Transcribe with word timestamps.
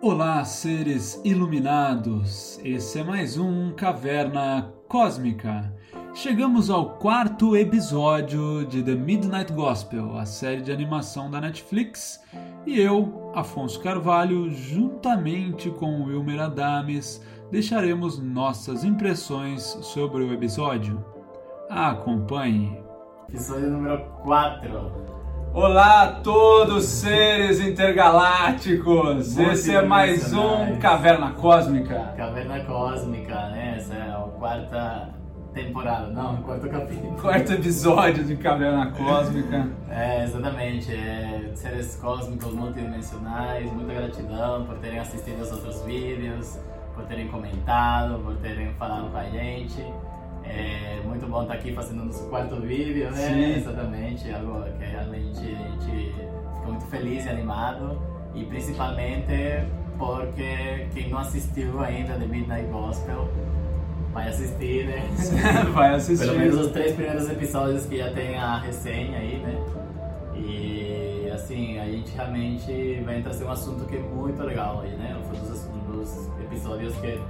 Olá, 0.00 0.44
seres 0.44 1.20
iluminados! 1.24 2.60
Esse 2.62 3.00
é 3.00 3.02
mais 3.02 3.36
um 3.36 3.72
Caverna 3.72 4.72
Cósmica. 4.86 5.74
Chegamos 6.14 6.70
ao 6.70 6.90
quarto 6.98 7.56
episódio 7.56 8.64
de 8.64 8.80
The 8.80 8.94
Midnight 8.94 9.52
Gospel, 9.52 10.16
a 10.16 10.24
série 10.24 10.62
de 10.62 10.70
animação 10.70 11.28
da 11.28 11.40
Netflix, 11.40 12.22
e 12.64 12.80
eu, 12.80 13.32
Afonso 13.34 13.80
Carvalho, 13.82 14.48
juntamente 14.52 15.68
com 15.68 16.04
Wilmer 16.04 16.42
Adames, 16.42 17.20
deixaremos 17.50 18.20
nossas 18.20 18.84
impressões 18.84 19.62
sobre 19.82 20.22
o 20.22 20.32
episódio. 20.32 21.04
Acompanhe! 21.68 22.80
Episódio 23.28 23.68
número 23.72 24.04
4. 24.22 25.17
Olá 25.60 26.04
a 26.04 26.12
todos 26.12 26.84
seres 26.84 27.58
intergalácticos! 27.58 29.34
Muito 29.34 29.50
Esse 29.50 29.74
é 29.74 29.82
mais 29.82 30.32
um. 30.32 30.78
Caverna 30.78 31.32
Cósmica. 31.32 32.14
Caverna 32.16 32.60
Cósmica, 32.60 33.34
né? 33.48 33.74
Essa 33.76 33.94
é 33.94 34.02
a 34.02 34.18
quarta 34.38 35.08
temporada, 35.52 36.06
não, 36.10 36.36
quarto 36.42 36.68
capítulo. 36.68 37.16
Quarto 37.20 37.54
episódio 37.54 38.22
de 38.22 38.36
Caverna 38.36 38.92
Cósmica. 38.92 39.68
É, 39.90 40.22
exatamente. 40.22 40.94
É, 40.94 41.50
seres 41.54 41.96
cósmicos 41.96 42.54
multidimensionais, 42.54 43.72
muita 43.72 43.94
gratidão 43.94 44.64
por 44.64 44.76
terem 44.76 45.00
assistido 45.00 45.42
os 45.42 45.50
outros 45.50 45.82
vídeos, 45.82 46.56
por 46.94 47.02
terem 47.06 47.26
comentado, 47.26 48.20
por 48.20 48.36
terem 48.36 48.72
falado 48.74 49.10
com 49.10 49.18
a 49.18 49.24
gente. 49.24 49.84
É 50.48 51.00
muito 51.04 51.26
bom 51.26 51.42
estar 51.42 51.54
aqui 51.54 51.72
fazendo 51.72 52.04
nosso 52.04 52.24
quarto 52.28 52.56
vídeo, 52.56 53.10
né? 53.10 53.28
Sim. 53.28 53.54
Exatamente, 53.56 54.32
algo 54.32 54.64
que 54.78 54.84
realmente 54.84 55.38
a 55.38 55.42
gente 55.42 56.14
fica 56.54 56.66
muito 56.66 56.84
feliz 56.86 57.26
e 57.26 57.28
animado. 57.28 58.00
E 58.34 58.44
principalmente 58.44 59.64
porque 59.98 60.86
quem 60.94 61.08
não 61.10 61.18
assistiu 61.18 61.80
ainda 61.80 62.14
The 62.14 62.26
Midnight 62.26 62.66
Gospel 62.70 63.28
vai 64.12 64.28
assistir, 64.28 64.86
né? 64.86 65.02
Vai 65.72 65.94
assistir. 65.94 66.26
Pelo 66.26 66.38
menos 66.38 66.56
os 66.56 66.72
três 66.72 66.94
primeiros 66.94 67.28
episódios 67.28 67.86
que 67.86 67.98
já 67.98 68.12
tem 68.12 68.36
a 68.36 68.58
resenha 68.58 69.18
aí, 69.18 69.38
né? 69.38 69.60
E 70.36 71.30
assim, 71.32 71.78
a 71.78 71.84
gente 71.86 72.14
realmente 72.14 73.02
vai 73.04 73.20
trazer 73.22 73.44
um 73.44 73.50
assunto 73.50 73.84
que 73.86 73.96
é 73.96 74.00
muito 74.00 74.42
legal 74.42 74.80
aí, 74.80 74.90
né? 74.90 75.16
Foi 75.28 75.38
um 75.38 75.42
dos, 75.42 75.66
um 75.66 75.78
dos 75.92 76.28
episódios 76.40 76.94
que 76.96 77.20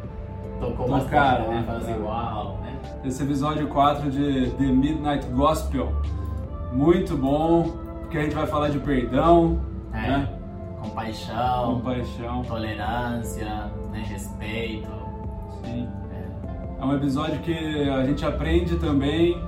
tocou 0.61 0.89
bastante, 0.89 1.11
Tocaram, 1.11 1.48
né? 1.48 1.55
né? 1.56 1.62
Fala 1.67 1.78
assim, 1.78 2.03
uau, 2.03 2.58
né? 2.62 2.78
Esse 3.05 3.22
episódio 3.22 3.69
4 3.69 4.11
de 4.11 4.50
The 4.53 4.64
Midnight 4.64 5.27
Gospel. 5.28 5.92
Muito 6.72 7.17
bom, 7.17 7.72
porque 8.00 8.19
a 8.19 8.22
gente 8.22 8.34
vai 8.34 8.47
falar 8.47 8.69
de 8.69 8.78
perdão, 8.78 9.61
É, 9.92 9.97
né? 9.97 10.28
Compaixão, 10.83 11.75
Compaixão. 11.75 12.42
tolerância, 12.45 13.70
né? 13.91 14.05
respeito. 14.06 14.89
Sim. 15.64 15.89
É, 16.12 16.83
É 16.83 16.84
um 16.84 16.95
episódio 16.95 17.39
que 17.41 17.89
a 17.91 18.05
gente 18.05 18.25
aprende 18.25 18.77
também 18.77 19.41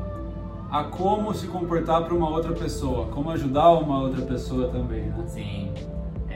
a 0.70 0.84
como 0.84 1.32
se 1.34 1.46
comportar 1.48 2.02
para 2.04 2.14
uma 2.14 2.28
outra 2.28 2.52
pessoa, 2.52 3.06
como 3.08 3.30
ajudar 3.30 3.70
uma 3.70 4.00
outra 4.00 4.22
pessoa 4.22 4.68
também, 4.68 5.02
né? 5.02 5.22
Sim. 5.26 5.72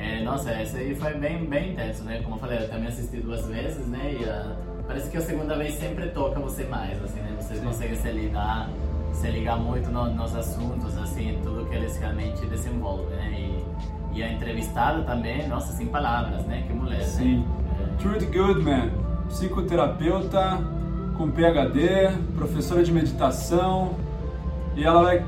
É, 0.04 0.22
nossa, 0.22 0.52
esse 0.60 0.76
aí 0.76 0.94
foi 0.94 1.14
bem, 1.14 1.44
bem 1.46 1.72
intenso, 1.72 2.04
né? 2.04 2.20
Como 2.22 2.36
eu 2.36 2.38
falei, 2.40 2.58
eu 2.58 2.68
também 2.68 2.88
assisti 2.88 3.16
duas 3.18 3.46
vezes, 3.46 3.86
né? 3.86 4.16
E 4.20 4.24
ah, 4.28 4.54
parece 4.86 5.10
que 5.10 5.16
a 5.16 5.20
segunda 5.22 5.56
vez 5.56 5.74
sempre 5.74 6.08
toca 6.08 6.38
você 6.40 6.64
mais, 6.64 7.02
assim, 7.02 7.20
né? 7.20 7.34
Você 7.40 7.54
Sim. 7.56 7.64
consegue 7.64 7.96
se 7.96 8.10
ligar, 8.12 8.68
se 9.12 9.30
ligar 9.30 9.56
muito 9.58 9.90
no- 9.90 10.10
nos 10.12 10.36
assuntos, 10.36 10.96
assim, 10.98 11.38
tudo 11.42 11.64
que 11.66 11.74
eles 11.74 11.96
realmente 11.96 12.44
desenvolvem, 12.46 13.16
né? 13.16 13.32
E, 14.12 14.18
e 14.18 14.22
a 14.22 14.30
entrevistada 14.30 15.02
também, 15.04 15.48
nossa, 15.48 15.72
sem 15.72 15.86
palavras, 15.86 16.44
né? 16.44 16.64
Que 16.66 16.72
mulher, 16.74 17.02
Sim. 17.02 17.38
né? 17.38 17.96
Trudy 17.98 18.26
Goodman, 18.26 18.90
psicoterapeuta 19.28 20.58
com 21.16 21.30
PhD, 21.30 22.10
professora 22.36 22.82
de 22.82 22.92
meditação, 22.92 23.94
e 24.76 24.84
ela 24.84 25.02
vai 25.02 25.24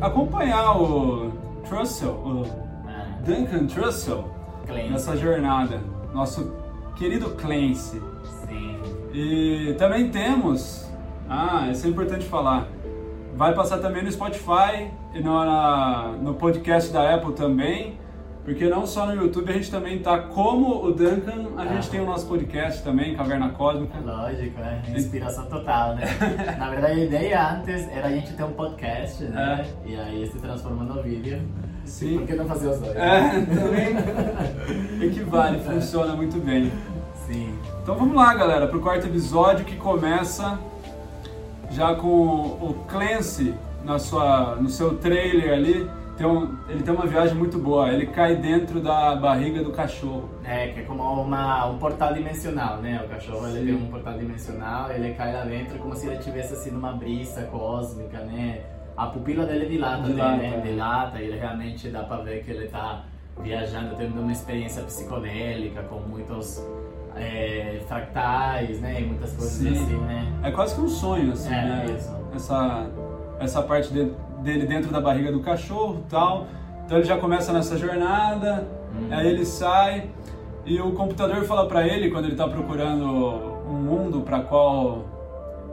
acompanhar 0.00 0.76
o 0.76 1.32
Trussell, 1.66 2.10
o 2.12 2.44
É, 2.44 2.67
Duncan 3.24 3.66
Trussell, 3.66 4.24
Clean. 4.66 4.90
nessa 4.90 5.16
jornada, 5.16 5.80
nosso 6.14 6.52
querido 6.96 7.30
Clancy. 7.30 8.00
Sim. 8.46 8.78
E 9.12 9.74
também 9.78 10.10
temos, 10.10 10.86
ah, 11.28 11.68
isso 11.70 11.86
é 11.86 11.90
importante 11.90 12.24
falar, 12.24 12.68
vai 13.34 13.54
passar 13.54 13.78
também 13.78 14.02
no 14.02 14.10
Spotify 14.10 14.90
e 15.14 15.20
no, 15.20 15.44
na- 15.44 16.14
no 16.20 16.34
podcast 16.34 16.92
da 16.92 17.14
Apple 17.14 17.32
também, 17.32 17.98
porque 18.48 18.66
não 18.66 18.86
só 18.86 19.04
no 19.06 19.14
YouTube, 19.14 19.50
a 19.50 19.52
gente 19.52 19.70
também 19.70 19.98
tá 19.98 20.18
como 20.20 20.82
o 20.82 20.90
Duncan, 20.92 21.48
a 21.58 21.66
gente 21.66 21.86
Ah. 21.88 21.90
tem 21.90 22.00
o 22.00 22.06
nosso 22.06 22.26
podcast 22.26 22.82
também, 22.82 23.14
Caverna 23.14 23.50
Cósmica. 23.50 23.98
Lógico, 24.02 24.58
é 24.62 24.82
inspiração 24.96 25.44
total, 25.46 25.94
né? 25.96 26.04
Na 26.58 26.70
verdade, 26.70 27.00
a 27.00 27.04
ideia 27.04 27.50
antes 27.52 27.86
era 27.88 28.06
a 28.08 28.10
gente 28.10 28.32
ter 28.32 28.44
um 28.44 28.52
podcast, 28.52 29.22
né? 29.24 29.66
E 29.84 29.94
aí 29.94 30.26
se 30.26 30.38
transformou 30.38 30.82
no 30.84 31.02
vídeo. 31.02 31.42
Sim. 31.84 32.18
Por 32.18 32.26
que 32.26 32.34
não 32.34 32.46
fazer 32.46 32.68
os 32.68 32.78
dois? 32.78 32.96
É, 32.96 33.30
também 33.40 33.96
equivale, 35.08 35.58
funciona 35.60 36.14
muito 36.14 36.38
bem. 36.38 36.72
Sim. 37.26 37.54
Então 37.82 37.94
vamos 37.96 38.16
lá, 38.16 38.32
galera, 38.34 38.66
pro 38.66 38.80
quarto 38.80 39.06
episódio 39.06 39.64
que 39.66 39.76
começa 39.76 40.58
já 41.70 41.94
com 41.94 42.08
o 42.08 42.74
Clancy 42.88 43.54
na 43.84 43.98
sua, 43.98 44.56
no 44.56 44.70
seu 44.70 44.96
trailer 44.96 45.52
ali. 45.52 45.90
Tem 46.18 46.26
um- 46.26 46.56
ele 46.68 46.82
tem 46.82 46.92
uma 46.92 47.06
viagem 47.06 47.36
muito 47.36 47.58
boa. 47.58 47.92
Ele 47.92 48.06
cai 48.06 48.34
dentro 48.34 48.80
da 48.80 49.14
barriga 49.14 49.62
do 49.62 49.70
cachorro. 49.70 50.28
É, 50.44 50.66
que 50.68 50.80
é 50.80 50.82
como 50.82 51.00
uma, 51.22 51.66
um 51.66 51.78
portal 51.78 52.12
dimensional, 52.12 52.78
né? 52.78 53.00
O 53.04 53.08
cachorro 53.08 53.46
ele 53.48 53.72
tem 53.72 53.74
um 53.86 53.88
portal 53.88 54.18
dimensional, 54.18 54.90
ele 54.90 55.14
cai 55.14 55.32
lá 55.32 55.44
dentro 55.44 55.78
como 55.78 55.94
se 55.94 56.06
ele 56.08 56.16
estivesse 56.16 56.54
assim 56.54 56.72
numa 56.72 56.92
brisa 56.92 57.42
cósmica, 57.44 58.18
né? 58.18 58.62
A 58.96 59.06
pupila 59.06 59.46
dele 59.46 59.66
dilata, 59.66 60.02
Dilata, 60.02 60.36
né? 60.38 60.54
é. 60.56 60.60
Dilata 60.60 61.20
ele 61.20 61.38
realmente 61.38 61.88
dá 61.88 62.02
pra 62.02 62.16
ver 62.16 62.42
que 62.42 62.50
ele 62.50 62.66
tá 62.66 63.04
viajando, 63.40 63.94
tendo 63.94 64.20
uma 64.20 64.32
experiência 64.32 64.82
psicodélica 64.82 65.82
com 65.84 66.00
muitos 66.00 66.60
é, 67.14 67.80
fractais, 67.86 68.80
né? 68.80 69.00
E 69.00 69.04
muitas 69.04 69.32
coisas 69.34 69.52
Sim. 69.52 69.68
assim, 69.70 69.96
né? 69.98 70.32
É 70.42 70.50
quase 70.50 70.74
que 70.74 70.80
um 70.80 70.88
sonho, 70.88 71.30
assim, 71.32 71.48
É, 71.54 71.62
né? 71.64 71.86
isso. 71.96 72.12
Essa, 72.34 72.86
essa 73.38 73.62
parte 73.62 73.92
de- 73.92 74.12
dele 74.42 74.66
dentro 74.66 74.90
da 74.92 75.00
barriga 75.00 75.30
do 75.32 75.40
cachorro 75.40 76.02
tal. 76.08 76.46
Então 76.84 76.98
ele 76.98 77.06
já 77.06 77.18
começa 77.18 77.52
nessa 77.52 77.76
jornada, 77.76 78.66
Uhum. 78.94 79.08
aí 79.10 79.28
ele 79.28 79.44
sai 79.44 80.10
e 80.64 80.80
o 80.80 80.92
computador 80.92 81.44
fala 81.44 81.66
pra 81.66 81.86
ele, 81.86 82.10
quando 82.10 82.24
ele 82.26 82.36
tá 82.36 82.48
procurando 82.48 83.04
um 83.68 83.74
mundo 83.74 84.22
para 84.22 84.40
qual 84.40 85.04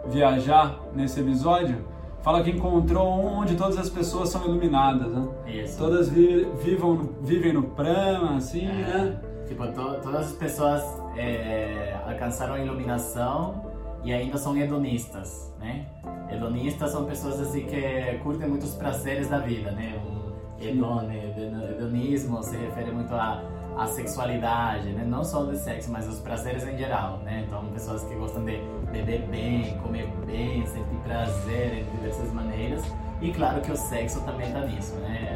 viajar 0.08 0.80
nesse 0.94 1.20
episódio, 1.20 1.78
fala 2.22 2.44
que 2.44 2.52
encontrou 2.52 3.08
um 3.08 3.40
onde 3.40 3.56
todas 3.56 3.78
as 3.78 3.90
pessoas 3.90 4.30
são 4.30 4.44
iluminadas, 4.46 5.08
né? 5.12 5.28
Isso. 5.47 5.78
Todas 5.78 6.09
vi- 6.09 6.46
vivam, 6.64 7.09
vivem 7.22 7.53
no 7.53 7.64
prana, 7.64 8.36
assim, 8.38 8.66
É, 8.68 8.72
né? 8.74 9.18
Tipo, 9.47 9.68
to- 9.68 10.00
todas 10.02 10.28
as 10.28 10.32
pessoas 10.34 10.84
é, 11.16 11.96
alcançaram 12.08 12.56
a 12.56 12.59
iluminação 12.59 13.66
e 14.03 14.12
ainda 14.12 14.38
são 14.38 14.56
hedonistas, 14.58 15.53
né? 15.59 15.86
Hedonistas 16.30 16.91
são 16.91 17.06
pessoas 17.06 17.40
assim 17.40 17.66
que 17.66 18.19
curtem 18.24 18.47
muitos 18.50 18.74
prazeres 18.75 19.28
da 19.30 19.40
vida, 19.40 19.72
né? 19.72 20.00
Um 20.06 20.34
hedon, 20.63 21.02
né? 21.03 21.34
Hedon- 21.38 21.63
hedonismo 21.69 22.41
se 22.44 22.56
refere 22.58 22.91
muito 22.91 23.13
à, 23.13 23.41
à 23.78 23.86
sexualidade, 23.88 24.90
né? 24.90 25.03
Não 25.06 25.24
só 25.24 25.44
do 25.44 25.56
sexo, 25.56 25.91
mas 25.91 26.08
os 26.08 26.19
prazeres 26.19 26.68
em 26.68 26.78
geral, 26.78 27.19
né? 27.19 27.44
Então, 27.47 27.64
pessoas 27.68 28.03
que 28.03 28.16
gostam 28.16 28.44
de 28.44 28.59
beber 28.91 29.22
bem, 29.28 29.78
comer 29.80 30.08
bem, 30.25 30.66
sentir 30.66 30.96
prazer 31.03 31.80
em 31.80 31.97
diversas 31.97 32.31
maneiras. 32.34 32.84
E 33.22 33.31
claro 33.31 33.62
que 33.62 33.72
o 33.72 33.78
sexo 33.78 34.22
também 34.25 34.52
tá 34.52 34.62
nisso, 34.62 34.94
né? 34.96 35.34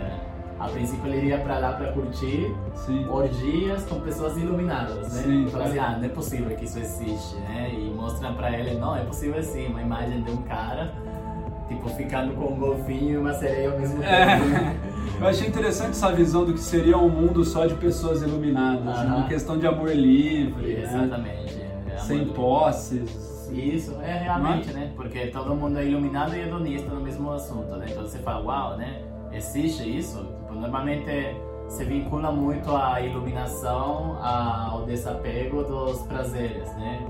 A 0.59 0.67
princípio 0.67 1.07
ele 1.07 1.17
iria 1.17 1.37
pra 1.37 1.57
lá 1.57 1.71
pra 1.71 1.93
curtir, 1.93 2.53
Sim. 2.73 3.07
orgias 3.09 3.85
com 3.85 4.01
pessoas 4.01 4.35
iluminadas, 4.37 5.13
né? 5.13 5.23
Sim. 5.23 5.47
Fala 5.47 5.65
assim, 5.65 5.79
ah, 5.79 5.97
não 5.97 6.05
é 6.05 6.09
possível 6.09 6.57
que 6.57 6.65
isso 6.65 6.79
existe, 6.79 7.35
né? 7.37 7.71
E 7.73 7.89
mostra 7.95 8.31
pra 8.33 8.51
ele, 8.51 8.77
não, 8.77 8.93
é 8.95 9.01
possível 9.05 9.41
sim, 9.41 9.67
uma 9.67 9.81
imagem 9.81 10.21
de 10.21 10.31
um 10.31 10.41
cara, 10.43 10.93
tipo, 11.69 11.87
ficando 11.91 12.33
com 12.33 12.53
um 12.53 12.59
golfinho 12.59 13.11
e 13.11 13.17
uma 13.17 13.33
sereia 13.33 13.71
ao 13.71 13.79
mesmo 13.79 13.99
tempo. 13.99 14.13
É. 14.13 14.75
Eu 15.21 15.27
achei 15.27 15.47
interessante 15.47 15.91
essa 15.91 16.11
visão 16.11 16.43
do 16.43 16.53
que 16.53 16.59
seria 16.59 16.97
um 16.97 17.09
mundo 17.09 17.43
só 17.45 17.65
de 17.65 17.75
pessoas 17.75 18.21
iluminadas, 18.21 18.99
uma 19.05 19.27
questão 19.27 19.57
de 19.57 19.65
amor 19.65 19.89
livre, 19.89 20.73
né? 20.73 20.83
Exatamente. 20.83 21.61
é 21.89 21.97
sem 21.99 22.25
posses. 22.27 23.49
Isso, 23.51 23.95
é 24.01 24.23
realmente, 24.23 24.71
né? 24.71 24.91
Porque 24.95 25.27
todo 25.27 25.55
mundo 25.55 25.79
é 25.79 25.85
iluminado 25.85 26.35
e 26.35 26.41
hedonista 26.41 26.93
no 26.93 27.01
mesmo 27.01 27.31
assunto, 27.31 27.75
né? 27.77 27.87
Então 27.89 28.03
você 28.03 28.19
fala, 28.19 28.45
uau, 28.45 28.77
né? 28.77 29.01
Existe 29.31 29.83
isso? 29.97 30.38
Normalmente 30.59 31.35
se 31.69 31.85
vincula 31.85 32.31
muito 32.31 32.75
a 32.75 32.99
iluminação 33.01 34.17
ao 34.21 34.85
desapego 34.85 35.63
dos 35.63 36.01
prazeres, 36.01 36.67
né? 36.75 37.05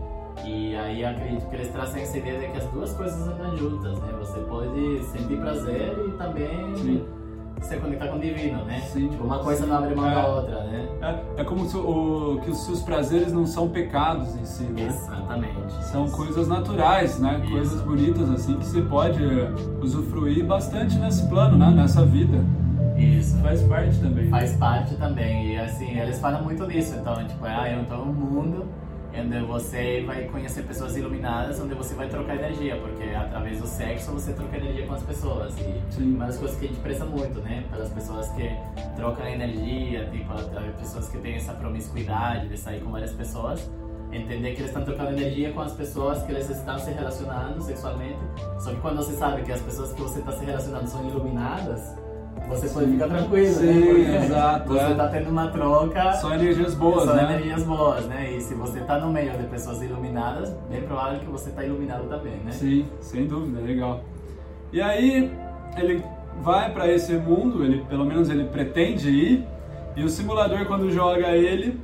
E 0.45 0.75
aí 0.75 1.03
acredito 1.03 1.49
que 1.49 1.55
eles 1.55 1.69
trazem 1.69 2.03
essa 2.03 2.17
ideia 2.17 2.39
de 2.39 2.47
que 2.47 2.57
as 2.57 2.65
duas 2.67 2.93
coisas 2.93 3.27
andam 3.27 3.57
juntas, 3.57 3.99
né? 3.99 4.13
Você 4.19 4.39
pode 4.41 5.03
sentir 5.05 5.37
prazer 5.37 5.97
e 6.07 6.11
também 6.11 6.75
Sim. 6.75 7.05
se 7.61 7.75
conectar 7.77 8.07
com 8.07 8.17
o 8.17 8.19
divino, 8.19 8.63
né? 8.65 8.79
Sim. 8.81 9.09
Tipo, 9.09 9.23
uma 9.23 9.39
coisa 9.39 9.65
não 9.65 9.77
abre 9.77 9.95
mão 9.95 10.09
É. 10.09 10.15
da 10.15 10.27
outra, 10.27 10.63
né? 10.65 10.89
É, 11.37 11.41
é 11.41 11.43
como 11.43 11.65
se, 11.65 11.75
o, 11.75 12.39
que 12.43 12.51
os 12.51 12.65
seus 12.65 12.81
prazeres 12.81 13.33
não 13.33 13.45
são 13.45 13.67
pecados 13.69 14.33
em 14.35 14.45
si, 14.45 14.63
né? 14.63 14.87
Exatamente. 14.87 15.83
São 15.85 16.09
coisas 16.09 16.47
naturais, 16.47 17.19
né? 17.19 17.39
Isso. 17.43 17.51
Coisas 17.51 17.81
bonitas 17.81 18.29
assim 18.29 18.55
que 18.57 18.65
se 18.65 18.81
pode 18.83 19.21
usufruir 19.81 20.45
bastante 20.45 20.97
nesse 20.99 21.27
plano, 21.27 21.57
né? 21.57 21.69
Nessa 21.71 22.05
vida. 22.05 22.37
Isso. 22.97 23.37
Faz 23.41 23.63
parte 23.63 23.99
também. 23.99 24.29
Faz 24.29 24.55
parte 24.55 24.95
também. 24.95 25.53
E 25.53 25.57
assim, 25.57 25.99
eles 25.99 26.19
falam 26.19 26.43
muito 26.43 26.67
disso. 26.67 26.95
Então, 26.99 27.15
tipo, 27.27 27.45
ah, 27.45 27.69
eu 27.69 27.85
tô 27.85 27.97
num 27.97 28.13
mundo 28.13 28.67
onde 29.17 29.39
você 29.39 30.03
vai 30.05 30.23
conhecer 30.25 30.63
pessoas 30.63 30.95
iluminadas, 30.95 31.59
onde 31.59 31.73
você 31.73 31.93
vai 31.95 32.07
trocar 32.07 32.35
energia, 32.35 32.75
porque 32.77 33.03
através 33.15 33.59
do 33.59 33.67
sexo 33.67 34.11
você 34.11 34.33
troca 34.33 34.57
energia 34.57 34.85
com 34.85 34.93
as 34.93 35.03
pessoas. 35.03 35.57
E 35.59 35.81
Sim. 35.89 36.15
uma 36.15 36.27
das 36.27 36.37
coisas 36.37 36.57
que 36.57 36.65
a 36.65 36.67
gente 36.69 36.79
preza 36.79 37.05
muito, 37.05 37.39
né? 37.41 37.63
Pelas 37.71 37.89
pessoas 37.89 38.29
que 38.31 38.49
trocam 38.95 39.25
energia, 39.27 40.09
tipo, 40.11 40.33
pessoas 40.79 41.09
que 41.09 41.17
têm 41.17 41.35
essa 41.35 41.53
promiscuidade 41.53 42.47
de 42.47 42.57
sair 42.57 42.81
com 42.81 42.91
várias 42.91 43.11
pessoas. 43.11 43.69
Entender 44.11 44.53
que 44.53 44.61
eles 44.61 44.71
estão 44.71 44.83
trocando 44.83 45.11
energia 45.11 45.51
com 45.51 45.61
as 45.61 45.73
pessoas 45.73 46.23
que 46.23 46.31
eles 46.31 46.49
estão 46.49 46.79
se 46.79 46.89
relacionando 46.89 47.61
sexualmente. 47.61 48.17
Só 48.59 48.71
que 48.71 48.77
quando 48.77 48.97
você 48.97 49.13
sabe 49.13 49.43
que 49.43 49.51
as 49.51 49.61
pessoas 49.61 49.93
que 49.93 50.01
você 50.01 50.19
está 50.19 50.31
se 50.31 50.43
relacionando 50.45 50.87
são 50.87 51.07
iluminadas, 51.07 51.95
você 52.49 52.67
pode 52.69 52.91
ficar 52.91 53.07
tranquilo, 53.07 53.53
Sim, 53.53 54.03
né? 54.03 54.25
Exato, 54.25 54.67
Você 54.69 54.79
é. 54.85 54.91
está 54.91 55.07
tendo 55.07 55.29
uma 55.29 55.47
troca. 55.49 56.13
Só 56.13 56.33
energias 56.33 56.73
boas, 56.73 57.03
só 57.03 57.13
né? 57.13 57.23
energias 57.23 57.63
boas, 57.63 58.05
né? 58.07 58.31
E 58.35 58.41
se 58.41 58.53
você 58.55 58.79
está 58.79 58.99
no 58.99 59.11
meio 59.11 59.31
de 59.37 59.43
pessoas 59.43 59.81
iluminadas, 59.81 60.51
bem 60.69 60.81
provável 60.81 61.19
que 61.19 61.25
você 61.27 61.49
está 61.49 61.63
iluminado 61.63 62.07
também, 62.09 62.37
né? 62.43 62.51
Sim, 62.51 62.87
sem 62.99 63.27
dúvida, 63.27 63.61
legal. 63.61 64.01
E 64.73 64.81
aí 64.81 65.31
ele 65.77 66.03
vai 66.41 66.71
para 66.71 66.87
esse 66.91 67.13
mundo, 67.13 67.63
ele 67.63 67.83
pelo 67.87 68.05
menos 68.05 68.29
ele 68.29 68.45
pretende 68.45 69.09
ir, 69.09 69.45
e 69.95 70.03
o 70.03 70.09
simulador 70.09 70.65
quando 70.65 70.89
joga 70.91 71.35
ele 71.35 71.79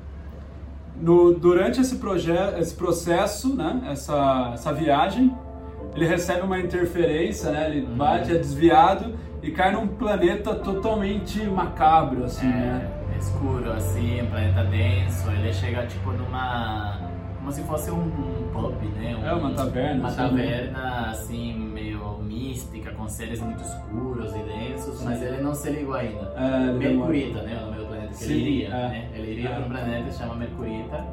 no, 0.99 1.33
durante 1.33 1.81
esse, 1.81 1.97
projeto, 1.97 2.57
esse 2.59 2.73
processo, 2.73 3.55
né, 3.55 3.81
essa, 3.91 4.51
essa 4.53 4.73
viagem, 4.73 5.35
ele 5.93 6.05
recebe 6.07 6.41
uma 6.41 6.59
interferência, 6.59 7.51
né, 7.51 7.69
ele 7.69 7.85
Uhum. 7.85 7.95
bate, 7.97 8.31
é 8.31 8.37
desviado 8.37 9.13
e 9.45 9.51
cai 9.51 9.71
num 9.71 9.87
planeta 9.87 10.55
totalmente 10.55 11.39
macabro, 11.45 12.25
assim, 12.25 12.47
né? 12.47 12.89
É, 13.13 13.17
escuro, 13.17 13.71
assim, 13.71 14.21
um 14.21 14.25
planeta 14.27 14.63
denso. 14.65 15.29
Ele 15.31 15.53
chega, 15.53 15.85
tipo, 15.85 16.11
numa... 16.11 16.99
Como 17.37 17.51
se 17.51 17.61
fosse 17.61 17.91
um, 17.91 18.01
um 18.01 18.49
pub, 18.51 18.73
né? 18.95 19.15
Um- 19.15 19.25
É, 19.27 19.33
uma 19.33 19.51
taverna, 19.53 19.99
Uma 19.99 20.07
assim, 20.07 20.17
taverna, 20.17 21.09
assim, 21.11 21.53
meio 21.53 22.17
mística, 22.23 22.89
com 22.91 23.07
seres 23.07 23.39
muito 23.39 23.61
escuros 23.61 24.33
e 24.35 24.39
densos, 24.39 25.03
mas 25.03 25.21
ele 25.21 25.41
não 25.43 25.53
se 25.53 25.69
ligou 25.69 25.93
ainda. 25.93 26.33
É, 26.35 26.71
Mercurita, 26.73 27.43
né? 27.43 27.55
Sim, 28.17 28.33
ele 28.33 28.49
iria, 28.49 28.67
é. 28.67 28.71
né? 28.71 29.09
Ele 29.13 29.31
iria 29.31 29.49
É. 29.49 29.53
para 29.55 29.65
um 29.65 29.69
planeta 29.69 30.03
que 30.05 30.11
se 30.11 30.17
chama 30.19 30.35
Mercurita, 30.35 31.05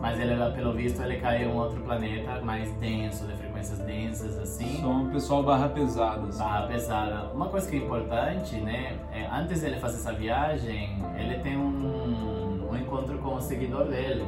mas 0.00 0.20
ele, 0.20 0.34
pelo 0.54 0.72
visto, 0.72 1.02
ele 1.02 1.16
cai 1.16 1.44
em 1.44 1.48
um 1.48 1.56
outro 1.56 1.80
planeta 1.80 2.40
mais 2.42 2.70
denso, 2.74 3.26
de 3.26 3.32
frequências 3.34 3.78
densas, 3.80 4.38
assim. 4.38 4.80
Só 4.80 4.88
um 4.88 5.10
pessoal 5.10 5.42
barra 5.42 5.68
pesada, 5.70 6.26
assim. 6.28 6.38
Barra 6.38 6.66
pesada. 6.66 7.30
Uma 7.34 7.48
coisa 7.48 7.68
que 7.70 7.76
é 7.76 7.80
importante, 7.80 8.56
né? 8.56 8.96
É, 9.12 9.26
antes 9.32 9.60
dele 9.62 9.76
fazer 9.76 9.96
essa 9.96 10.12
viagem, 10.12 11.02
ele 11.18 11.38
tem 11.38 11.56
um, 11.56 12.68
um 12.70 12.76
encontro 12.76 13.18
com 13.18 13.34
o 13.36 13.40
seguidor 13.40 13.84
dele. 13.86 14.24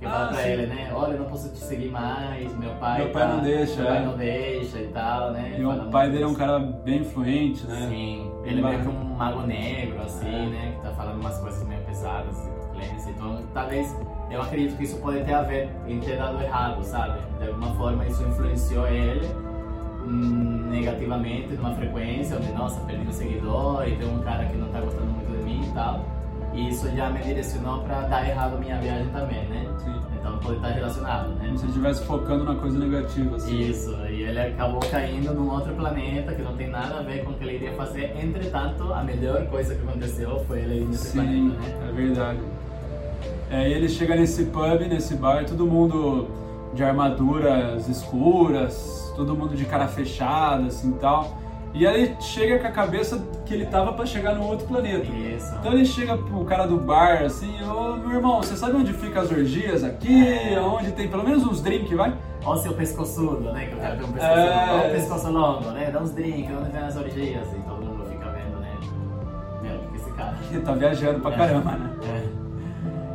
Que 0.00 0.06
Ah, 0.06 0.10
fala 0.10 0.28
pra 0.28 0.36
sim. 0.42 0.48
ele, 0.50 0.66
né? 0.66 0.92
Olha, 0.94 1.12
eu 1.14 1.18
não 1.20 1.26
posso 1.26 1.48
te 1.52 1.58
seguir 1.58 1.90
mais, 1.90 2.56
meu 2.56 2.70
pai. 2.74 2.98
Meu 3.02 3.10
pai 3.10 3.22
tá- 3.22 3.34
não 3.34 3.42
deixa, 3.42 3.76
Meu 3.82 3.86
pai 3.86 3.96
é. 3.96 4.00
não 4.06 4.16
deixa 4.16 4.78
e 4.78 4.86
tal, 4.88 5.32
né? 5.32 5.56
E 5.58 5.64
o 5.64 5.90
pai 5.90 6.08
dele 6.10 6.22
é 6.22 6.26
um 6.28 6.34
cara 6.34 6.58
bem 6.60 6.98
influente, 7.00 7.66
né? 7.66 7.86
Sim, 7.88 8.27
ele 8.48 8.60
é 8.60 8.64
meio 8.64 8.80
que 8.82 8.88
um 8.88 9.04
mago 9.16 9.42
negro, 9.46 10.00
assim, 10.02 10.26
É. 10.28 10.46
né? 10.48 10.72
Que 10.76 10.82
tá 10.82 10.90
falando 10.94 11.20
umas 11.20 11.38
coisas 11.38 11.66
meio 11.66 11.80
pesadas 11.82 12.36
clênis. 12.72 13.06
Então, 13.08 13.42
talvez, 13.52 13.94
eu 14.30 14.40
acredito 14.42 14.76
que 14.76 14.84
isso 14.84 14.96
pode 14.98 15.22
ter 15.24 15.34
a 15.34 15.42
ver 15.42 15.68
em 15.86 16.00
ter 16.00 16.16
dado 16.16 16.40
errado, 16.42 16.82
sabe? 16.84 17.18
De 17.38 17.48
alguma 17.48 17.74
forma, 17.74 18.06
isso 18.06 18.22
influenciou 18.22 18.86
ele 18.86 19.26
hum, 20.06 20.68
negativamente, 20.70 21.52
numa 21.54 21.74
frequência 21.74 22.36
onde, 22.36 22.50
nossa, 22.52 22.80
perdi 22.82 23.06
um 23.06 23.12
seguidor 23.12 23.86
e 23.86 23.96
tem 23.96 24.08
um 24.08 24.20
cara 24.20 24.44
que 24.46 24.56
não 24.56 24.68
tá 24.68 24.80
gostando 24.80 25.06
muito 25.06 25.30
de 25.36 25.42
mim 25.44 25.64
e 25.68 25.72
tal. 25.72 26.04
E 26.54 26.68
isso 26.70 26.88
já 26.96 27.10
me 27.10 27.20
direcionou 27.20 27.80
pra 27.82 28.00
dar 28.02 28.26
errado 28.28 28.58
minha 28.58 28.78
viagem 28.78 29.08
também, 29.10 29.46
né? 29.48 29.66
Sim. 29.78 29.94
Então, 30.18 30.38
pode 30.38 30.56
estar 30.56 30.68
relacionado, 30.68 31.28
né? 31.34 31.46
Como 31.46 31.58
se 31.58 31.66
estivesse 31.66 32.04
focando 32.04 32.44
na 32.44 32.54
coisa 32.54 32.78
negativa, 32.78 33.36
assim. 33.36 33.58
Isso, 33.60 33.94
ele 34.28 34.40
acabou 34.40 34.80
caindo 34.80 35.32
num 35.32 35.50
outro 35.50 35.72
planeta 35.74 36.34
que 36.34 36.42
não 36.42 36.54
tem 36.56 36.68
nada 36.68 36.98
a 36.98 37.02
ver 37.02 37.24
com 37.24 37.30
o 37.30 37.34
que 37.34 37.44
ele 37.44 37.54
iria 37.54 37.72
fazer. 37.72 38.14
Entretanto, 38.22 38.92
a 38.92 39.02
melhor 39.02 39.46
coisa 39.46 39.74
que 39.74 39.82
aconteceu 39.86 40.44
foi 40.46 40.60
ele 40.60 40.80
ir 40.80 40.84
nesse 40.84 41.08
Sim, 41.08 41.18
planeta, 41.18 41.78
né? 41.78 41.88
é 41.88 41.92
verdade. 41.92 42.38
É, 43.50 43.68
e 43.68 43.72
ele 43.72 43.88
chega 43.88 44.14
nesse 44.14 44.44
pub, 44.44 44.80
nesse 44.88 45.14
bar, 45.14 45.46
todo 45.46 45.66
mundo 45.66 46.28
de 46.74 46.84
armaduras 46.84 47.88
escuras, 47.88 49.12
todo 49.16 49.34
mundo 49.34 49.56
de 49.56 49.64
cara 49.64 49.88
fechada, 49.88 50.66
assim 50.66 50.92
tal. 50.92 51.38
E 51.74 51.86
aí 51.86 52.04
ele 52.04 52.16
chega 52.20 52.58
com 52.58 52.66
a 52.66 52.70
cabeça 52.70 53.22
que 53.44 53.52
ele 53.54 53.66
tava 53.66 53.92
pra 53.92 54.04
chegar 54.06 54.34
no 54.34 54.42
outro 54.44 54.66
planeta. 54.66 55.04
Isso. 55.12 55.54
Então 55.60 55.72
ele 55.72 55.84
chega 55.84 56.16
pro 56.16 56.44
cara 56.44 56.66
do 56.66 56.78
bar 56.78 57.22
assim, 57.22 57.62
ô 57.62 57.96
meu 57.96 58.16
irmão, 58.16 58.42
você 58.42 58.56
sabe 58.56 58.74
onde 58.76 58.92
fica 58.94 59.20
as 59.20 59.30
orgias 59.30 59.84
aqui? 59.84 60.26
É. 60.26 60.58
Onde 60.60 60.90
tem 60.92 61.08
pelo 61.08 61.22
menos 61.22 61.46
uns 61.46 61.60
drinks, 61.62 61.90
vai? 61.96 62.14
Olha 62.44 62.58
o 62.58 62.62
seu 62.62 62.72
pescoçudo, 62.72 63.52
né? 63.52 63.66
Que 63.66 63.74
o 63.74 63.78
cara 63.78 63.96
tem 63.96 64.04
um 64.04 64.12
pescoço 64.12 64.32
É. 64.38 64.88
o 64.88 64.94
pescoço 64.94 65.30
longo, 65.30 65.70
né? 65.70 65.90
Dá 65.92 66.00
uns 66.00 66.10
drinks, 66.12 66.56
onde 66.58 66.70
tem 66.70 66.80
as 66.80 66.96
orgias. 66.96 67.46
E 67.52 67.60
todo 67.68 67.84
mundo 67.84 68.04
fica 68.08 68.24
vendo, 68.30 68.60
né? 68.60 68.70
Meu, 69.62 69.76
o 69.76 69.88
que 69.90 69.96
esse 69.96 70.10
cara? 70.12 70.34
Ele 70.50 70.60
tá 70.62 70.72
viajando 70.72 71.20
pra 71.20 71.32
É. 71.32 71.36
caramba, 71.36 71.72
né? 71.72 71.90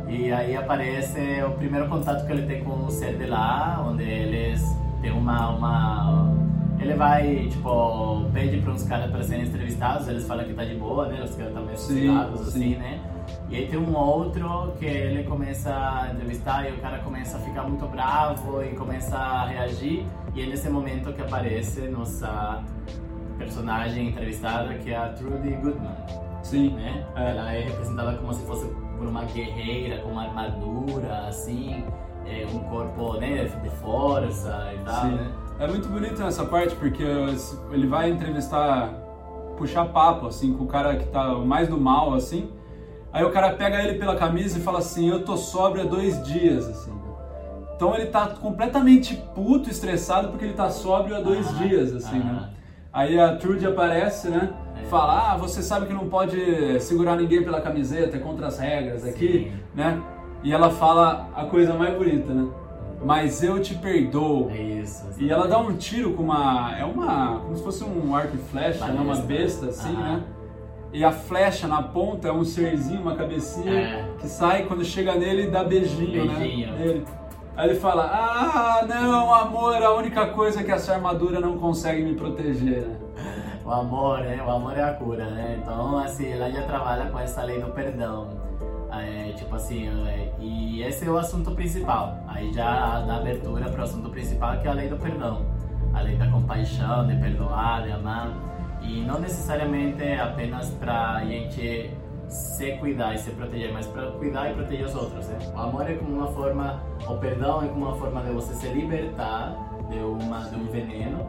É. 0.08 0.12
E 0.12 0.32
aí 0.32 0.56
aparece 0.56 1.18
o 1.46 1.50
primeiro 1.52 1.88
contato 1.88 2.24
que 2.24 2.32
ele 2.32 2.46
tem 2.46 2.62
com 2.62 2.84
o 2.84 2.90
ser 2.90 3.16
de 3.18 3.26
lá, 3.26 3.84
onde 3.86 4.04
eles 4.04 4.62
têm 5.02 5.10
uma. 5.10 5.48
uma... 5.50 6.43
Ele 6.84 6.94
vai, 6.94 7.48
tipo, 7.50 8.26
pede 8.32 8.58
para 8.58 8.72
uns 8.72 8.82
caras 8.82 9.10
para 9.10 9.22
serem 9.22 9.46
entrevistados, 9.46 10.06
eles 10.06 10.26
falam 10.26 10.44
que 10.44 10.52
tá 10.52 10.64
de 10.64 10.74
boa, 10.74 11.08
né? 11.08 11.22
Os 11.24 11.34
caras 11.34 11.48
estão 11.48 11.64
meio 11.64 11.74
assustados, 11.74 12.48
assim, 12.48 12.60
sim. 12.60 12.76
né? 12.76 13.00
E 13.48 13.56
aí 13.56 13.66
tem 13.68 13.78
um 13.78 13.96
outro 13.96 14.74
que 14.78 14.84
ele 14.84 15.24
começa 15.24 15.70
a 15.70 16.10
entrevistar 16.12 16.68
e 16.68 16.72
o 16.72 16.78
cara 16.78 16.98
começa 16.98 17.38
a 17.38 17.40
ficar 17.40 17.62
muito 17.62 17.86
bravo 17.86 18.62
e 18.62 18.74
começa 18.74 19.16
a 19.16 19.46
reagir. 19.46 20.04
E 20.34 20.42
é 20.42 20.46
nesse 20.46 20.68
momento 20.68 21.10
que 21.14 21.22
aparece 21.22 21.80
nossa 21.88 22.62
personagem 23.38 24.08
entrevistada, 24.08 24.74
que 24.74 24.90
é 24.92 24.96
a 24.96 25.08
Trudy 25.08 25.52
Goodman 25.54 25.96
Sim. 26.42 26.74
né? 26.74 27.06
É. 27.16 27.30
Ela 27.30 27.52
é 27.52 27.60
representada 27.62 28.18
como 28.18 28.34
se 28.34 28.44
fosse 28.46 28.66
por 28.98 29.06
uma 29.06 29.24
guerreira 29.24 30.02
com 30.02 30.10
uma 30.10 30.24
armadura, 30.24 31.28
assim, 31.28 31.82
é, 32.26 32.46
um 32.52 32.58
corpo 32.64 33.14
né, 33.14 33.44
de 33.44 33.70
força 33.76 34.70
e 34.74 34.84
tal, 34.84 35.00
Sim. 35.02 35.14
né? 35.14 35.32
É 35.58 35.66
muito 35.66 35.88
bonito 35.88 36.20
nessa 36.22 36.44
parte 36.44 36.74
porque 36.74 37.02
ele 37.72 37.86
vai 37.86 38.10
entrevistar, 38.10 38.88
puxar 39.56 39.86
papo 39.86 40.26
assim 40.26 40.52
com 40.52 40.64
o 40.64 40.66
cara 40.66 40.96
que 40.96 41.06
tá 41.06 41.34
mais 41.36 41.68
do 41.68 41.78
mal 41.78 42.14
assim. 42.14 42.50
Aí 43.12 43.24
o 43.24 43.30
cara 43.30 43.50
pega 43.52 43.80
ele 43.82 43.98
pela 43.98 44.16
camisa 44.16 44.58
e 44.58 44.62
fala 44.62 44.78
assim: 44.78 45.08
"Eu 45.08 45.24
tô 45.24 45.36
sóbrio 45.36 45.84
há 45.84 45.86
dois 45.86 46.22
dias", 46.24 46.68
assim. 46.68 46.92
Então 47.76 47.94
ele 47.94 48.06
tá 48.06 48.28
completamente 48.28 49.16
puto, 49.34 49.70
estressado 49.70 50.28
porque 50.28 50.44
ele 50.44 50.54
tá 50.54 50.68
sóbrio 50.70 51.16
há 51.16 51.20
dois 51.20 51.48
Ah, 51.48 51.62
dias, 51.64 51.94
assim, 51.94 52.20
ah. 52.20 52.32
né? 52.32 52.50
Aí 52.92 53.18
a 53.18 53.36
Trudy 53.36 53.66
aparece, 53.66 54.28
né? 54.28 54.52
É. 54.82 54.84
Fala: 54.86 55.32
"Ah, 55.32 55.36
você 55.36 55.62
sabe 55.62 55.86
que 55.86 55.92
não 55.94 56.08
pode 56.08 56.80
segurar 56.80 57.14
ninguém 57.16 57.42
pela 57.44 57.60
camiseta, 57.60 58.16
é 58.16 58.20
contra 58.20 58.48
as 58.48 58.58
regras 58.58 59.04
aqui", 59.04 59.50
Sim. 59.52 59.60
né? 59.74 60.00
E 60.42 60.52
ela 60.52 60.70
fala 60.70 61.28
a 61.34 61.44
coisa 61.44 61.74
mais 61.74 61.96
bonita, 61.96 62.32
né? 62.34 62.48
Mas 63.04 63.42
eu 63.42 63.60
te 63.60 63.74
perdoo. 63.74 64.50
É 64.50 64.60
isso. 64.60 65.06
E 65.18 65.30
ela 65.30 65.46
dá 65.46 65.58
um 65.58 65.76
tiro 65.76 66.14
com 66.14 66.22
uma. 66.24 66.74
É 66.78 66.84
uma. 66.84 67.40
Como 67.40 67.56
se 67.56 67.62
fosse 67.62 67.84
um 67.84 68.14
arco 68.16 68.34
e 68.36 68.38
flecha, 68.38 68.86
né? 68.86 69.00
uma 69.00 69.14
Besta. 69.16 69.26
besta 69.26 69.66
assim, 69.66 69.92
né? 69.92 70.22
E 70.92 71.04
a 71.04 71.10
flecha 71.10 71.66
na 71.66 71.82
ponta 71.82 72.28
é 72.28 72.32
um 72.32 72.44
serzinho, 72.44 73.00
uma 73.02 73.16
cabecinha 73.16 73.72
É. 73.72 74.08
que 74.20 74.28
sai 74.28 74.64
quando 74.64 74.84
chega 74.84 75.14
nele 75.16 75.44
e 75.44 75.50
dá 75.50 75.64
beijinho, 75.64 76.26
Beijinho. 76.28 76.72
né? 76.72 76.78
Nele. 76.78 77.04
Aí 77.56 77.68
ele 77.70 77.78
fala: 77.78 78.04
Ah, 78.04 78.84
não, 78.88 79.34
amor, 79.34 79.74
a 79.82 79.92
única 79.94 80.26
coisa 80.28 80.60
é 80.60 80.62
que 80.64 80.70
essa 80.72 80.94
armadura 80.94 81.40
não 81.40 81.58
consegue 81.58 82.02
me 82.02 82.14
proteger. 82.14 82.86
né? 82.86 82.96
O 83.64 83.70
amor, 83.70 84.20
né? 84.20 84.42
O 84.46 84.50
amor 84.50 84.76
é 84.76 84.82
a 84.82 84.92
cura, 84.92 85.24
né? 85.30 85.58
Então, 85.62 85.98
assim, 85.98 86.30
ela 86.30 86.50
já 86.50 86.62
trabalha 86.62 87.06
com 87.10 87.18
essa 87.18 87.42
lei 87.42 87.60
do 87.60 87.70
perdão. 87.72 88.28
É, 89.02 89.32
tipo 89.36 89.54
assim, 89.54 89.88
é, 90.06 90.32
e 90.38 90.82
esse 90.82 91.06
é 91.06 91.10
o 91.10 91.16
assunto 91.16 91.50
principal. 91.52 92.18
Aí 92.28 92.52
já 92.52 93.00
dá 93.00 93.16
abertura 93.16 93.68
para 93.68 93.80
o 93.80 93.84
assunto 93.84 94.10
principal, 94.10 94.58
que 94.60 94.66
é 94.66 94.70
a 94.70 94.74
lei 94.74 94.88
do 94.88 94.96
perdão. 94.96 95.44
A 95.92 96.00
lei 96.00 96.16
da 96.16 96.26
compaixão, 96.28 97.06
de 97.06 97.16
perdoar, 97.16 97.82
de 97.82 97.92
amar. 97.92 98.32
E 98.82 99.00
não 99.00 99.18
necessariamente 99.18 100.02
apenas 100.14 100.70
para 100.70 101.16
a 101.16 101.24
gente 101.24 101.90
se 102.28 102.72
cuidar 102.78 103.14
e 103.14 103.18
se 103.18 103.30
proteger, 103.30 103.72
mas 103.72 103.86
para 103.86 104.10
cuidar 104.12 104.50
e 104.50 104.54
proteger 104.54 104.86
os 104.86 104.94
outros. 104.94 105.28
Né? 105.28 105.38
O 105.54 105.58
amor 105.58 105.88
é 105.88 105.94
como 105.94 106.16
uma 106.16 106.26
forma, 106.28 106.82
o 107.08 107.14
perdão 107.16 107.62
é 107.62 107.68
como 107.68 107.86
uma 107.86 107.96
forma 107.96 108.22
de 108.22 108.30
você 108.30 108.54
se 108.54 108.66
libertar 108.68 109.54
de, 109.88 109.98
uma, 109.98 110.40
de 110.48 110.56
um 110.56 110.64
veneno 110.64 111.26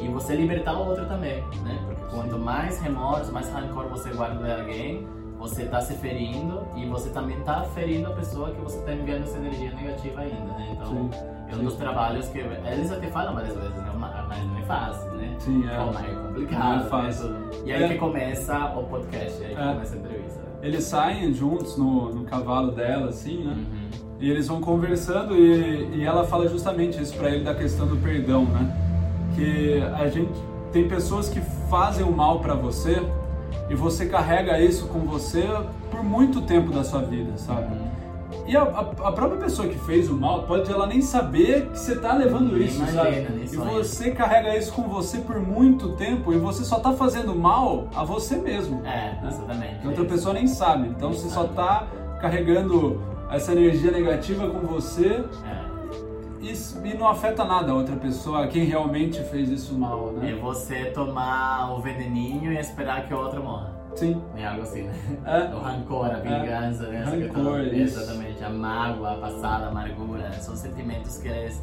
e 0.00 0.08
você 0.08 0.34
libertar 0.34 0.74
o 0.74 0.88
outro 0.88 1.06
também, 1.06 1.42
né? 1.62 1.78
Porque 1.86 2.02
quanto 2.14 2.38
mais 2.38 2.80
remorso, 2.80 3.32
mais 3.32 3.48
rancor 3.50 3.88
você 3.88 4.10
guarda 4.10 4.44
de 4.44 4.60
alguém, 4.60 5.08
você 5.46 5.62
está 5.62 5.80
se 5.80 5.94
ferindo 5.94 6.66
e 6.74 6.86
você 6.86 7.10
também 7.10 7.38
está 7.38 7.62
ferindo 7.62 8.08
a 8.08 8.10
pessoa 8.10 8.50
que 8.50 8.60
você 8.60 8.78
está 8.78 8.92
enviando 8.92 9.22
essa 9.22 9.38
energia 9.38 9.72
negativa 9.72 10.20
ainda, 10.20 10.52
né? 10.58 10.68
Então, 10.72 10.88
sim, 10.88 11.10
é 11.48 11.54
um 11.54 11.58
sim. 11.58 11.64
dos 11.64 11.74
trabalhos 11.76 12.28
que 12.28 12.38
eles 12.38 12.90
até 12.90 13.06
falam 13.08 13.34
várias 13.34 13.54
vezes, 13.54 13.76
né? 13.76 13.92
mas 13.96 14.44
não 14.44 14.58
é 14.58 14.62
fácil, 14.62 15.10
né? 15.12 15.36
Sim, 15.38 15.64
é. 15.68 15.76
Pô, 15.76 15.92
mas 15.92 16.04
é 16.04 16.14
complicado. 16.14 16.58
Não 16.58 16.74
é 16.74 16.88
fácil. 16.88 17.28
Né? 17.28 17.50
E 17.64 17.72
aí 17.72 17.82
é. 17.84 17.88
que 17.88 17.94
começa 17.94 18.58
o 18.76 18.84
podcast, 18.84 19.44
aí 19.44 19.54
que 19.54 19.60
é. 19.60 19.72
começa 19.72 19.94
a 19.94 19.98
entrevista. 19.98 20.40
Eles 20.62 20.84
saem 20.84 21.32
juntos 21.32 21.76
no, 21.76 22.12
no 22.12 22.24
cavalo 22.24 22.72
dela, 22.72 23.10
assim, 23.10 23.44
né? 23.44 23.52
Uhum. 23.52 24.06
E 24.18 24.30
eles 24.30 24.48
vão 24.48 24.60
conversando 24.60 25.36
e, 25.36 25.98
e 25.98 26.04
ela 26.04 26.24
fala 26.24 26.48
justamente 26.48 27.00
isso 27.00 27.14
para 27.16 27.30
ele 27.30 27.44
da 27.44 27.54
questão 27.54 27.86
do 27.86 27.96
perdão, 27.98 28.46
né? 28.46 28.74
Que 29.34 29.80
a 29.94 30.08
gente 30.08 30.32
tem 30.72 30.88
pessoas 30.88 31.28
que 31.28 31.40
fazem 31.70 32.04
o 32.04 32.10
mal 32.10 32.40
para 32.40 32.54
você 32.54 33.02
e 33.68 33.74
você 33.74 34.06
carrega 34.06 34.60
isso 34.60 34.86
com 34.86 35.00
você 35.00 35.44
por 35.90 36.02
muito 36.02 36.42
tempo 36.42 36.72
da 36.72 36.84
sua 36.84 37.02
vida, 37.02 37.36
sabe? 37.36 37.74
E 38.46 38.56
a, 38.56 38.62
a, 38.62 38.80
a, 38.80 39.12
própria 39.12 39.38
pessoa 39.38 39.68
que 39.68 39.78
fez 39.78 40.08
o 40.08 40.14
mal 40.14 40.44
pode 40.44 40.70
ela 40.70 40.86
nem 40.86 41.00
saber 41.00 41.66
que 41.66 41.78
você 41.78 41.94
está 41.94 42.14
levando 42.14 42.56
isso, 42.56 42.78
Imagina, 42.78 43.02
sabe? 43.02 43.44
E 43.52 43.56
você 43.56 44.10
carrega 44.12 44.56
isso 44.56 44.72
com 44.72 44.82
você 44.82 45.18
por 45.18 45.40
muito 45.40 45.90
tempo 45.96 46.32
e 46.32 46.38
você 46.38 46.64
só 46.64 46.76
está 46.76 46.92
fazendo 46.92 47.34
mal 47.34 47.88
a 47.94 48.04
você 48.04 48.36
mesmo. 48.36 48.82
É, 48.84 49.18
né? 49.20 49.28
exatamente. 49.28 49.80
Que 49.80 49.88
outra 49.88 50.04
é 50.04 50.06
pessoa 50.06 50.34
nem 50.34 50.46
sabe. 50.46 50.88
Então 50.88 51.12
você 51.12 51.28
só 51.28 51.44
está 51.44 51.86
carregando 52.20 53.00
essa 53.30 53.52
energia 53.52 53.90
negativa 53.90 54.48
com 54.48 54.60
você. 54.60 55.24
É. 55.44 55.65
E, 56.46 56.88
e, 56.88 56.94
não 56.96 57.08
afeta 57.08 57.44
nada 57.44 57.72
a 57.72 57.74
outra 57.74 57.96
pessoa, 57.96 58.46
quem 58.46 58.64
realmente 58.64 59.20
fez 59.24 59.48
isso 59.48 59.76
mal, 59.76 60.12
né? 60.12 60.30
E 60.30 60.34
você 60.34 60.84
tomar 60.86 61.72
o 61.72 61.80
veneninho 61.80 62.52
e 62.52 62.56
esperar 62.56 63.08
que 63.08 63.12
o 63.12 63.18
outro 63.18 63.42
morra. 63.42 63.74
Sim. 63.96 64.22
É 64.36 64.46
algo 64.46 64.62
assim, 64.62 64.82
né? 64.82 64.94
É. 65.24 65.54
O 65.54 65.58
rancor, 65.58 66.06
a 66.06 66.18
vingança, 66.18 66.84
é. 66.84 66.90
né? 66.90 67.04
Rancor, 67.04 67.60
isso. 67.62 67.98
Exatamente. 67.98 68.44
A 68.44 68.50
mágoa, 68.50 69.14
a 69.14 69.16
passada, 69.16 69.64
a 69.64 69.68
amargura. 69.70 70.30
São 70.34 70.54
sentimentos 70.54 71.18
que 71.18 71.26
eles 71.26 71.60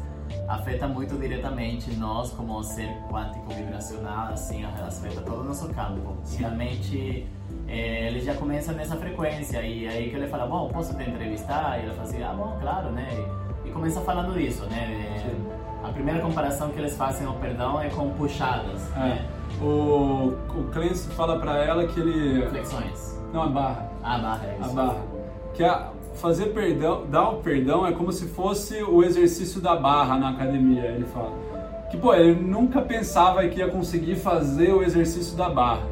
afetam 0.48 0.88
muito 0.90 1.16
diretamente 1.16 1.94
nós 1.96 2.30
como 2.32 2.62
ser 2.62 2.88
quântico 3.10 3.54
vibracional, 3.54 4.32
assim, 4.32 4.64
afeta 4.64 5.22
todo 5.22 5.40
o 5.40 5.44
nosso 5.44 5.72
campo. 5.72 6.16
Sim. 6.24 6.40
Realmente, 6.40 7.26
é, 7.68 8.08
ele 8.08 8.20
já 8.20 8.34
começa 8.34 8.72
nessa 8.72 8.96
frequência. 8.96 9.62
E 9.62 9.88
aí 9.88 10.10
que 10.10 10.16
ele 10.16 10.26
fala, 10.26 10.46
bom, 10.46 10.68
posso 10.68 10.94
te 10.94 11.08
entrevistar? 11.08 11.78
E 11.78 11.84
ele 11.84 11.92
fala 11.92 12.02
assim, 12.02 12.22
ah, 12.22 12.34
bom, 12.34 12.58
claro, 12.60 12.90
né? 12.90 13.08
E, 13.12 13.43
começa 13.74 14.00
falando 14.00 14.40
isso, 14.40 14.64
né? 14.66 15.20
Sim. 15.22 15.44
A 15.82 15.88
primeira 15.88 16.20
comparação 16.20 16.70
que 16.70 16.78
eles 16.78 16.96
fazem 16.96 17.26
ao 17.26 17.34
perdão 17.34 17.78
é 17.78 17.90
com 17.90 18.08
puxadas, 18.10 18.90
é. 18.96 18.98
né? 19.00 19.26
O, 19.60 20.32
o 20.56 20.70
Clancy 20.72 21.08
fala 21.10 21.38
para 21.38 21.58
ela 21.58 21.86
que 21.86 22.00
ele. 22.00 22.46
Flexões. 22.48 23.20
Não, 23.32 23.42
a 23.42 23.48
barra. 23.48 23.90
A 24.02 24.18
barra, 24.18 24.46
é 24.46 24.58
isso. 24.60 24.70
A 24.70 24.72
barra. 24.72 24.96
Que 25.52 25.64
a, 25.64 25.88
fazer 26.14 26.46
perdão, 26.46 27.04
dar 27.08 27.28
o 27.30 27.36
perdão 27.36 27.86
é 27.86 27.92
como 27.92 28.12
se 28.12 28.26
fosse 28.28 28.82
o 28.82 29.02
exercício 29.02 29.60
da 29.60 29.76
barra 29.76 30.16
na 30.16 30.30
academia, 30.30 30.86
ele 30.86 31.04
fala. 31.04 31.32
Que, 31.90 31.96
pô, 31.96 32.14
ele 32.14 32.40
nunca 32.40 32.80
pensava 32.80 33.46
que 33.46 33.58
ia 33.58 33.68
conseguir 33.68 34.16
fazer 34.16 34.72
o 34.72 34.82
exercício 34.82 35.36
da 35.36 35.48
barra. 35.48 35.82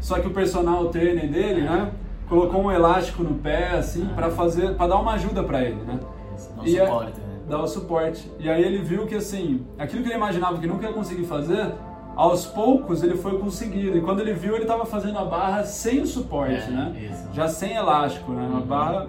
Só 0.00 0.18
que 0.18 0.26
o 0.26 0.30
personal 0.30 0.88
trainer 0.88 1.30
dele, 1.30 1.62
né, 1.62 1.90
colocou 2.28 2.62
um 2.62 2.70
elástico 2.70 3.22
no 3.22 3.34
pé, 3.34 3.70
assim, 3.72 4.08
ah. 4.10 4.14
para 4.14 4.30
fazer, 4.30 4.74
para 4.74 4.88
dar 4.88 4.96
uma 4.96 5.12
ajuda 5.12 5.42
para 5.42 5.62
ele, 5.62 5.80
né? 5.82 6.00
Isso, 6.36 6.50
e 6.64 6.78
suporte, 6.78 7.20
é, 7.20 7.26
né? 7.26 7.40
Dar 7.48 7.62
o 7.62 7.66
suporte. 7.66 8.30
E 8.38 8.50
aí 8.50 8.62
ele 8.62 8.78
viu 8.78 9.06
que, 9.06 9.14
assim, 9.14 9.66
aquilo 9.78 10.02
que 10.02 10.08
ele 10.08 10.16
imaginava 10.16 10.58
que 10.58 10.66
nunca 10.66 10.86
ia 10.86 10.92
conseguir 10.92 11.24
fazer, 11.24 11.72
aos 12.16 12.46
poucos 12.46 13.02
ele 13.02 13.16
foi 13.16 13.38
conseguindo. 13.38 13.96
E 13.96 14.00
quando 14.00 14.20
ele 14.20 14.32
viu, 14.32 14.54
ele 14.54 14.62
estava 14.62 14.86
fazendo 14.86 15.18
a 15.18 15.24
barra 15.24 15.64
sem 15.64 16.00
o 16.00 16.06
suporte, 16.06 16.68
é, 16.68 16.70
né? 16.70 17.08
Isso. 17.10 17.28
Já 17.32 17.46
sem 17.48 17.74
elástico, 17.74 18.32
né? 18.32 18.46
Uma 18.48 18.60
uhum. 18.60 18.66
barra 18.66 19.06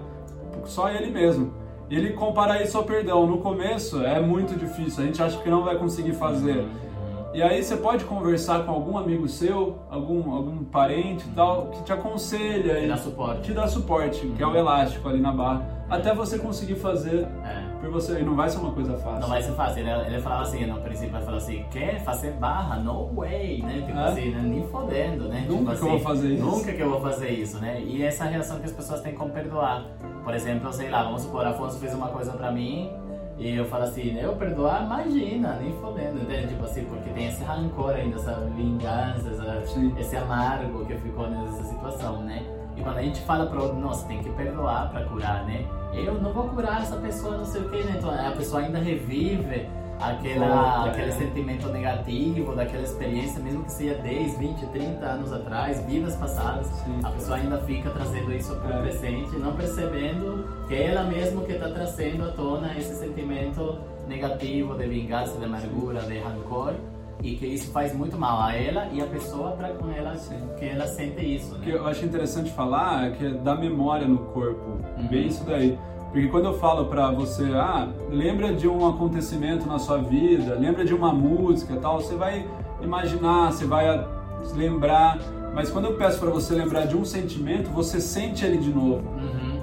só 0.64 0.90
ele 0.90 1.10
mesmo. 1.10 1.52
E 1.88 1.96
ele 1.96 2.12
compara 2.12 2.62
isso 2.62 2.76
ao 2.76 2.84
perdão. 2.84 3.26
No 3.26 3.38
começo 3.38 4.02
é 4.02 4.20
muito 4.20 4.54
difícil, 4.58 5.02
a 5.02 5.06
gente 5.06 5.22
acha 5.22 5.38
que 5.38 5.48
não 5.48 5.64
vai 5.64 5.76
conseguir 5.76 6.12
fazer. 6.12 6.58
Uhum. 6.58 6.88
E 7.32 7.42
aí 7.42 7.62
você 7.62 7.76
pode 7.76 8.04
conversar 8.04 8.64
com 8.64 8.72
algum 8.72 8.98
amigo 8.98 9.28
seu, 9.28 9.78
algum, 9.90 10.32
algum 10.32 10.64
parente 10.64 11.26
e 11.26 11.30
tal, 11.32 11.66
que 11.66 11.82
te 11.82 11.92
aconselha. 11.92 12.80
Te 12.80 12.88
dá 12.88 12.96
suporte. 12.96 13.40
Te 13.42 13.52
dá 13.52 13.66
suporte, 13.66 14.26
que 14.36 14.42
é 14.42 14.46
o 14.46 14.56
elástico 14.56 15.08
ali 15.08 15.20
na 15.20 15.32
barra. 15.32 15.77
Até 15.90 16.14
você 16.14 16.38
conseguir 16.38 16.74
fazer 16.74 17.26
é. 17.44 17.80
por 17.80 17.90
você. 17.90 18.20
E 18.20 18.22
não 18.22 18.36
vai 18.36 18.48
ser 18.48 18.58
uma 18.58 18.72
coisa 18.72 18.96
fácil. 18.98 19.20
Não 19.20 19.28
vai 19.28 19.42
ser 19.42 19.52
fácil. 19.52 19.80
Ele, 19.80 19.90
ele 20.06 20.20
falava 20.20 20.42
assim, 20.42 20.66
no 20.66 20.80
princípio, 20.80 21.16
ele 21.16 21.24
falou 21.24 21.38
assim, 21.38 21.64
quer 21.70 22.02
fazer 22.04 22.32
barra? 22.32 22.76
No 22.76 23.06
way, 23.14 23.62
né? 23.62 23.82
Tipo 23.86 23.98
é. 23.98 24.04
assim, 24.04 24.30
né? 24.30 24.42
nem 24.42 24.68
fodendo, 24.68 25.28
né? 25.28 25.46
Nunca 25.48 25.58
tipo 25.58 25.64
que 25.64 25.72
assim, 25.72 25.84
eu 25.84 25.90
vou 25.90 26.00
fazer 26.00 26.28
isso. 26.28 26.44
Nunca 26.44 26.72
que 26.72 26.80
eu 26.80 26.90
vou 26.90 27.00
fazer 27.00 27.30
isso, 27.30 27.58
né? 27.58 27.80
E 27.80 28.02
essa 28.02 28.24
reação 28.24 28.58
que 28.58 28.66
as 28.66 28.72
pessoas 28.72 29.00
têm 29.00 29.14
como 29.14 29.32
perdoar. 29.32 29.84
Por 30.22 30.34
exemplo, 30.34 30.72
sei 30.72 30.90
lá, 30.90 31.04
vamos 31.04 31.22
supor, 31.22 31.46
Afonso 31.46 31.78
fez 31.78 31.94
uma 31.94 32.08
coisa 32.08 32.32
pra 32.32 32.52
mim 32.52 32.92
e 33.38 33.54
eu 33.54 33.64
falo 33.66 33.84
assim, 33.84 34.18
eu 34.18 34.34
perdoar, 34.34 34.84
imagina, 34.84 35.56
nem 35.60 35.72
fodendo, 35.74 36.20
entende? 36.20 36.48
Tipo 36.48 36.64
assim, 36.64 36.84
porque 36.84 37.08
tem 37.10 37.28
esse 37.28 37.42
rancor 37.44 37.90
ainda, 37.90 38.16
essa 38.16 38.34
vingança, 38.56 39.30
essa, 39.30 39.62
esse 39.96 40.16
amargo 40.16 40.84
que 40.84 40.96
ficou 40.96 41.30
nessa 41.30 41.62
situação, 41.62 42.22
né? 42.24 42.44
E 42.78 42.80
quando 42.80 42.98
a 42.98 43.02
gente 43.02 43.20
fala 43.22 43.46
para 43.46 43.60
outro, 43.60 43.78
nossa, 43.78 44.06
tem 44.06 44.22
que 44.22 44.30
perdoar 44.30 44.90
para 44.90 45.04
curar, 45.06 45.44
né? 45.44 45.66
Eu 45.92 46.14
não 46.14 46.32
vou 46.32 46.44
curar 46.44 46.82
essa 46.82 46.96
pessoa, 46.96 47.36
não 47.36 47.44
sei 47.44 47.62
o 47.62 47.68
que, 47.70 47.82
né? 47.82 47.96
Então 47.98 48.10
a 48.10 48.30
pessoa 48.30 48.62
ainda 48.62 48.78
revive 48.78 49.68
aquela, 50.00 50.84
oh, 50.84 50.88
aquele 50.90 51.08
é. 51.08 51.12
sentimento 51.12 51.68
negativo 51.70 52.54
daquela 52.54 52.84
experiência, 52.84 53.42
mesmo 53.42 53.64
que 53.64 53.72
seja 53.72 53.94
10, 53.94 54.38
20, 54.38 54.66
30 54.66 55.04
anos 55.04 55.32
atrás, 55.32 55.84
vidas 55.86 56.14
passadas, 56.14 56.66
Sim. 56.66 57.00
a 57.02 57.10
pessoa 57.10 57.36
ainda 57.36 57.58
fica 57.58 57.90
trazendo 57.90 58.32
isso 58.32 58.54
para 58.54 58.76
o 58.76 58.78
é. 58.78 58.82
presente, 58.82 59.36
não 59.38 59.56
percebendo 59.56 60.46
que 60.68 60.74
é 60.74 60.92
ela 60.92 61.02
mesma 61.02 61.42
que 61.42 61.52
está 61.52 61.68
trazendo 61.70 62.28
à 62.28 62.30
tona 62.30 62.78
esse 62.78 62.94
sentimento 62.94 63.76
negativo 64.06 64.74
de 64.74 64.86
vingança, 64.86 65.36
de 65.36 65.44
amargura, 65.44 66.02
de 66.02 66.18
rancor 66.20 66.74
e 67.22 67.34
que 67.34 67.46
isso 67.46 67.70
faz 67.72 67.94
muito 67.94 68.16
mal 68.18 68.40
a 68.40 68.54
ela 68.54 68.88
e 68.92 69.00
a 69.00 69.06
pessoa 69.06 69.52
para 69.52 69.70
com 69.70 69.90
ela 69.90 70.16
Sim. 70.16 70.38
que 70.58 70.64
ela 70.64 70.86
sente 70.86 71.24
isso. 71.24 71.54
Né? 71.54 71.60
Que 71.64 71.70
eu 71.70 71.86
acho 71.86 72.04
interessante 72.04 72.50
falar 72.50 73.08
é 73.08 73.10
que 73.10 73.26
é 73.26 73.30
da 73.30 73.54
memória 73.54 74.06
no 74.06 74.18
corpo, 74.18 74.78
uhum. 74.96 75.08
bem 75.08 75.26
isso 75.26 75.44
daí. 75.44 75.78
Porque 76.12 76.28
quando 76.28 76.46
eu 76.46 76.58
falo 76.58 76.86
para 76.86 77.10
você, 77.10 77.44
ah, 77.54 77.88
lembra 78.08 78.54
de 78.54 78.66
um 78.66 78.86
acontecimento 78.88 79.66
na 79.66 79.78
sua 79.78 79.98
vida, 79.98 80.54
lembra 80.54 80.84
de 80.84 80.94
uma 80.94 81.12
música 81.12 81.76
tal, 81.76 82.00
você 82.00 82.14
vai 82.14 82.48
imaginar, 82.80 83.52
você 83.52 83.66
vai 83.66 84.06
lembrar. 84.54 85.18
Mas 85.54 85.70
quando 85.70 85.86
eu 85.86 85.94
peço 85.96 86.18
para 86.18 86.30
você 86.30 86.54
lembrar 86.54 86.86
de 86.86 86.96
um 86.96 87.04
sentimento, 87.04 87.68
você 87.70 88.00
sente 88.00 88.44
ele 88.44 88.58
de 88.58 88.70
novo. 88.70 89.02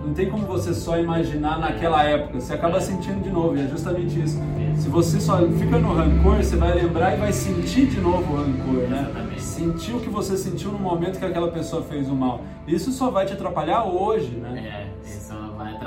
Não 0.05 0.13
tem 0.13 0.29
como 0.29 0.45
você 0.45 0.74
só 0.74 0.97
imaginar 1.00 1.59
naquela 1.59 2.03
época, 2.03 2.39
você 2.39 2.53
acaba 2.53 2.79
sentindo 2.79 3.24
de 3.24 3.29
novo, 3.29 3.57
e 3.57 3.62
é 3.62 3.67
justamente 3.67 4.21
isso. 4.21 4.39
Se 4.77 4.88
você 4.88 5.19
só 5.19 5.38
fica 5.38 5.79
no 5.79 5.93
rancor, 5.93 6.38
você 6.38 6.55
vai 6.55 6.74
lembrar 6.74 7.15
e 7.15 7.17
vai 7.17 7.33
sentir 7.33 7.88
de 7.88 8.00
novo 8.00 8.33
o 8.33 8.38
rancor, 8.38 8.88
né? 8.88 9.01
Exatamente. 9.01 9.41
Sentir 9.41 9.93
o 9.93 10.00
que 10.00 10.09
você 10.09 10.38
sentiu 10.38 10.71
no 10.71 10.79
momento 10.79 11.17
que 11.17 11.25
aquela 11.25 11.50
pessoa 11.50 11.81
fez 11.81 12.09
o 12.09 12.15
mal. 12.15 12.41
Isso 12.67 12.91
só 12.91 13.09
vai 13.09 13.25
te 13.25 13.33
atrapalhar 13.33 13.85
hoje, 13.85 14.29
né? 14.35 14.89
É, 15.03 15.07
isso 15.07 15.33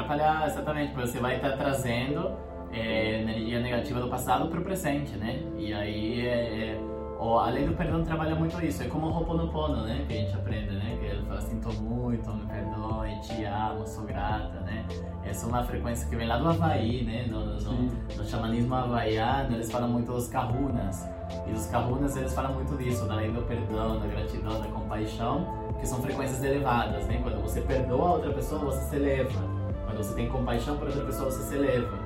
atrapalhar 0.08 0.46
exatamente, 0.46 0.92
porque 0.92 1.06
você 1.06 1.18
vai 1.18 1.37
estar 1.37 1.52
trazendo 1.52 2.30
é, 2.72 3.20
energia 3.20 3.60
negativa 3.60 4.00
do 4.00 4.08
passado 4.08 4.48
para 4.48 4.60
o 4.60 4.62
presente, 4.62 5.16
né? 5.16 5.40
E 5.56 5.72
aí, 5.72 6.26
é, 6.26 6.30
é, 6.30 6.80
ó, 7.18 7.40
além 7.40 7.66
do 7.66 7.75
perdão, 7.75 8.04
trabalha 8.04 8.34
muito 8.34 8.64
isso. 8.64 8.82
É 8.82 8.87
como 8.87 9.06
o 9.06 9.10
Ho'oponopono, 9.10 9.82
né? 9.82 10.04
Que 10.06 10.14
a 10.14 10.16
gente 10.16 10.34
aprende, 10.34 10.70
né? 10.70 10.96
Que 11.00 11.06
ele 11.06 11.22
fala 11.26 11.38
assim, 11.38 11.60
tô 11.60 11.70
muito, 11.72 12.32
me 12.32 12.46
perdoe, 12.46 13.20
te 13.20 13.44
amo, 13.44 13.87
sou 13.87 14.04
grata, 14.04 14.60
né? 14.60 14.87
Essa 15.25 15.46
é 15.46 15.48
uma 15.48 15.62
frequência 15.64 16.08
que 16.08 16.16
vem 16.16 16.26
lá 16.26 16.38
do 16.38 16.48
Havaí, 16.48 17.04
né? 17.04 17.26
No, 17.28 17.44
no, 17.60 17.84
no 18.16 18.25
xamanismo 18.25 18.75
havaiano, 18.75 19.54
eles 19.56 19.70
falam 19.70 19.88
muito 19.88 20.12
dos 20.12 20.28
kahunas. 20.28 21.06
E 21.46 21.52
os 21.52 21.66
kahunas, 21.66 22.16
eles 22.16 22.32
falam 22.32 22.54
muito 22.54 22.76
disso, 22.76 23.06
da 23.06 23.16
lei 23.16 23.30
do 23.30 23.42
perdão, 23.42 23.98
da 23.98 24.06
gratidão, 24.06 24.60
da 24.60 24.68
compaixão, 24.68 25.46
que 25.78 25.87
são 25.87 26.00
frequências 26.00 26.42
elevadas, 26.42 27.06
né? 27.06 27.20
Quando 27.22 27.42
você 27.42 27.60
perdoa 27.60 28.08
a 28.08 28.12
outra 28.12 28.32
pessoa, 28.32 28.64
você 28.64 28.80
se 28.88 28.96
eleva. 28.96 29.58
Quando 29.84 29.98
você 29.98 30.14
tem 30.14 30.28
compaixão 30.28 30.76
por 30.76 30.87
outra 30.87 31.04
pessoa, 31.04 31.30
você 31.30 31.42
se 31.42 31.54
eleva, 31.54 31.96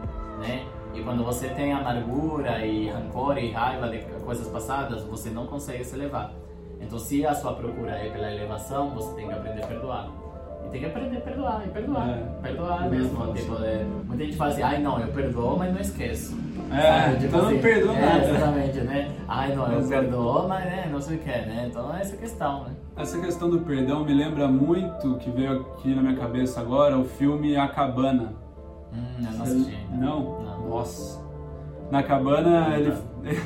né? 0.41 0.67
E 0.95 1.03
quando 1.03 1.25
você 1.25 1.49
tem 1.49 1.73
amargura 1.73 2.65
e 2.65 2.89
rancor 2.89 3.39
e 3.39 3.51
raiva 3.51 3.89
de 3.89 3.99
coisas 4.25 4.47
passadas, 4.49 5.03
você 5.05 5.31
não 5.31 5.47
consegue 5.47 5.85
se 5.85 5.95
elevar. 5.95 6.33
Então, 6.81 6.99
se 6.99 7.25
a 7.25 7.35
sua 7.35 7.55
procura 7.55 7.93
é 7.93 8.11
pela 8.11 8.31
elevação, 8.31 8.91
você 8.91 9.15
tem 9.15 9.27
que 9.27 9.33
aprender 9.33 9.63
a 9.63 9.67
perdoar. 9.67 10.11
E 10.67 10.69
tem 10.69 10.81
que 10.81 10.87
aprender 10.87 11.17
a 11.17 11.21
perdoar, 11.21 11.63
e 11.67 11.71
perdoar. 11.71 12.09
É. 12.09 12.23
Perdoar 12.43 12.91
mesmo. 12.91 13.33
Tipo, 13.35 13.65
é, 13.65 13.85
muita 14.05 14.25
gente 14.25 14.37
fala 14.37 14.51
assim, 14.51 14.63
ai 14.63 14.83
não, 14.83 14.99
eu 15.01 15.09
perdoo, 15.09 15.57
mas 15.57 15.73
não 15.73 15.81
esqueço. 15.81 16.37
É, 16.71 17.15
tipo 17.15 17.27
então 17.27 17.41
assim, 17.41 17.55
não 17.55 17.63
perdoa 17.63 17.97
é, 17.97 18.31
Exatamente, 18.31 18.81
né? 18.81 19.11
Ai 19.29 19.55
não, 19.55 19.73
eu 19.73 19.87
perdoo, 19.87 20.49
mas 20.49 20.65
né, 20.65 20.89
não 20.91 21.01
sei 21.01 21.17
o 21.17 21.21
que, 21.21 21.29
né? 21.29 21.67
Então 21.69 21.95
é 21.95 22.01
essa 22.01 22.17
questão, 22.17 22.65
né? 22.65 22.71
Essa 22.97 23.21
questão 23.21 23.51
do 23.51 23.61
perdão 23.61 24.05
me 24.05 24.15
lembra 24.15 24.49
muito, 24.49 25.17
que 25.17 25.31
veio 25.31 25.61
aqui 25.61 25.95
na 25.95 26.03
minha 26.03 26.17
cabeça 26.17 26.61
agora, 26.61 26.99
o 26.99 27.05
filme 27.05 27.57
A 27.57 27.69
Cabana. 27.69 28.35
Hum, 28.93 29.25
eu 29.25 29.33
não 29.33 29.43
assisti 29.43 29.79
Não? 29.91 30.21
não? 30.43 30.52
Nossa. 30.69 31.21
Na 31.91 32.03
Cabana, 32.03 32.77
ele, 32.77 32.95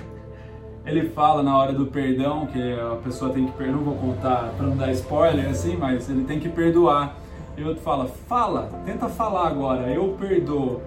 ele 0.87 1.09
fala 1.11 1.43
na 1.43 1.57
hora 1.57 1.73
do 1.73 1.87
perdão 1.87 2.47
que 2.47 2.73
a 2.79 2.97
pessoa 2.97 3.33
tem 3.33 3.47
que 3.47 3.53
perdoar, 3.53 3.77
não 3.77 3.85
vou 3.85 3.95
contar 3.97 4.53
para 4.57 4.67
não 4.67 4.77
dar 4.77 4.91
spoiler 4.93 5.49
assim, 5.51 5.77
mas 5.77 6.09
ele 6.09 6.25
tem 6.25 6.39
que 6.39 6.49
perdoar. 6.49 7.17
E 7.57 7.63
o 7.63 7.69
outro 7.69 7.83
fala, 7.83 8.07
fala, 8.29 8.71
tenta 8.85 9.09
falar 9.09 9.49
agora, 9.49 9.91
eu 9.91 10.17
perdoo. 10.21 10.83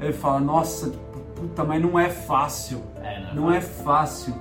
Ele 0.00 0.12
fala, 0.12 0.40
nossa, 0.40 0.92
puta, 1.34 1.64
mas 1.64 1.82
não 1.82 1.98
é 1.98 2.08
fácil. 2.08 2.80
É, 3.02 3.20
não 3.20 3.28
é 3.28 3.34
não 3.34 3.52
é 3.52 3.60
fácil. 3.60 4.34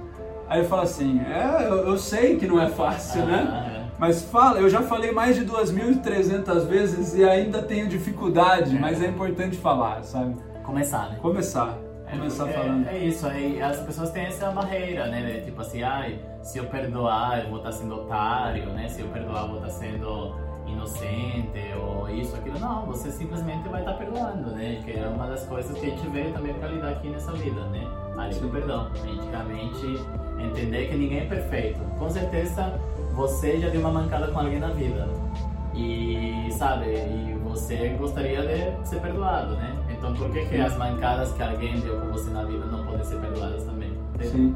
Aí 0.48 0.60
ele 0.60 0.68
fala 0.68 0.84
assim, 0.84 1.20
é, 1.22 1.68
eu, 1.68 1.88
eu 1.88 1.98
sei 1.98 2.38
que 2.38 2.46
não 2.48 2.62
é 2.62 2.68
fácil, 2.70 3.24
Ah, 3.24 3.26
né? 3.26 3.74
é. 3.78 3.82
Mas 3.98 4.22
fala, 4.24 4.60
eu 4.60 4.70
já 4.70 4.82
falei 4.82 5.12
mais 5.12 5.36
de 5.36 5.46
2.300 5.46 6.66
vezes 6.66 7.16
e 7.16 7.24
ainda 7.24 7.62
tenho 7.62 7.88
dificuldade, 7.88 8.78
mas 8.80 9.02
é 9.02 9.08
importante 9.08 9.56
falar, 9.58 10.04
sabe? 10.04 10.36
Começar, 10.64 11.10
né? 11.10 11.20
Começar, 11.22 11.78
É, 12.08 12.12
começar 12.18 12.46
porque 12.46 12.60
falando. 12.60 12.88
É 12.88 12.98
isso, 12.98 13.28
aí 13.28 13.62
as 13.62 13.78
pessoas 13.80 14.12
têm 14.12 14.26
essa 14.26 14.52
barreira, 14.52 15.08
né? 15.08 15.42
Tipo 15.46 15.62
assim, 15.62 15.82
ai, 15.84 16.20
se 16.42 16.58
eu 16.58 16.66
perdoar, 16.66 17.44
eu 17.44 17.50
vou 17.50 17.58
estar 17.60 17.72
sendo 17.72 17.96
otário, 17.96 18.66
né? 18.68 18.88
Se 18.88 19.02
eu 19.02 19.08
perdoar, 19.08 19.44
eu 19.44 19.48
vou 19.50 19.58
estar 19.58 19.70
sendo 19.70 20.36
inocente 20.68 21.74
ou 21.82 22.10
isso, 22.10 22.36
aquilo. 22.36 22.60
Não, 22.60 22.86
você 22.86 23.12
simplesmente 23.12 23.68
vai 23.70 23.82
estar 23.82 23.94
perdoando, 23.94 24.52
né? 24.52 24.82
Que 24.86 24.98
é 24.98 25.08
uma 25.08 25.28
das 25.28 25.46
coisas 25.46 25.78
que 25.78 25.86
a 25.86 25.90
gente 25.90 26.08
veio 26.10 26.32
também 26.32 26.54
pra 26.54 26.68
lidar 26.68 26.90
aqui 26.90 27.10
nessa 27.10 27.32
vida, 27.34 27.62
né? 27.68 27.86
A 28.18 28.26
lei 28.26 28.40
do 28.40 28.50
perdão. 28.50 28.90
A 28.94 28.98
gente 28.98 29.26
realmente 29.30 30.06
entender 30.40 30.88
que 30.88 30.96
ninguém 30.96 31.20
é 31.22 31.26
perfeito. 31.26 31.80
Com 31.98 32.10
certeza 32.10 32.80
você 33.14 33.60
já 33.60 33.70
deu 33.70 33.82
uma 33.82 33.92
mancada 33.92 34.28
com 34.28 34.40
alguém 34.40 34.60
na 34.60 34.70
vida. 34.70 35.08
E, 35.74 36.50
sabe, 36.52 36.86
e 36.88 37.38
você 37.44 37.90
gostaria 37.98 38.42
de 38.42 38.88
ser 38.88 39.00
perdoado, 39.00 39.56
né? 39.56 39.76
Então 40.02 40.16
por 40.16 40.32
que, 40.32 40.46
que 40.46 40.58
as 40.60 40.76
mancadas 40.78 41.32
que 41.34 41.44
alguém 41.44 41.80
deu 41.80 42.00
com 42.02 42.08
você 42.08 42.32
na 42.32 42.44
vida 42.44 42.66
não 42.66 42.84
podem 42.86 43.04
ser 43.04 43.18
perdoadas 43.20 43.64
também? 43.66 43.92
entende? 44.16 44.32
Sim, 44.32 44.56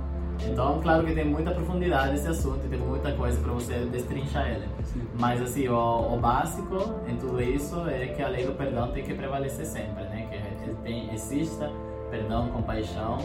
Então, 0.52 0.80
claro 0.82 1.06
que 1.06 1.14
tem 1.14 1.24
muita 1.24 1.52
profundidade 1.52 2.16
esse 2.16 2.28
assunto 2.28 2.66
e 2.66 2.68
tem 2.68 2.80
muita 2.80 3.12
coisa 3.12 3.40
para 3.40 3.54
você 3.54 3.74
destrinchar 3.92 4.48
ele. 4.50 4.68
sim. 4.84 5.02
Mas 5.20 5.40
assim, 5.44 5.68
o, 5.68 6.14
o 6.16 6.18
básico 6.20 6.96
em 7.08 7.16
tudo 7.18 7.40
isso 7.42 7.88
é 7.88 8.08
que 8.08 8.24
a 8.24 8.28
lei 8.28 8.44
do 8.46 8.54
perdão 8.54 8.92
tem 8.92 9.04
que 9.04 9.14
prevalecer 9.14 9.66
sempre, 9.68 10.04
né? 10.06 10.28
Que 10.64 10.74
tem, 10.84 11.14
exista 11.14 11.72
perdão, 12.10 12.48
compaixão, 12.50 13.20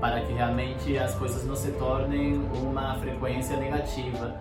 para 0.00 0.20
que 0.22 0.32
realmente 0.32 0.96
as 0.96 1.14
coisas 1.14 1.44
não 1.46 1.54
se 1.56 1.72
tornem 1.72 2.40
uma 2.62 2.94
frequência 2.96 3.56
negativa 3.58 4.34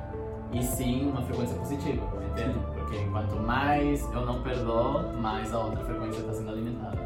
e 0.54 0.64
sim 0.64 1.10
uma 1.10 1.22
frequência 1.24 1.56
positiva, 1.58 2.08
entende? 2.32 2.54
Sim. 2.54 2.60
Porque 2.74 2.98
quanto 3.12 3.36
mais 3.36 4.02
eu 4.14 4.26
não 4.26 4.42
perdoo, 4.42 5.04
mais 5.22 5.54
a 5.54 5.60
outra 5.60 5.84
frequência 5.84 6.22
está 6.22 6.34
sendo 6.34 6.50
alimentada. 6.50 6.98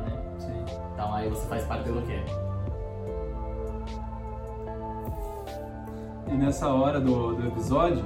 Então 0.93 1.13
aí 1.13 1.29
você 1.29 1.47
faz 1.47 1.65
parte 1.65 1.89
do 1.89 2.01
quê? 2.03 2.19
E 6.31 6.35
nessa 6.35 6.69
hora 6.69 6.99
do, 6.99 7.35
do 7.35 7.47
episódio, 7.47 8.03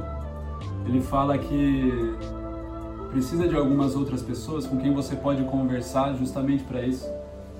ele 0.85 1.01
fala 1.01 1.37
que 1.37 2.17
precisa 3.11 3.47
de 3.47 3.55
algumas 3.55 3.95
outras 3.95 4.21
pessoas 4.21 4.65
com 4.65 4.77
quem 4.77 4.93
você 4.93 5.15
pode 5.15 5.43
conversar 5.45 6.13
justamente 6.15 6.63
para 6.63 6.81
isso. 6.81 7.07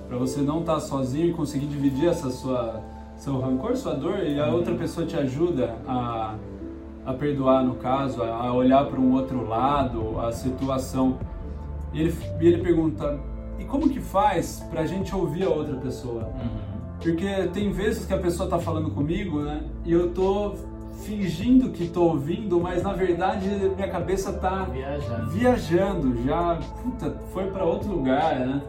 Para 0.07 0.17
você 0.17 0.41
não 0.41 0.62
estar 0.62 0.79
sozinho 0.79 1.27
e 1.29 1.34
conseguir 1.34 1.67
dividir 1.67 2.07
essa 2.07 2.29
sua 2.29 2.81
seu 3.17 3.39
rancor, 3.39 3.75
sua 3.75 3.96
dor 3.96 4.19
e 4.19 4.39
a 4.39 4.48
outra 4.48 4.75
pessoa 4.75 5.05
te 5.05 5.17
ajuda 5.17 5.75
a, 5.88 6.36
a 7.05 7.13
perdoar 7.13 7.63
no 7.63 7.75
caso, 7.75 8.22
a, 8.22 8.53
olhar 8.53 8.86
para 8.86 9.00
um 9.00 9.13
outro 9.13 9.48
lado, 9.48 10.19
a 10.19 10.31
situação. 10.31 11.17
E 11.93 12.01
ele, 12.01 12.15
ele 12.39 12.57
pergunta: 12.60 13.19
"E 13.60 13.66
como 13.66 13.90
que 13.90 14.00
faz 14.00 14.66
para 14.70 14.82
a 14.82 14.86
gente 14.86 15.14
ouvir 15.16 15.44
a 15.46 15.50
outra 15.50 15.76
pessoa?" 15.78 16.24
Uhum. 16.26 16.78
Porque 17.02 17.48
tem 17.54 17.72
vezes 17.72 18.06
que 18.06 18.14
a 18.14 18.18
pessoa 18.18 18.50
tá 18.50 18.58
falando 18.60 18.90
comigo, 18.92 19.42
né? 19.42 19.64
E 19.86 19.92
eu 19.92 20.12
tô 20.14 20.56
fingindo 21.04 21.70
que 21.70 21.88
tô 21.88 22.04
ouvindo, 22.06 22.60
mas 22.60 22.82
na 22.82 22.92
verdade 22.94 23.48
minha 23.48 23.88
cabeça 23.88 24.34
tá 24.34 24.64
Viajando. 24.64 25.30
viajando, 25.30 26.24
já 26.24 26.60
puta, 26.82 27.16
foi 27.32 27.46
para 27.52 27.64
outro 27.64 27.90
lugar, 27.92 28.40
né? 28.40 28.62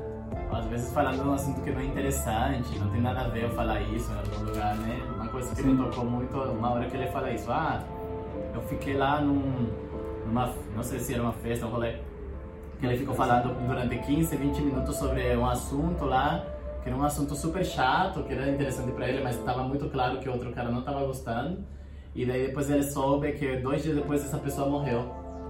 Às 0.53 0.67
vezes 0.67 0.93
falando 0.93 1.23
de 1.23 1.29
um 1.29 1.33
assunto 1.33 1.61
que 1.63 1.71
não 1.71 1.81
é 1.81 1.85
interessante, 1.85 2.79
não 2.79 2.91
tem 2.91 3.01
nada 3.01 3.21
a 3.23 3.29
ver 3.29 3.45
eu 3.45 3.51
falar 3.51 3.81
isso 3.83 4.11
em 4.13 4.17
algum 4.19 4.47
lugar, 4.47 4.77
né? 4.77 5.01
Uma 5.15 5.29
coisa 5.29 5.55
que 5.55 5.63
Sim. 5.63 5.69
me 5.69 5.77
tocou 5.83 6.05
muito, 6.05 6.37
uma 6.37 6.71
hora 6.73 6.85
que 6.87 6.97
ele 6.97 7.07
fala 7.07 7.31
isso, 7.31 7.51
ah, 7.51 7.83
eu 8.55 8.61
fiquei 8.63 8.95
lá 8.97 9.21
num, 9.21 9.67
numa, 10.27 10.53
não 10.77 10.83
sei 10.83 10.99
se 11.01 11.15
era 11.15 11.23
uma 11.23 11.33
festa, 11.33 11.67
um 11.67 11.71
rolê, 11.71 11.97
que 12.79 12.87
ele 12.87 12.97
ficou 12.97 13.15
falando 13.15 13.55
durante 13.67 13.97
15, 13.99 14.37
20 14.37 14.61
minutos 14.63 14.97
sobre 14.97 15.37
um 15.37 15.47
assunto 15.47 16.05
lá, 16.05 16.45
que 16.83 16.89
era 16.89 16.97
um 16.97 17.03
assunto 17.03 17.35
super 17.35 17.65
chato, 17.65 18.23
que 18.23 18.33
era 18.33 18.49
interessante 18.51 18.93
pra 18.93 19.09
ele, 19.09 19.23
mas 19.23 19.37
estava 19.37 19.63
muito 19.63 19.89
claro 19.89 20.19
que 20.19 20.29
outro 20.29 20.51
cara 20.53 20.71
não 20.71 20.81
estava 20.81 21.05
gostando. 21.05 21.59
E 22.15 22.25
daí 22.25 22.47
depois 22.49 22.71
ele 22.71 22.83
soube 22.85 23.33
que 23.33 23.57
dois 23.57 23.83
dias 23.83 23.97
depois 23.97 24.25
essa 24.25 24.39
pessoa 24.39 24.69
morreu. 24.69 25.05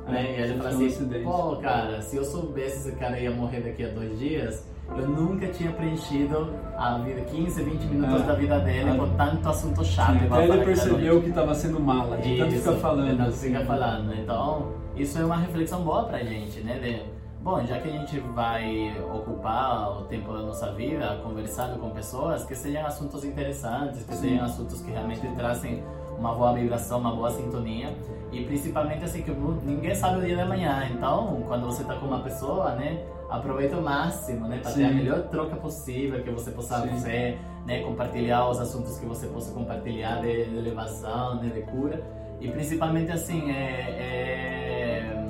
Né? 0.06 0.36
E 0.38 0.42
ele 0.42 0.54
fala 0.56 0.70
um 0.70 0.86
assim, 0.86 1.22
pô, 1.22 1.56
cara, 1.56 2.00
se 2.00 2.16
eu 2.16 2.24
soubesse 2.24 2.88
esse 2.88 2.92
cara 2.98 3.18
ia 3.20 3.30
morrer 3.30 3.60
daqui 3.60 3.84
a 3.84 3.88
dois 3.88 4.18
dias, 4.18 4.66
eu 4.96 5.06
nunca 5.06 5.46
tinha 5.48 5.70
preenchido 5.70 6.50
a 6.78 6.96
vida, 6.98 7.20
15, 7.20 7.62
20 7.62 7.82
minutos 7.88 8.22
Ah. 8.22 8.24
da 8.26 8.34
vida 8.34 8.58
dele 8.60 8.88
Ah. 8.90 8.96
com 8.96 9.16
tanto 9.16 9.48
assunto 9.50 9.84
chato. 9.84 10.14
igual 10.16 10.40
Até 10.40 10.44
ele 10.44 10.52
aquela 10.52 10.64
percebeu 10.64 11.22
que 11.22 11.30
tava 11.30 11.54
sendo 11.54 11.78
mala, 11.78 12.16
de 12.16 12.38
tanto 12.38 12.52
ficar 12.52 12.72
falando. 12.76 13.10
de 13.10 13.16
tanto 13.18 13.28
assim. 13.28 13.46
ficar 13.52 13.64
falando. 13.66 14.14
Então, 14.14 14.72
isso 14.96 15.18
é 15.18 15.24
uma 15.26 15.36
reflexão 15.36 15.82
boa 15.82 16.04
pra 16.04 16.18
gente, 16.20 16.60
né? 16.60 16.78
De, 16.78 17.17
bom, 17.40 17.64
já 17.64 17.78
que 17.78 17.88
a 17.88 17.92
gente 17.92 18.18
vai 18.20 18.94
ocupar 19.12 19.98
o 19.98 20.04
tempo 20.04 20.32
da 20.32 20.40
nossa 20.40 20.72
vida 20.72 21.20
conversando 21.22 21.78
com 21.78 21.90
pessoas, 21.90 22.44
que 22.44 22.54
sejam 22.54 22.86
assuntos 22.86 23.24
interessantes, 23.24 24.04
que 24.04 24.14
Sim. 24.14 24.30
sejam 24.30 24.44
assuntos 24.44 24.80
que 24.82 24.90
realmente 24.90 25.26
trazem 25.36 25.82
uma 26.18 26.34
boa 26.34 26.52
vibração, 26.52 26.98
uma 26.98 27.14
boa 27.14 27.30
sintonia. 27.30 27.94
E 28.32 28.44
principalmente 28.44 29.04
assim, 29.04 29.22
que 29.22 29.30
ninguém 29.30 29.94
sabe 29.94 30.18
o 30.18 30.20
dia 30.20 30.36
da 30.36 30.44
manhã. 30.44 30.88
Então, 30.90 31.42
quando 31.46 31.66
você 31.66 31.84
tá 31.84 31.94
com 31.94 32.06
uma 32.06 32.20
pessoa, 32.20 32.74
né? 32.74 33.04
Aproveita 33.30 33.76
o 33.76 33.82
máximo, 33.82 34.48
né? 34.48 34.58
Para 34.58 34.72
ter 34.72 34.84
a 34.84 34.90
melhor 34.90 35.22
troca 35.28 35.56
possível, 35.56 36.22
que 36.22 36.30
você 36.30 36.50
possa 36.50 36.80
Sim. 36.82 36.88
fazer, 36.88 37.38
né? 37.66 37.82
Compartilhar 37.82 38.48
os 38.48 38.58
assuntos 38.58 38.98
que 38.98 39.06
você 39.06 39.26
possa 39.28 39.52
compartilhar 39.52 40.20
de, 40.20 40.44
de 40.46 40.56
elevação, 40.56 41.36
né? 41.36 41.50
De 41.50 41.62
cura. 41.62 42.02
E 42.40 42.48
principalmente 42.48 43.10
assim, 43.12 43.50
é, 43.50 43.54
é 43.54 45.24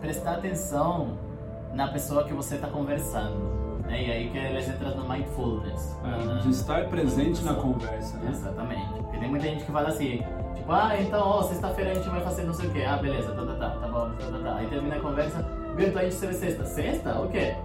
prestar 0.00 0.36
atenção 0.36 1.18
na 1.72 1.88
pessoa 1.88 2.24
que 2.24 2.32
você 2.32 2.56
está 2.56 2.68
conversando. 2.68 3.60
Né? 3.86 4.04
E 4.04 4.12
aí 4.12 4.30
que 4.30 4.38
eles 4.38 4.68
entram 4.68 4.96
no 4.96 5.08
mindfulness. 5.08 5.96
É, 6.04 6.42
de 6.42 6.50
estar 6.50 6.88
presente 6.88 7.42
na 7.42 7.54
conversa, 7.54 8.18
né? 8.18 8.30
Exatamente. 8.30 8.92
Porque 8.94 9.18
tem 9.18 9.28
muita 9.28 9.46
gente 9.46 9.64
que 9.64 9.72
fala 9.72 9.88
assim, 9.88 10.22
tipo, 10.54 10.72
ah, 10.72 11.00
então, 11.00 11.20
ó, 11.20 11.42
sexta-feira 11.42 11.92
a 11.92 11.94
gente 11.94 12.08
vai 12.08 12.20
fazer 12.20 12.44
não 12.44 12.54
sei 12.54 12.68
o 12.68 12.70
quê. 12.70 12.84
Ah, 12.86 12.96
beleza, 12.96 13.32
tá, 13.32 13.44
tá, 13.44 13.54
tá, 13.54 13.70
tá 13.70 13.88
bom, 13.88 14.10
tá, 14.10 14.26
tá, 14.26 14.38
tá. 14.38 14.56
Aí 14.56 14.66
termina 14.68 14.96
a 14.96 15.00
conversa, 15.00 15.44
viu, 15.76 15.88
então 15.88 16.00
a 16.00 16.04
gente 16.04 16.14
se 16.14 16.26
vê 16.26 16.32
sexta. 16.34 16.64
Sexta? 16.64 17.20
O 17.20 17.28
quê? 17.28 17.56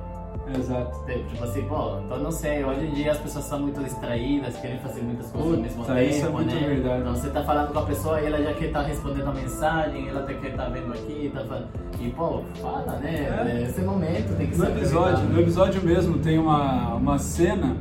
Exato. 0.53 1.03
Tipo 1.05 1.43
assim, 1.43 1.61
pô, 1.63 1.99
então 2.05 2.19
não 2.19 2.31
sei, 2.31 2.63
hoje 2.63 2.85
em 2.85 2.91
dia 2.91 3.11
as 3.11 3.17
pessoas 3.17 3.45
são 3.45 3.59
muito 3.59 3.83
distraídas, 3.83 4.55
querem 4.57 4.77
fazer 4.79 5.01
muitas 5.01 5.31
coisas 5.31 5.53
ao 5.53 5.59
mesmo 5.59 5.81
Puta, 5.83 5.95
tempo, 5.95 6.09
isso 6.09 6.25
é 6.25 6.29
muito 6.29 6.53
né? 6.55 6.67
verdade. 6.67 7.01
Então 7.01 7.15
você 7.15 7.29
tá 7.29 7.43
falando 7.43 7.73
com 7.73 7.79
a 7.79 7.85
pessoa 7.85 8.21
e 8.21 8.25
ela 8.27 8.41
já 8.43 8.53
quer 8.53 8.65
estar 8.65 8.81
respondendo 8.83 9.27
a 9.29 9.33
mensagem, 9.33 10.07
ela 10.07 10.23
quer 10.23 10.49
estar 10.49 10.69
vendo 10.69 10.93
aqui, 10.93 11.31
tá 11.33 11.41
falando. 11.41 11.67
E 11.99 12.09
pô, 12.09 12.41
fala, 12.61 12.99
né? 12.99 13.15
É. 13.47 13.63
Esse 13.63 13.81
momento 13.81 14.37
tem 14.37 14.47
que 14.47 14.57
No 14.57 14.65
ser 14.65 14.71
episódio, 14.71 15.23
no 15.25 15.39
episódio 15.41 15.81
mesmo 15.83 16.17
tem 16.19 16.37
uma, 16.37 16.93
uma 16.95 17.17
cena 17.17 17.75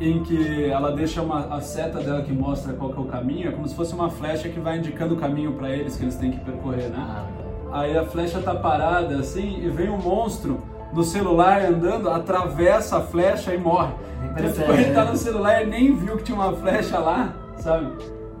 em 0.00 0.22
que 0.22 0.64
ela 0.66 0.92
deixa 0.92 1.20
uma, 1.20 1.54
a 1.54 1.60
seta 1.60 2.00
dela 2.00 2.22
que 2.22 2.32
mostra 2.32 2.72
qual 2.72 2.90
que 2.90 2.98
é 2.98 3.00
o 3.02 3.04
caminho, 3.04 3.48
é 3.48 3.52
como 3.52 3.68
se 3.68 3.74
fosse 3.74 3.94
uma 3.94 4.08
flecha 4.08 4.48
que 4.48 4.58
vai 4.58 4.78
indicando 4.78 5.14
o 5.14 5.16
caminho 5.18 5.52
para 5.52 5.68
eles 5.70 5.96
que 5.96 6.04
eles 6.04 6.16
têm 6.16 6.30
que 6.30 6.40
percorrer, 6.40 6.88
né? 6.88 6.96
Ah, 6.98 7.26
Aí 7.72 7.96
a 7.96 8.04
flecha 8.04 8.40
tá 8.40 8.54
parada 8.54 9.16
assim 9.18 9.60
e 9.62 9.68
vem 9.68 9.88
um 9.90 9.98
monstro 9.98 10.60
no 10.92 11.02
celular 11.04 11.62
andando, 11.64 12.08
atravessa 12.10 12.98
a 12.98 13.00
flecha 13.00 13.54
e 13.54 13.58
morre. 13.58 13.92
Então, 14.24 14.34
percebe, 14.34 14.66
tipo, 14.66 14.72
ele 14.72 14.94
tá 14.94 15.04
no 15.04 15.16
celular 15.16 15.62
e 15.62 15.66
nem 15.66 15.94
viu 15.94 16.16
que 16.16 16.24
tinha 16.24 16.36
uma 16.36 16.52
flecha 16.52 16.98
lá, 16.98 17.34
sabe? 17.56 17.92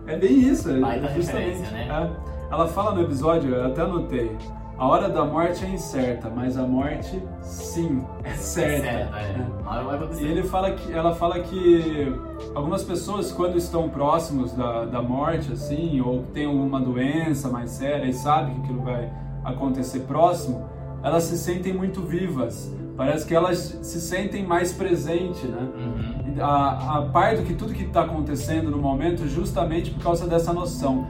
É 0.06 0.16
bem 0.16 0.32
isso. 0.32 0.70
é 0.70 0.78
Baita 0.78 1.08
justamente, 1.08 1.70
né? 1.72 1.88
é. 1.88 2.52
Ela 2.52 2.66
fala 2.66 2.94
no 2.94 3.02
episódio, 3.02 3.54
eu 3.54 3.66
até 3.66 3.82
anotei, 3.82 4.36
a 4.80 4.88
hora 4.88 5.10
da 5.10 5.26
morte 5.26 5.62
é 5.62 5.68
incerta, 5.68 6.32
mas 6.34 6.56
a 6.56 6.62
morte, 6.62 7.22
sim, 7.42 8.02
é 8.24 8.30
certa. 8.30 8.86
é. 8.86 9.46
Hora 9.66 9.82
vai 9.84 9.96
acontecer. 9.96 10.24
E 10.24 10.30
ele 10.30 10.42
fala 10.42 10.70
que, 10.70 10.90
ela 10.90 11.14
fala 11.14 11.38
que 11.38 12.12
algumas 12.54 12.82
pessoas, 12.82 13.30
quando 13.30 13.58
estão 13.58 13.90
próximos 13.90 14.54
da, 14.54 14.86
da 14.86 15.02
morte, 15.02 15.52
assim, 15.52 16.00
ou 16.00 16.22
tem 16.32 16.46
alguma 16.46 16.80
doença 16.80 17.50
mais 17.50 17.72
séria 17.72 18.06
e 18.06 18.12
sabe 18.14 18.54
que 18.54 18.60
aquilo 18.62 18.80
vai 18.80 19.12
acontecer 19.44 20.00
próximo, 20.00 20.66
elas 21.02 21.24
se 21.24 21.38
sentem 21.38 21.72
muito 21.72 22.02
vivas. 22.02 22.72
Parece 22.96 23.26
que 23.26 23.34
elas 23.34 23.78
se 23.82 24.00
sentem 24.00 24.44
mais 24.44 24.72
presente, 24.72 25.46
né? 25.46 25.68
Uhum. 25.74 26.44
A, 26.44 26.98
a 26.98 27.02
par 27.02 27.36
do 27.36 27.42
que 27.42 27.54
tudo 27.54 27.72
que 27.72 27.84
está 27.84 28.02
acontecendo 28.02 28.70
no 28.70 28.78
momento, 28.78 29.26
justamente 29.26 29.90
por 29.90 30.02
causa 30.02 30.26
dessa 30.26 30.52
noção. 30.52 31.06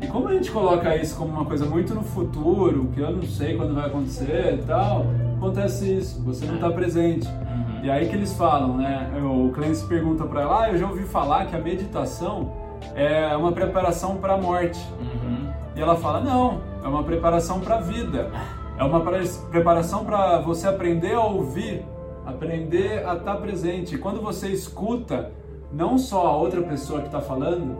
E 0.00 0.06
como 0.06 0.28
a 0.28 0.34
gente 0.34 0.50
coloca 0.50 0.96
isso 0.96 1.16
como 1.16 1.32
uma 1.32 1.44
coisa 1.44 1.64
muito 1.64 1.94
no 1.94 2.02
futuro, 2.02 2.88
que 2.92 3.00
eu 3.00 3.10
não 3.10 3.22
sei 3.22 3.56
quando 3.56 3.74
vai 3.74 3.86
acontecer 3.86 4.58
e 4.60 4.66
tal, 4.66 5.06
acontece 5.36 5.96
isso, 5.96 6.20
você 6.22 6.44
não 6.44 6.56
está 6.56 6.70
presente. 6.70 7.26
Uhum. 7.28 7.84
E 7.84 7.90
aí 7.90 8.08
que 8.08 8.14
eles 8.14 8.32
falam, 8.32 8.76
né? 8.76 9.10
O 9.20 9.50
Clancy 9.52 9.86
pergunta 9.86 10.24
para 10.24 10.42
ela, 10.42 10.64
ah, 10.64 10.70
eu 10.70 10.78
já 10.78 10.88
ouvi 10.88 11.04
falar 11.04 11.46
que 11.46 11.56
a 11.56 11.60
meditação 11.60 12.52
é 12.94 13.36
uma 13.36 13.52
preparação 13.52 14.16
para 14.16 14.34
a 14.34 14.38
morte. 14.38 14.80
Uhum. 15.00 15.50
E 15.74 15.80
ela 15.80 15.96
fala: 15.96 16.20
não, 16.20 16.60
é 16.84 16.88
uma 16.88 17.02
preparação 17.02 17.60
para 17.60 17.76
a 17.76 17.80
vida. 17.80 18.30
É 18.82 18.84
uma 18.84 19.00
pre- 19.00 19.28
preparação 19.50 20.04
para 20.04 20.38
você 20.40 20.66
aprender 20.66 21.14
a 21.14 21.20
ouvir, 21.22 21.84
aprender 22.26 23.06
a 23.06 23.14
estar 23.14 23.36
presente. 23.36 23.94
E 23.94 23.98
quando 23.98 24.20
você 24.20 24.48
escuta 24.48 25.30
não 25.72 25.96
só 25.96 26.26
a 26.26 26.36
outra 26.36 26.60
pessoa 26.62 26.98
que 27.00 27.06
está 27.06 27.20
falando, 27.20 27.76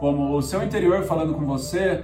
como 0.00 0.34
o 0.36 0.42
seu 0.42 0.60
interior 0.62 1.02
falando 1.04 1.34
com 1.34 1.44
você, 1.46 2.02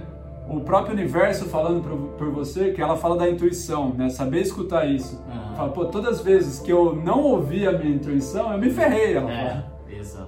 o 0.49 0.61
próprio 0.61 0.93
universo 0.93 1.43
falando 1.49 1.81
por, 2.17 2.31
você, 2.31 2.71
que 2.71 2.81
ela 2.81 2.95
fala 2.95 3.17
da 3.17 3.29
intuição, 3.29 3.89
né? 3.89 4.07
Saber 4.09 4.39
escutar 4.39 4.85
isso. 4.85 5.21
Aham. 5.29 5.55
Fala, 5.55 5.69
pô, 5.71 5.83
todas 5.85 6.19
as 6.19 6.21
vezes 6.21 6.59
que 6.61 6.71
eu 6.71 6.95
não 6.95 7.21
ouvi 7.23 7.67
a 7.67 7.73
minha 7.73 7.93
intuição, 7.95 8.53
eu 8.53 8.57
me 8.57 8.69
ferrei, 8.69 9.15
ela 9.17 9.29
É, 9.29 9.49
fala. 9.49 9.65
isso. 9.89 10.25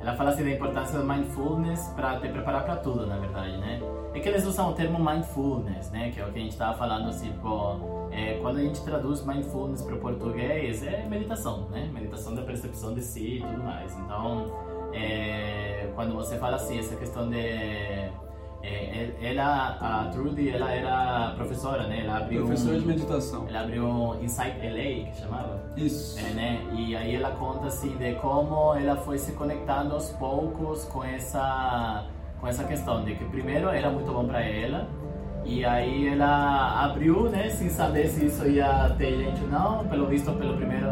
Ela 0.00 0.14
fala 0.14 0.30
assim 0.30 0.44
da 0.44 0.50
importância 0.52 0.98
do 0.98 1.04
mindfulness 1.06 1.88
para 1.94 2.18
te 2.18 2.28
preparar 2.28 2.64
para 2.64 2.76
tudo, 2.76 3.06
na 3.06 3.18
verdade, 3.18 3.58
né? 3.58 3.78
É 4.14 4.20
que 4.20 4.28
eles 4.28 4.44
usam 4.46 4.70
o 4.70 4.72
termo 4.72 4.98
mindfulness, 4.98 5.90
né? 5.90 6.10
Que 6.10 6.20
é 6.20 6.24
o 6.26 6.32
que 6.32 6.38
a 6.38 6.42
gente 6.42 6.52
estava 6.52 6.76
falando, 6.76 7.08
assim, 7.08 7.30
tipo, 7.30 8.08
é, 8.10 8.38
quando 8.40 8.56
a 8.58 8.62
gente 8.62 8.80
traduz 8.82 9.24
mindfulness 9.24 9.82
para 9.82 9.94
o 9.94 9.98
português, 9.98 10.82
é 10.82 11.06
meditação, 11.08 11.68
né? 11.70 11.88
Meditação 11.92 12.34
da 12.34 12.42
percepção 12.42 12.94
de 12.94 13.02
si 13.02 13.36
e 13.36 13.40
tudo 13.40 13.62
mais. 13.62 13.96
Então, 13.98 14.50
é, 14.92 15.90
quando 15.94 16.14
você 16.14 16.36
fala 16.38 16.56
assim, 16.56 16.78
essa 16.78 16.96
questão 16.96 17.28
de... 17.28 17.36
é, 17.36 19.14
ela, 19.22 19.76
a 19.80 20.04
Trudy, 20.10 20.50
ela 20.50 20.72
era 20.72 21.34
professora, 21.36 21.86
né? 21.86 22.00
Ela 22.04 22.18
abriu 22.18 22.46
Professor 22.46 22.74
um, 22.74 22.78
de 22.80 22.86
meditação. 22.86 23.46
Ela 23.48 23.60
abriu 23.60 23.84
um 23.84 24.22
Insight 24.22 24.58
LA, 24.58 25.10
que 25.10 25.20
chamava. 25.20 25.60
Isso. 25.76 26.18
É, 26.18 26.30
né? 26.32 26.66
E 26.72 26.96
aí 26.96 27.14
ela 27.14 27.30
conta 27.32 27.66
assim 27.66 27.96
de 27.96 28.14
como 28.16 28.74
ela 28.74 28.96
foi 28.96 29.18
se 29.18 29.32
conectando 29.32 29.94
aos 29.94 30.10
poucos 30.12 30.84
com 30.86 31.04
essa 31.04 32.06
com 32.40 32.46
essa 32.46 32.64
questão 32.64 33.04
de 33.04 33.14
que 33.14 33.24
primeiro 33.24 33.68
era 33.68 33.90
muito 33.90 34.10
bom 34.12 34.26
para 34.26 34.40
ela 34.40 34.88
e 35.44 35.64
aí 35.64 36.08
ela 36.08 36.84
abriu, 36.84 37.28
né, 37.30 37.48
sem 37.48 37.70
saber 37.70 38.08
se 38.08 38.26
isso 38.26 38.46
ia 38.46 38.94
ter 38.98 39.16
gente 39.16 39.40
ou 39.42 39.48
não. 39.48 39.88
Pelo 39.88 40.06
visto, 40.06 40.30
pelo 40.32 40.56
primeiro 40.56 40.88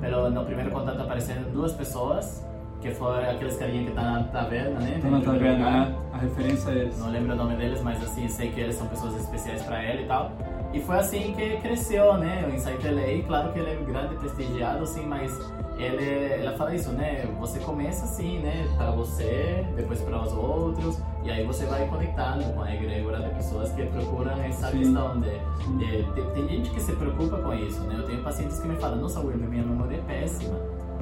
pelo 0.00 0.30
no 0.30 0.44
primeiro 0.44 0.70
contato 0.70 1.00
apareceram 1.00 1.42
duas 1.50 1.72
pessoas 1.72 2.46
que 2.80 2.90
foram 2.92 3.28
aqueles 3.28 3.56
carinha 3.56 3.84
que 3.84 3.90
tá 3.90 4.02
na 4.02 4.22
taverna, 4.24 4.78
né? 4.78 4.98
Tá 5.02 5.10
na 5.10 5.20
taverna, 5.20 5.70
né? 5.70 5.96
A 6.12 6.18
referência 6.18 6.70
é 6.70 6.74
eles. 6.74 6.98
Não 6.98 7.10
lembro 7.10 7.32
o 7.32 7.36
nome 7.36 7.56
deles, 7.56 7.82
mas 7.82 8.02
assim, 8.02 8.28
sei 8.28 8.50
que 8.50 8.60
eles 8.60 8.76
são 8.76 8.86
pessoas 8.86 9.16
especiais 9.16 9.62
para 9.62 9.82
ela 9.82 10.00
e 10.00 10.06
tal. 10.06 10.32
E 10.72 10.80
foi 10.80 10.96
assim 10.98 11.32
que 11.34 11.56
cresceu, 11.58 12.14
né? 12.18 12.46
O 12.46 12.54
Insight 12.54 12.86
LA, 12.86 13.22
claro 13.26 13.52
que 13.52 13.58
ele 13.58 13.70
é 13.70 13.76
grande, 13.76 14.14
prestigiado, 14.16 14.82
assim, 14.84 15.06
mas 15.06 15.38
ele, 15.78 16.42
ela 16.44 16.56
fala 16.58 16.74
isso, 16.74 16.90
né? 16.92 17.24
Você 17.40 17.58
começa 17.60 18.04
assim, 18.04 18.40
né? 18.40 18.68
Para 18.76 18.90
você, 18.90 19.64
depois 19.76 20.00
para 20.02 20.22
os 20.22 20.32
outros, 20.32 21.00
e 21.24 21.30
aí 21.30 21.44
você 21.46 21.64
vai 21.64 21.86
conectando 21.88 22.44
com 22.52 22.60
a 22.62 22.74
egrégora 22.74 23.18
de 23.20 23.30
pessoas 23.34 23.72
que 23.72 23.82
procuram 23.86 24.32
essa 24.42 24.70
Sim. 24.70 24.78
questão 24.80 25.18
de, 25.20 25.30
de- 25.78 26.02
de- 26.12 26.30
Tem 26.34 26.48
gente 26.48 26.70
que 26.70 26.80
se 26.80 26.92
preocupa 26.92 27.38
com 27.38 27.54
isso, 27.54 27.80
né? 27.84 27.94
Eu 27.98 28.04
tenho 28.04 28.22
pacientes 28.22 28.60
que 28.60 28.68
me 28.68 28.76
falam, 28.76 28.98
nossa, 28.98 29.20
Wilmer, 29.20 29.48
minha 29.48 29.64
memória 29.64 29.96
é 29.96 30.00
péssima. 30.02 30.54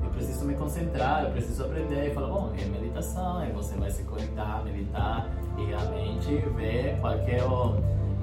Eu 0.02 0.11
preciso 0.11 0.44
me 0.44 0.55
concentrar, 0.55 1.24
eu 1.24 1.31
preciso 1.33 1.64
aprender. 1.64 2.11
E 2.11 2.14
falo, 2.14 2.29
bom, 2.33 2.52
é 2.57 2.64
meditação, 2.66 3.38
aí 3.38 3.50
você 3.50 3.74
vai 3.76 3.90
se 3.90 4.05
conectar, 4.05 4.62
meditar 4.64 5.29
e 5.59 5.64
realmente 5.64 6.37
ver 6.57 6.96
qual 7.00 7.14
é 7.14 7.42
o, 7.44 7.74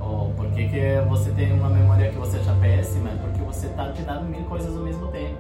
o 0.04 0.34
por 0.36 0.48
que, 0.52 0.68
que 0.68 1.02
você 1.08 1.32
tem 1.32 1.52
uma 1.54 1.70
memória 1.70 2.12
que 2.12 2.18
você 2.18 2.38
acha 2.38 2.54
péssima, 2.60 3.10
é 3.10 3.16
porque 3.16 3.42
você 3.42 3.68
está 3.68 3.92
te 3.92 4.02
dando 4.02 4.26
mil 4.26 4.44
coisas 4.44 4.76
ao 4.76 4.84
mesmo 4.84 5.08
tempo. 5.08 5.38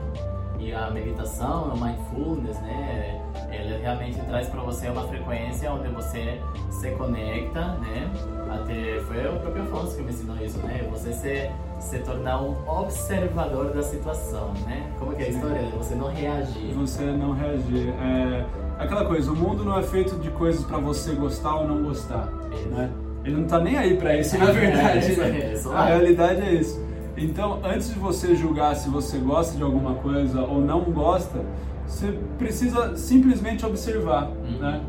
E 0.59 0.73
a 0.73 0.89
meditação, 0.91 1.73
o 1.73 1.77
mindfulness, 1.77 2.57
né, 2.61 3.21
ele 3.51 3.81
realmente 3.81 4.17
traz 4.21 4.47
para 4.47 4.61
você 4.61 4.87
uma 4.87 5.05
frequência 5.07 5.69
onde 5.73 5.89
você 5.89 6.39
se 6.71 6.89
conecta, 6.91 7.59
né? 7.79 8.09
Até 8.49 9.01
foi 9.01 9.27
o 9.27 9.39
próprio 9.41 9.63
Afonso 9.63 9.97
que 9.97 10.03
me 10.03 10.11
ensinou 10.11 10.37
isso, 10.37 10.57
né? 10.59 10.87
Você 10.89 11.11
se, 11.11 11.51
se 11.81 11.99
tornar 11.99 12.41
um 12.41 12.55
observador 12.65 13.73
da 13.73 13.83
situação, 13.83 14.53
né? 14.65 14.89
Como 14.97 15.13
que 15.13 15.23
é 15.23 15.25
a 15.25 15.29
história? 15.29 15.61
Você 15.77 15.95
não 15.95 16.07
reagir. 16.07 16.73
Você 16.75 17.03
não 17.03 17.33
reagir. 17.33 17.89
É 17.89 18.45
aquela 18.79 19.05
coisa, 19.05 19.31
o 19.31 19.35
mundo 19.35 19.63
não 19.63 19.77
é 19.77 19.83
feito 19.83 20.15
de 20.17 20.29
coisas 20.31 20.63
pra 20.65 20.77
você 20.77 21.13
gostar 21.13 21.55
ou 21.55 21.67
não 21.67 21.83
gostar, 21.83 22.29
Isso. 22.53 22.69
né? 22.69 22.89
Ele 23.23 23.37
não 23.37 23.45
tá 23.45 23.59
nem 23.59 23.77
aí 23.77 23.95
pra 23.97 24.17
isso, 24.17 24.37
na 24.37 24.45
verdade. 24.51 25.11
É, 25.13 25.29
né? 25.29 25.53
isso 25.53 25.71
A 25.71 25.85
realidade 25.85 26.41
é 26.41 26.53
isso. 26.53 26.81
Então, 27.15 27.59
antes 27.63 27.93
de 27.93 27.99
você 27.99 28.35
julgar 28.35 28.75
se 28.75 28.89
você 28.89 29.17
gosta 29.17 29.55
de 29.55 29.63
alguma 29.63 29.95
coisa 29.95 30.41
ou 30.41 30.59
não 30.59 30.81
gosta, 30.81 31.39
você 31.87 32.17
precisa 32.37 32.95
simplesmente 32.97 33.65
observar, 33.65 34.29
Uhum. 34.29 34.57
né? 34.59 34.81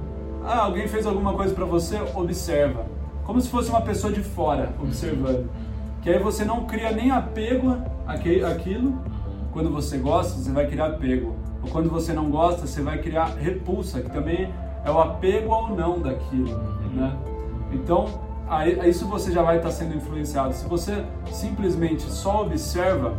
Ah, 0.44 0.61
alguém 0.64 0.87
fez 0.88 1.07
alguma 1.07 1.33
coisa 1.35 1.55
pra 1.55 1.64
você, 1.64 1.99
observa. 2.14 2.87
Como 3.25 3.40
se 3.40 3.49
fosse 3.49 3.70
uma 3.70 3.81
pessoa 3.81 4.12
de 4.12 4.20
fora 4.20 4.70
observando. 4.83 5.49
Que 6.03 6.11
aí 6.11 6.18
você 6.18 6.44
não 6.44 6.64
cria 6.66 6.92
nem 6.92 7.11
apego 7.11 7.79
àquilo, 8.07 8.99
quando 9.53 9.70
você 9.70 9.97
gosta, 9.97 10.38
você 10.38 10.51
vai 10.51 10.66
criar 10.66 10.87
apego. 10.87 11.35
Ou 11.62 11.70
quando 11.70 11.88
você 11.88 12.12
não 12.12 12.31
gosta, 12.31 12.66
você 12.66 12.83
vai 12.83 12.99
criar 12.99 13.37
repulsa, 13.40 14.01
que 14.03 14.11
também 14.11 14.53
é 14.85 14.90
o 14.90 14.99
apego 14.99 15.53
ao 15.53 15.75
não 15.75 15.99
daquilo, 16.01 16.59
né? 16.94 17.12
Então, 17.74 18.06
aí 18.48 18.88
isso 18.88 19.06
você 19.06 19.32
já 19.32 19.42
vai 19.42 19.56
estar 19.58 19.70
sendo 19.70 19.96
influenciado. 19.96 20.52
Se 20.54 20.66
você 20.68 21.04
simplesmente 21.30 22.02
só 22.02 22.42
observa, 22.42 23.12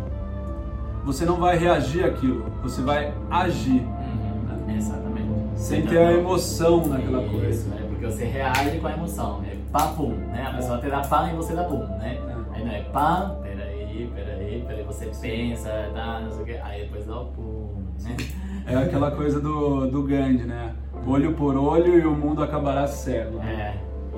você 1.03 1.25
não 1.25 1.35
vai 1.37 1.57
reagir 1.57 2.03
àquilo, 2.05 2.45
você 2.63 2.81
vai 2.81 3.13
agir, 3.29 3.81
Uhum, 3.81 4.75
Exatamente. 4.75 5.29
sem 5.55 5.81
Você 5.83 5.87
ter 5.87 5.99
tá- 5.99 6.07
a 6.07 6.13
emoção 6.13 6.85
naquela 6.87 7.21
Isso, 7.21 7.31
coisa. 7.39 7.69
né? 7.69 7.85
Porque 7.89 8.05
você 8.05 8.25
reage 8.25 8.79
com 8.79 8.87
a 8.87 8.91
emoção. 8.93 9.41
É 9.45 9.55
pá, 9.71 9.87
pum, 9.89 10.09
né? 10.31 10.47
A 10.51 10.53
pessoa 10.55 10.77
te 10.79 10.89
dá 10.89 11.01
pá 11.01 11.29
e 11.31 11.35
você 11.35 11.53
dá 11.53 11.63
pum, 11.65 11.79
né? 11.97 12.17
É. 12.27 12.55
Aí 12.57 12.65
não 12.65 12.71
é 12.71 12.81
pá, 12.83 13.35
peraí, 13.43 14.09
peraí, 14.15 14.63
peraí, 14.67 14.83
você 14.83 15.05
pensa, 15.21 15.69
tá, 15.93 16.21
não 16.21 16.31
sei 16.31 16.41
o 16.41 16.45
quê. 16.45 16.59
Aí 16.63 16.81
depois 16.81 17.05
dá 17.05 17.19
o 17.19 17.25
pum, 17.25 17.73
né? 18.03 18.15
É 18.67 18.75
aquela 18.77 19.11
coisa 19.11 19.39
do, 19.39 19.85
do 19.91 20.01
Gandhi, 20.03 20.43
né? 20.45 20.73
Olho 21.05 21.33
por 21.33 21.55
olho 21.55 21.99
e 21.99 22.05
o 22.05 22.15
mundo 22.15 22.41
acabará 22.41 22.87
cego. 22.87 23.39
É. 23.41 23.75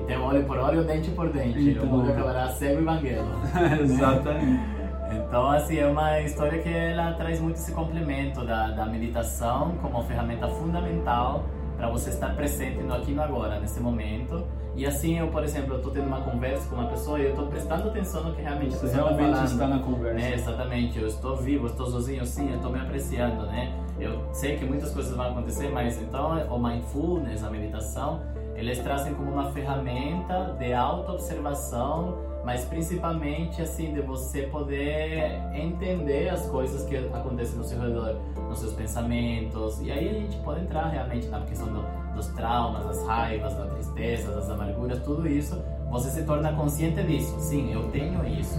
Tem 0.08 0.18
olho 0.18 0.42
por 0.44 0.56
olho, 0.56 0.84
dente 0.84 1.10
por 1.10 1.28
dente. 1.28 1.70
Então, 1.70 1.84
o 1.84 1.86
mundo 1.86 2.08
é. 2.08 2.12
acabará 2.14 2.48
cego 2.48 2.80
e 2.80 2.84
banguelo. 2.84 3.28
Exatamente. 3.82 4.78
Então, 5.12 5.50
assim, 5.50 5.78
é 5.78 5.86
uma 5.86 6.20
história 6.22 6.62
que 6.62 6.68
ela 6.68 7.12
traz 7.12 7.38
muito 7.40 7.56
esse 7.56 7.72
complemento 7.72 8.44
da, 8.44 8.70
da 8.70 8.86
meditação 8.86 9.76
como 9.82 10.02
ferramenta 10.04 10.48
fundamental 10.48 11.44
para 11.76 11.90
você 11.90 12.08
estar 12.08 12.34
presente 12.34 12.82
no 12.82 12.94
aqui 12.94 13.12
e 13.12 13.14
no 13.14 13.22
agora, 13.22 13.60
nesse 13.60 13.80
momento. 13.80 14.46
E 14.74 14.86
assim, 14.86 15.18
eu, 15.18 15.28
por 15.28 15.44
exemplo, 15.44 15.74
eu 15.74 15.76
estou 15.76 15.92
tendo 15.92 16.06
uma 16.06 16.22
conversa 16.22 16.68
com 16.68 16.76
uma 16.76 16.88
pessoa 16.88 17.18
e 17.18 17.24
eu 17.24 17.30
estou 17.30 17.46
prestando 17.46 17.88
atenção 17.88 18.24
no 18.24 18.34
que 18.34 18.40
realmente 18.40 18.76
Você 18.76 18.88
tá 18.88 18.94
realmente 18.94 19.44
está 19.44 19.66
na 19.66 19.78
conversa. 19.80 20.20
É, 20.20 20.34
exatamente, 20.34 20.98
eu 20.98 21.06
estou 21.06 21.36
vivo, 21.36 21.66
eu 21.66 21.70
estou 21.70 21.86
sozinho, 21.86 22.24
sim, 22.24 22.48
eu 22.50 22.56
estou 22.56 22.72
me 22.72 22.80
apreciando, 22.80 23.46
né? 23.46 23.74
Eu 24.00 24.22
sei 24.32 24.56
que 24.56 24.64
muitas 24.64 24.92
coisas 24.92 25.14
vão 25.14 25.30
acontecer, 25.30 25.68
mas 25.70 26.00
então 26.00 26.30
o 26.48 26.58
mindfulness, 26.58 27.44
a 27.44 27.50
meditação, 27.50 28.22
eles 28.58 28.80
trazem 28.80 29.14
como 29.14 29.30
uma 29.30 29.52
ferramenta 29.52 30.56
de 30.58 30.72
autoobservação, 30.72 32.18
mas 32.44 32.64
principalmente 32.64 33.62
assim 33.62 33.92
de 33.92 34.00
você 34.00 34.42
poder 34.42 35.40
entender 35.54 36.28
as 36.28 36.44
coisas 36.46 36.84
que 36.84 36.96
acontecem 36.96 37.56
no 37.56 37.62
seu 37.62 37.80
redor, 37.80 38.16
nos 38.48 38.58
seus 38.58 38.72
pensamentos. 38.72 39.80
E 39.80 39.92
aí 39.92 40.08
a 40.08 40.12
gente 40.12 40.36
pode 40.38 40.62
entrar 40.62 40.88
realmente 40.88 41.28
na 41.28 41.40
questão 41.42 41.68
do, 41.68 42.14
dos 42.16 42.26
traumas, 42.28 42.84
das 42.84 43.06
raivas, 43.06 43.54
da 43.54 43.66
tristeza, 43.66 44.34
das 44.34 44.50
amarguras, 44.50 45.00
tudo 45.04 45.28
isso. 45.28 45.56
Você 45.90 46.10
se 46.10 46.24
torna 46.24 46.52
consciente 46.52 47.00
disso. 47.04 47.38
Sim, 47.38 47.72
eu 47.72 47.88
tenho 47.90 48.26
isso. 48.26 48.58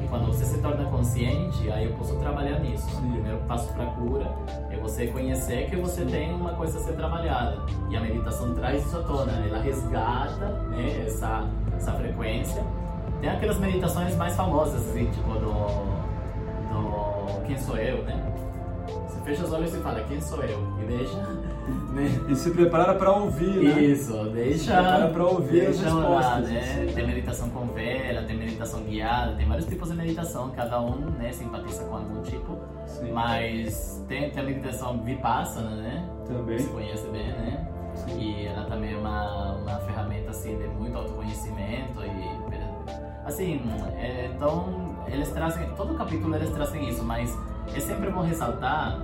E 0.00 0.06
quando 0.06 0.26
você 0.26 0.44
se 0.44 0.60
torna 0.60 0.84
consciente, 0.84 1.68
aí 1.72 1.86
eu 1.86 1.92
posso 1.94 2.14
trabalhar 2.20 2.60
nisso. 2.60 2.86
Primeiro 3.00 3.38
passo 3.48 3.72
para 3.74 3.86
cura 3.86 4.32
você 4.80 5.06
conhecer 5.06 5.68
que 5.68 5.76
você 5.76 6.04
tem 6.04 6.32
uma 6.34 6.54
coisa 6.54 6.78
a 6.78 6.82
ser 6.82 6.92
trabalhada. 6.94 7.58
E 7.88 7.96
a 7.96 8.00
meditação 8.00 8.54
traz 8.54 8.84
isso 8.84 8.96
à 8.98 9.02
tona, 9.02 9.32
ela 9.46 9.60
resgata 9.60 10.46
né, 10.70 11.04
essa, 11.06 11.48
essa 11.76 11.92
frequência. 11.92 12.64
Tem 13.20 13.30
aquelas 13.30 13.58
meditações 13.58 14.16
mais 14.16 14.34
famosas, 14.34 14.88
assim, 14.88 15.10
tipo 15.10 15.32
do, 15.34 15.52
do 16.70 17.46
Quem 17.46 17.58
Sou 17.58 17.76
Eu, 17.76 18.02
né? 18.04 18.32
Você 18.86 19.20
fecha 19.20 19.44
os 19.44 19.52
olhos 19.52 19.74
e 19.74 19.78
fala, 19.78 20.02
quem 20.04 20.20
sou 20.20 20.42
eu? 20.42 20.58
E 20.82 20.86
deixa. 20.86 21.16
Né? 21.92 22.20
E 22.28 22.36
se 22.36 22.50
prepara 22.50 22.94
para 22.94 23.12
ouvir, 23.12 23.62
né? 23.62 23.82
Isso, 23.82 24.12
deixa. 24.30 24.74
prepara 24.74 25.08
pra 25.08 25.24
ouvir 25.24 25.66
as 25.66 25.80
lá, 25.82 25.90
respostas, 25.90 26.48
né? 26.50 26.60
assim. 26.60 26.94
Tem 26.94 27.06
meditação 27.06 27.50
com 27.50 27.66
vela, 27.66 28.22
tem 28.22 28.36
meditação 28.36 28.82
guiada, 28.82 29.36
tem 29.36 29.46
vários 29.46 29.66
tipos 29.66 29.90
de 29.90 29.96
meditação, 29.96 30.50
cada 30.50 30.80
um 30.80 30.96
né, 31.18 31.32
simpatiza 31.32 31.84
com 31.84 31.96
algum 31.96 32.22
tipo. 32.22 32.58
Sim. 32.86 33.12
Mas 33.12 34.04
tem, 34.08 34.30
tem 34.30 34.42
a 34.42 34.46
meditação 34.46 35.02
vipassana, 35.02 35.70
né? 35.70 36.08
Também. 36.26 36.58
Você 36.58 36.68
conhece 36.68 37.08
bem, 37.08 37.26
né? 37.26 37.66
E 38.18 38.46
ela 38.46 38.64
também 38.66 38.94
é 38.94 38.96
uma, 38.96 39.56
uma 39.56 39.78
ferramenta 39.80 40.30
assim 40.30 40.56
de 40.56 40.66
muito 40.68 40.96
autoconhecimento 40.96 42.00
e 42.04 42.50
assim, 43.24 43.60
é, 43.96 44.30
então 44.34 44.96
eles 45.06 45.30
trazem 45.30 45.68
todo 45.76 45.94
capítulo 45.94 46.34
eles 46.34 46.50
trazem 46.50 46.88
isso, 46.88 47.04
mas 47.04 47.36
é 47.74 47.80
sempre 47.80 48.10
bom 48.10 48.22
ressaltar 48.22 48.98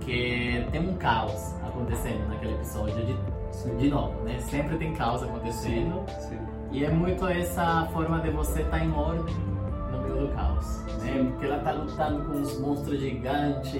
que 0.00 0.66
tem 0.72 0.80
um 0.80 0.94
caos 0.94 1.54
acontecendo 1.80 2.28
naquele 2.28 2.54
episódio 2.54 3.06
de 3.06 3.16
Sim. 3.50 3.76
De 3.76 3.88
novo, 3.90 4.22
né? 4.22 4.38
Sempre 4.38 4.76
tem 4.78 4.94
causa 4.94 5.26
acontecendo. 5.26 6.04
Sim. 6.08 6.28
Sim. 6.28 6.38
E 6.72 6.84
é 6.84 6.90
muito 6.90 7.26
essa 7.26 7.88
forma 7.92 8.20
de 8.20 8.30
você 8.30 8.62
estar 8.62 8.78
tá 8.78 8.84
em 8.84 8.92
ordem 8.92 9.34
no 9.90 10.00
meio 10.02 10.26
do 10.26 10.34
caos. 10.34 10.84
Né? 11.00 11.26
Porque 11.30 11.46
ela 11.46 11.58
tá 11.58 11.72
lutando 11.72 12.24
com 12.24 12.32
uns 12.36 12.58
monstros 12.60 13.00
gigantes 13.00 13.74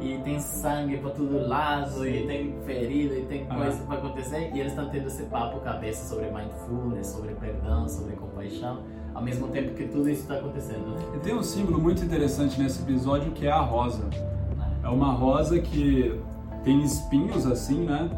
e 0.00 0.20
tem 0.24 0.40
sangue 0.40 0.98
para 0.98 1.10
todo 1.10 1.46
lado 1.46 2.06
e 2.06 2.26
tem 2.26 2.60
ferido 2.66 3.14
e 3.14 3.22
tem 3.26 3.46
ah. 3.48 3.54
coisa 3.54 3.84
para 3.84 3.98
acontecer 3.98 4.50
e 4.52 4.60
eles 4.60 4.72
estão 4.72 4.88
tendo 4.90 5.06
esse 5.06 5.22
papo 5.24 5.60
cabeça 5.60 6.08
sobre 6.08 6.30
mindfulness, 6.30 7.06
sobre 7.06 7.34
perdão, 7.34 7.88
sobre 7.88 8.16
compaixão, 8.16 8.82
ao 9.14 9.22
mesmo 9.22 9.46
tempo 9.48 9.74
que 9.74 9.86
tudo 9.86 10.08
isso 10.10 10.22
está 10.22 10.34
acontecendo. 10.34 10.86
Né? 10.90 11.02
E 11.14 11.18
tem 11.20 11.34
um 11.34 11.42
símbolo 11.42 11.80
muito 11.80 12.04
interessante 12.04 12.60
nesse 12.60 12.82
episódio 12.82 13.30
que 13.30 13.46
é 13.46 13.52
a 13.52 13.60
rosa. 13.60 14.04
É 14.82 14.88
uma 14.88 15.12
rosa 15.12 15.60
que 15.60 16.20
tem 16.64 16.82
espinhos 16.82 17.46
assim, 17.46 17.84
né? 17.84 18.10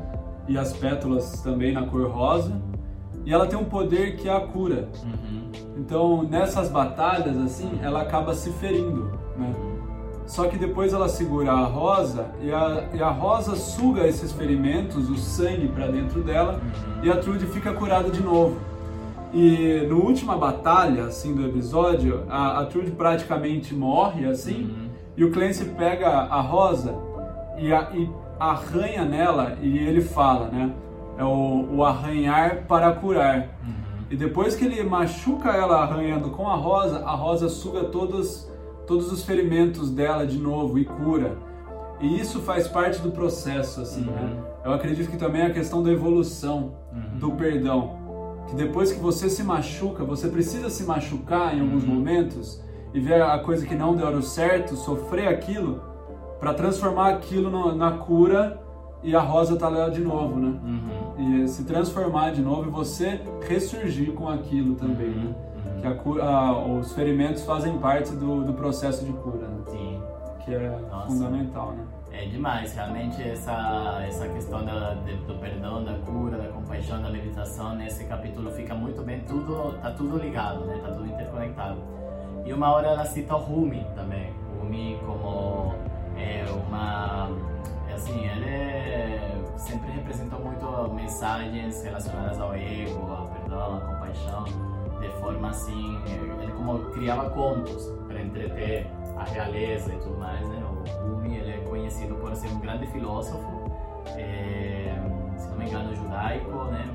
E 0.49 0.57
as 0.57 0.73
pétalas 0.73 1.43
também 1.43 1.73
na 1.73 1.87
cor 1.87 2.09
rosa 2.09 2.61
e 3.27 3.33
ela 3.33 3.47
tem 3.47 3.59
um 3.59 3.65
poder 3.65 4.17
que 4.17 4.29
é 4.29 4.33
a 4.33 4.41
cura. 4.41 4.89
Uhum. 5.03 5.51
Então, 5.77 6.23
nessas 6.23 6.71
batalhas, 6.71 7.37
assim, 7.39 7.81
ela 7.83 8.03
acaba 8.03 8.33
se 8.35 8.51
ferindo, 8.53 9.11
né? 9.37 9.53
Só 10.27 10.47
que 10.47 10.57
depois 10.57 10.93
ela 10.93 11.09
segura 11.09 11.53
a 11.53 11.65
rosa 11.65 12.27
e 12.41 12.53
a, 12.53 12.85
e 12.95 13.03
a 13.03 13.11
rosa 13.11 13.55
suga 13.57 14.07
esses 14.07 14.33
ferimentos, 14.33 15.09
o 15.09 15.17
sangue 15.17 15.69
para 15.69 15.89
dentro 15.89 16.23
dela 16.23 16.61
uhum. 16.63 17.05
e 17.05 17.11
a 17.11 17.17
Trude 17.17 17.47
fica 17.47 17.73
curada 17.73 18.11
de 18.11 18.23
novo. 18.23 18.57
E 19.33 19.87
no 19.89 20.03
última 20.03 20.37
batalha, 20.37 21.05
assim, 21.05 21.35
do 21.35 21.45
episódio, 21.45 22.25
a, 22.29 22.61
a 22.61 22.67
Trude 22.67 22.93
praticamente 22.93 23.75
morre, 23.75 24.25
assim, 24.27 24.65
uhum. 24.65 24.89
e 25.17 25.25
o 25.25 25.33
Clancy 25.33 25.65
pega 25.65 26.09
a 26.09 26.41
rosa 26.41 26.95
e, 27.59 27.73
a, 27.73 27.91
e 27.93 28.09
arranha 28.39 29.05
nela 29.05 29.57
e 29.61 29.79
ele 29.79 30.01
fala, 30.01 30.49
né? 30.49 30.73
é 31.19 31.25
o, 31.25 31.77
o 31.77 31.85
arranhar 31.85 32.65
para 32.67 32.93
curar. 32.93 33.57
Uhum. 33.65 34.05
E 34.11 34.17
depois 34.17 34.55
que 34.55 34.65
ele 34.65 34.83
machuca 34.85 35.51
ela 35.51 35.83
arranhando 35.83 36.31
com 36.31 36.49
a 36.49 36.55
rosa, 36.55 36.99
a 37.05 37.13
rosa 37.13 37.49
suga 37.49 37.85
todos, 37.85 38.49
todos 38.87 39.11
os 39.11 39.25
ferimentos 39.25 39.91
dela 39.91 40.27
de 40.27 40.39
novo 40.39 40.79
e 40.79 40.85
cura. 40.85 41.37
E 42.01 42.21
isso 42.21 42.41
faz 42.41 42.69
parte 42.69 43.01
do 43.01 43.11
processo, 43.11 43.81
assim, 43.81 44.03
né? 44.03 44.13
uhum. 44.13 44.29
né? 44.29 44.43
Eu 44.65 44.73
acredito 44.73 45.11
que 45.11 45.17
também 45.17 45.43
é 45.43 45.47
a 45.47 45.53
questão 45.53 45.83
da 45.83 45.91
evolução, 45.91 46.75
uhum. 46.93 47.19
do 47.19 47.33
perdão. 47.33 48.05
Que 48.49 48.55
depois 48.55 48.93
que 48.93 49.01
você 49.01 49.29
se 49.31 49.43
machuca, 49.43 50.05
você 50.05 50.29
precisa 50.29 50.69
se 50.69 50.85
machucar 50.85 51.57
em 51.57 51.61
alguns 51.61 51.85
uhum. 51.85 51.95
momentos 51.95 52.63
e 52.93 53.01
ver 53.01 53.23
a 53.23 53.39
coisa 53.39 53.67
que 53.67 53.75
não 53.75 53.97
deu 53.97 54.23
certo, 54.23 54.77
sofrer 54.77 55.29
aquilo, 55.29 55.81
para 56.39 56.55
transformar 56.55 57.11
aquilo 57.11 57.51
no, 57.51 57.75
na 57.75 57.93
cura 57.93 58.61
e 59.03 59.15
a 59.15 59.21
rosa 59.21 59.57
tá 59.57 59.69
lá 59.69 59.89
de 59.89 60.01
novo, 60.01 60.39
né? 60.39 60.59
Uhum. 60.65 61.45
E 61.45 61.49
se 61.49 61.65
transformar 61.65 62.31
de 62.33 62.43
novo 62.43 62.69
e 62.69 62.71
você 62.71 63.21
ressurgir 63.47 64.13
com 64.13 64.29
aquilo 64.29 64.75
também, 64.75 65.09
uhum. 65.09 65.25
né? 65.25 65.35
Uhum. 65.65 65.81
Que 65.81 65.87
a 65.87 65.95
cura, 65.95 66.25
a, 66.25 66.67
os 66.67 66.93
ferimentos 66.93 67.45
fazem 67.45 67.79
parte 67.79 68.13
do, 68.13 68.45
do 68.45 68.53
processo 68.53 69.05
de 69.05 69.13
cura, 69.13 69.47
né? 69.47 69.59
Sim. 69.67 70.03
Que 70.45 70.55
é 70.55 70.79
Nossa. 70.91 71.09
fundamental, 71.09 71.73
né? 71.73 71.85
É 72.13 72.25
demais, 72.25 72.73
realmente 72.73 73.23
essa, 73.23 74.03
essa 74.07 74.27
questão 74.29 74.65
da, 74.65 74.95
do 74.95 75.39
perdão, 75.39 75.85
da 75.85 75.95
cura, 75.99 76.39
da 76.39 76.49
compaixão, 76.49 77.03
da 77.03 77.11
meditação, 77.11 77.75
nesse 77.75 78.05
capítulo 78.05 78.51
fica 78.53 78.75
muito 78.75 79.03
bem, 79.03 79.21
tudo, 79.21 79.75
tá 79.83 79.91
tudo 79.91 80.17
ligado, 80.17 80.65
né? 80.65 80.81
Tá 80.83 80.93
tudo 80.93 81.07
interconectado. 81.07 81.77
E 82.47 82.53
uma 82.53 82.73
hora 82.73 82.89
ela 82.89 83.05
cita 83.05 83.35
o 83.37 83.39
Rumi 83.39 83.85
também, 83.95 84.33
o 84.55 84.63
Rumi 84.63 84.99
como 85.05 85.75
é, 86.17 86.45
uma 86.51 87.31
assim, 87.97 88.27
ele 88.29 88.45
é, 88.45 89.43
sempre 89.57 89.91
representou 89.91 90.39
muito 90.41 90.95
mensagens 90.95 91.83
relacionadas 91.83 92.39
ao 92.41 92.55
ego, 92.55 93.11
ao 93.11 93.27
perdão, 93.29 93.77
à 93.77 93.81
compaixão, 93.81 94.45
de 95.01 95.09
forma 95.21 95.51
assim, 95.51 96.01
ele 96.43 96.53
como 96.53 96.79
criava 96.91 97.31
contos 97.31 97.93
para 98.07 98.23
entreter 98.23 98.87
a 99.17 99.25
realeza 99.25 99.93
e 99.93 99.99
tudo 99.99 100.19
mais, 100.19 100.47
né? 100.49 100.63
O 100.65 101.09
Rumi, 101.09 101.37
ele 101.37 101.53
é 101.53 101.59
conhecido 101.69 102.15
por 102.17 102.35
ser 102.37 102.49
um 102.49 102.61
grande 102.61 102.87
filósofo, 102.87 103.71
é, 104.17 104.95
se 105.39 105.49
não 105.49 105.57
me 105.57 105.67
engano, 105.67 105.95
judaico, 105.95 106.65
né? 106.65 106.87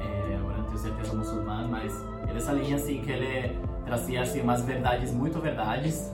É, 0.00 0.36
agora 0.36 0.58
não 0.58 0.64
tenho 0.64 0.78
certeza 0.78 1.14
muçulmano, 1.14 1.68
mas 1.68 1.92
ele 2.28 2.38
essa 2.38 2.52
linha 2.52 2.76
assim 2.76 3.00
que 3.00 3.10
ele 3.10 3.58
trazia 3.84 4.22
assim 4.22 4.40
umas 4.40 4.62
verdades 4.62 5.12
muito 5.12 5.38
verdades 5.40 6.12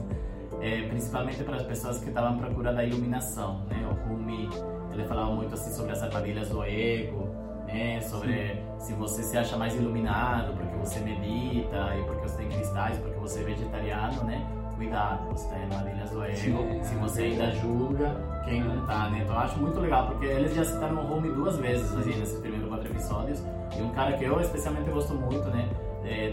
é, 0.61 0.87
principalmente 0.87 1.43
para 1.43 1.55
as 1.55 1.63
pessoas 1.63 1.97
que 1.99 2.09
estavam 2.09 2.37
procurando 2.37 2.77
a 2.77 2.85
iluminação, 2.85 3.61
né? 3.67 3.83
O 3.89 4.09
Rumi, 4.09 4.47
ele 4.93 5.03
falava 5.05 5.31
muito 5.31 5.53
assim 5.53 5.71
sobre 5.71 5.91
as 5.91 6.03
armadilhas 6.03 6.49
do 6.49 6.63
ego, 6.63 7.29
né? 7.65 7.99
Sobre 8.01 8.55
Sim. 8.77 8.85
se 8.85 8.93
você 8.93 9.23
se 9.23 9.37
acha 9.37 9.57
mais 9.57 9.75
iluminado 9.75 10.53
porque 10.55 10.75
você 10.77 10.99
medita 10.99 11.95
e 11.97 12.03
porque 12.05 12.27
você 12.27 12.37
tem 12.37 12.49
cristais, 12.49 12.97
porque 12.99 13.19
você 13.19 13.39
é 13.39 13.43
vegetariano, 13.43 14.23
né? 14.23 14.47
Cuidado, 14.75 15.29
você 15.29 15.47
tem 15.49 15.63
armadilhas 15.63 16.09
do 16.11 16.23
ego, 16.23 16.35
Sim, 16.35 16.83
se 16.83 16.95
você 16.95 17.23
ainda 17.23 17.51
julga 17.51 18.15
quem 18.45 18.63
não 18.63 18.85
tá, 18.85 19.09
né? 19.09 19.21
Então 19.23 19.35
eu 19.35 19.41
acho 19.41 19.59
muito 19.59 19.79
legal, 19.79 20.07
porque 20.07 20.25
eles 20.25 20.53
já 20.53 20.63
citaram 20.63 21.03
o 21.03 21.07
Rumi 21.07 21.29
duas 21.29 21.57
vezes, 21.57 21.91
assim, 21.95 22.19
nesses 22.19 22.39
primeiros 22.39 22.67
quatro 22.67 22.87
episódios, 22.87 23.43
e 23.77 23.81
um 23.81 23.89
cara 23.89 24.13
que 24.13 24.23
eu 24.25 24.39
especialmente 24.39 24.89
gosto 24.91 25.13
muito, 25.13 25.47
né? 25.49 25.67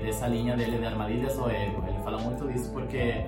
dessa 0.02 0.26
linha 0.26 0.56
dele 0.56 0.78
de 0.78 0.86
armadilhas 0.86 1.36
do 1.36 1.48
ego. 1.50 1.84
Ele 1.86 1.98
fala 2.02 2.18
muito 2.18 2.48
disso 2.48 2.70
porque 2.72 3.24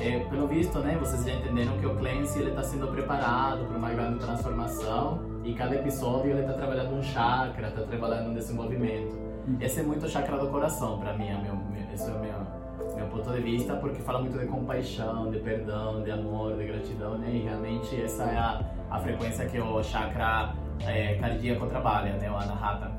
é, 0.00 0.18
pelo 0.30 0.48
visto, 0.48 0.78
né, 0.78 0.96
vocês 0.98 1.24
já 1.24 1.32
entenderam 1.32 1.76
que 1.78 1.86
o 1.86 1.94
Clancy 1.94 2.38
ele 2.38 2.50
está 2.50 2.62
sendo 2.62 2.88
preparado 2.88 3.66
para 3.66 3.76
uma 3.76 3.90
grande 3.90 4.18
transformação 4.18 5.20
e 5.44 5.52
cada 5.52 5.74
episódio 5.74 6.30
ele 6.30 6.40
está 6.40 6.54
trabalhando 6.54 6.94
um 6.94 7.02
chakra, 7.02 7.68
está 7.68 7.82
trabalhando 7.82 8.30
um 8.30 8.34
desenvolvimento. 8.34 9.12
Uhum. 9.46 9.58
Esse 9.60 9.80
é 9.80 9.82
muito 9.82 10.06
o 10.06 10.08
chakra 10.08 10.38
do 10.38 10.48
coração 10.48 10.98
para 10.98 11.12
mim, 11.12 11.28
é 11.28 11.36
meu, 11.42 11.54
meu, 11.54 11.92
esse 11.92 12.08
é 12.08 12.14
o 12.14 12.18
meu, 12.18 12.96
meu 12.96 13.06
ponto 13.08 13.30
de 13.30 13.40
vista, 13.42 13.76
porque 13.76 14.00
fala 14.00 14.20
muito 14.20 14.38
de 14.38 14.46
compaixão, 14.46 15.30
de 15.30 15.38
perdão, 15.38 16.02
de 16.02 16.10
amor, 16.10 16.56
de 16.56 16.64
gratidão, 16.64 17.18
né? 17.18 17.30
E 17.30 17.42
realmente 17.42 18.02
essa 18.02 18.24
é 18.24 18.38
a, 18.38 18.62
a 18.90 18.98
frequência 19.00 19.44
que 19.46 19.60
o 19.60 19.82
chakra 19.82 20.54
é, 20.86 21.14
cardíaco 21.16 21.66
trabalha, 21.66 22.14
né? 22.14 22.30
O 22.30 22.36
Anahata. 22.36 22.90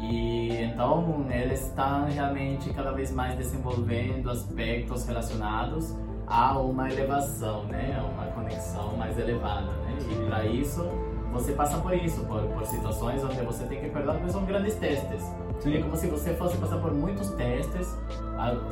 E 0.00 0.62
então 0.62 1.26
ele 1.30 1.54
está 1.54 2.06
realmente 2.06 2.72
cada 2.72 2.90
vez 2.90 3.12
mais 3.12 3.36
desenvolvendo 3.36 4.30
aspectos 4.30 5.06
relacionados 5.06 5.94
há 6.30 6.56
uma 6.58 6.88
elevação, 6.90 7.64
né? 7.64 8.00
Uma 8.14 8.26
conexão 8.26 8.96
mais 8.96 9.18
elevada, 9.18 9.72
né? 9.72 9.98
E 10.10 10.26
para 10.26 10.46
isso 10.46 10.88
você 11.32 11.52
passa 11.52 11.78
por 11.78 11.94
isso, 11.94 12.24
por, 12.24 12.42
por, 12.42 12.64
situações 12.66 13.22
onde 13.22 13.40
você 13.42 13.64
tem 13.64 13.80
que 13.80 13.88
perdoar, 13.88 14.16
porque 14.16 14.32
são 14.32 14.44
grandes 14.44 14.74
testes. 14.76 15.22
Sim. 15.58 15.76
É 15.76 15.82
como 15.82 15.96
se 15.96 16.08
você 16.08 16.34
fosse 16.34 16.56
passar 16.56 16.78
por 16.78 16.92
muitos 16.92 17.30
testes, 17.30 17.96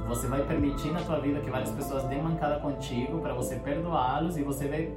você 0.09 0.27
vai 0.27 0.43
permitir 0.43 0.91
na 0.93 1.01
tua 1.01 1.21
vida 1.21 1.41
que 1.41 1.51
várias 1.51 1.71
pessoas 1.71 2.05
deem 2.05 2.23
mancada 2.23 2.59
contigo 2.61 3.21
para 3.21 3.35
você 3.35 3.57
perdoá-los 3.57 4.37
e 4.37 4.43
você 4.43 4.67
vê 4.67 4.93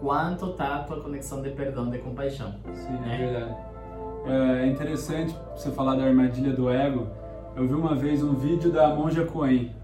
quanto 0.00 0.52
tá 0.52 0.76
a 0.76 0.78
tua 0.84 1.00
conexão 1.00 1.42
de 1.42 1.50
perdão, 1.50 1.90
de 1.90 1.98
compaixão. 1.98 2.54
Sim, 2.72 2.92
né? 2.92 3.14
é 3.14 3.18
verdade. 3.18 3.56
É 4.26 4.66
interessante 4.66 5.36
você 5.54 5.70
falar 5.70 5.96
da 5.96 6.04
armadilha 6.04 6.52
do 6.52 6.70
ego. 6.70 7.08
Eu 7.54 7.68
vi 7.68 7.74
uma 7.74 7.94
vez 7.94 8.22
um 8.22 8.34
vídeo 8.34 8.72
da 8.72 8.88
Monja 8.94 9.26
Coen 9.26 9.74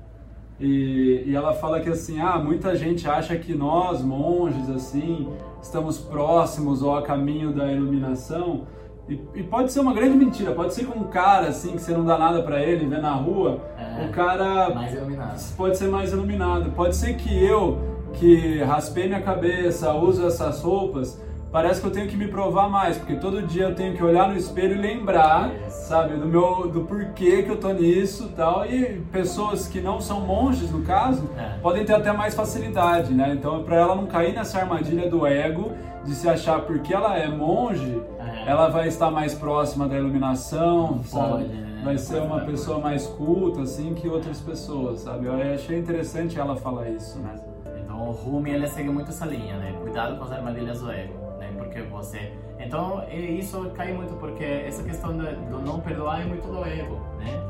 e, 0.60 1.24
e, 1.26 1.34
ela 1.34 1.54
fala 1.54 1.80
que 1.80 1.88
assim, 1.88 2.20
ah, 2.20 2.38
muita 2.38 2.76
gente 2.76 3.08
acha 3.08 3.34
que 3.36 3.54
nós, 3.54 4.02
monges, 4.02 4.68
assim, 4.68 5.26
estamos 5.62 5.96
próximos 5.96 6.82
ou 6.82 6.94
a 6.94 7.02
caminho 7.02 7.50
da 7.50 7.72
iluminação. 7.72 8.66
E, 9.08 9.18
e 9.34 9.42
pode 9.42 9.72
ser 9.72 9.80
uma 9.80 9.94
grande 9.94 10.16
mentira, 10.16 10.52
pode 10.52 10.74
ser 10.74 10.84
que 10.84 10.96
um 10.96 11.04
cara 11.04 11.48
assim, 11.48 11.72
que 11.72 11.82
você 11.82 11.92
não 11.92 12.04
dá 12.04 12.18
nada 12.18 12.42
para 12.42 12.62
ele, 12.62 12.86
vê 12.86 12.98
na 12.98 13.12
rua, 13.14 13.58
é, 13.78 14.06
o 14.06 14.12
cara 14.12 14.74
mais 14.74 14.92
iluminado. 14.92 15.56
pode 15.56 15.78
ser 15.78 15.88
mais 15.88 16.12
iluminado. 16.12 16.70
Pode 16.72 16.94
ser 16.94 17.14
que 17.14 17.42
eu, 17.42 17.78
que 18.12 18.62
raspei 18.62 19.06
minha 19.06 19.22
cabeça, 19.22 19.94
uso 19.94 20.26
essas 20.26 20.62
roupas, 20.62 21.18
parece 21.52 21.80
que 21.80 21.86
eu 21.86 21.90
tenho 21.90 22.08
que 22.08 22.16
me 22.16 22.28
provar 22.28 22.68
mais, 22.68 22.96
porque 22.96 23.16
todo 23.16 23.42
dia 23.42 23.64
eu 23.64 23.74
tenho 23.74 23.96
que 23.96 24.02
olhar 24.02 24.28
no 24.28 24.36
espelho 24.36 24.76
e 24.76 24.78
lembrar, 24.78 25.50
sabe, 25.68 26.16
do 26.16 26.26
meu 26.26 26.68
do 26.68 26.82
porquê 26.82 27.42
que 27.42 27.50
eu 27.50 27.56
tô 27.56 27.72
nisso, 27.72 28.30
tal. 28.36 28.64
E 28.64 29.00
pessoas 29.12 29.66
que 29.66 29.80
não 29.80 30.00
são 30.00 30.20
monges, 30.20 30.70
no 30.70 30.82
caso, 30.82 31.28
é. 31.36 31.58
podem 31.60 31.84
ter 31.84 31.94
até 31.94 32.12
mais 32.12 32.34
facilidade, 32.34 33.12
né? 33.12 33.34
Então, 33.34 33.62
para 33.64 33.76
ela 33.76 33.94
não 33.94 34.06
cair 34.06 34.32
nessa 34.32 34.58
armadilha 34.58 35.08
do 35.08 35.26
ego 35.26 35.72
de 36.04 36.14
se 36.14 36.28
achar 36.28 36.62
porque 36.62 36.94
ela 36.94 37.18
é 37.18 37.28
monge, 37.28 38.00
é. 38.18 38.48
ela 38.48 38.68
vai 38.68 38.88
estar 38.88 39.10
mais 39.10 39.34
próxima 39.34 39.88
da 39.88 39.96
iluminação, 39.96 41.02
sabe? 41.04 41.44
Pode, 41.44 41.48
né? 41.48 41.82
Vai 41.84 41.96
ser 41.96 42.20
uma 42.20 42.40
pessoa 42.40 42.78
mais 42.78 43.06
culta 43.06 43.62
assim 43.62 43.94
que 43.94 44.06
outras 44.06 44.38
pessoas, 44.40 45.00
sabe? 45.00 45.26
Eu 45.26 45.54
achei 45.54 45.78
interessante 45.78 46.38
ela 46.38 46.54
falar 46.54 46.90
isso, 46.90 47.18
né? 47.18 47.34
Então, 47.82 48.08
o 48.08 48.12
Rumi 48.12 48.50
ele 48.50 48.68
segue 48.68 48.90
muito 48.90 49.08
essa 49.08 49.24
linha, 49.24 49.56
né? 49.56 49.74
Cuidado 49.80 50.16
com 50.18 50.24
as 50.24 50.32
armadilhas 50.32 50.80
do 50.80 50.90
ego 50.92 51.29
porque 51.70 51.82
você. 51.82 52.32
Então, 52.58 53.02
isso 53.10 53.70
cai 53.74 53.92
muito 53.92 54.12
porque 54.18 54.44
essa 54.44 54.82
questão 54.82 55.16
do, 55.16 55.60
não 55.62 55.80
perdoar 55.80 56.22
é 56.22 56.24
muito 56.24 56.46
do 56.46 56.64
ego, 56.64 56.98
né? 57.18 57.40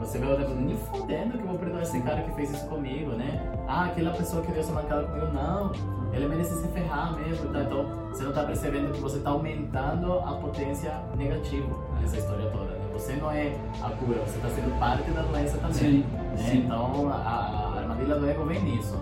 Você 0.00 0.18
vê 0.18 0.26
outra 0.26 0.44
pessoa, 0.44 0.60
nem 0.60 0.76
fodendo 0.76 1.38
que 1.38 1.44
eu 1.44 1.46
vou 1.46 1.58
perdoar 1.58 1.82
esse 1.82 2.00
cara 2.02 2.20
que 2.22 2.32
fez 2.32 2.50
isso 2.52 2.66
comigo, 2.66 3.12
né? 3.12 3.40
Ah, 3.68 3.84
aquela 3.84 4.10
pessoa 4.10 4.42
que 4.42 4.50
deu 4.50 4.60
essa 4.60 4.72
mancada 4.72 5.04
comigo, 5.04 5.26
não. 5.32 5.72
Ele 6.12 6.26
merece 6.26 6.54
se 6.54 6.66
ferrar 6.68 7.16
mesmo, 7.16 7.52
tá? 7.52 7.62
Então, 7.62 7.86
você 8.08 8.24
não 8.24 8.32
tá 8.32 8.42
percebendo 8.42 8.92
que 8.92 9.00
você 9.00 9.20
tá 9.20 9.30
aumentando 9.30 10.12
a 10.18 10.32
potência 10.32 10.92
negativa 11.16 11.68
nessa 12.00 12.16
história 12.16 12.50
toda, 12.50 12.72
né? 12.72 12.88
Você 12.92 13.12
não 13.12 13.30
é 13.30 13.54
a 13.80 13.90
cura, 13.90 14.18
você 14.26 14.38
tá 14.40 14.48
sendo 14.48 14.76
parte 14.80 15.08
da 15.12 15.22
doença 15.22 15.56
também. 15.58 15.74
Sim. 15.74 15.98
Né? 16.00 16.36
Sim. 16.36 16.58
Então, 16.64 17.08
a, 17.08 17.14
a 17.14 17.78
armadilha 17.78 18.16
do 18.16 18.28
ego 18.28 18.44
vem 18.44 18.60
nisso. 18.60 19.00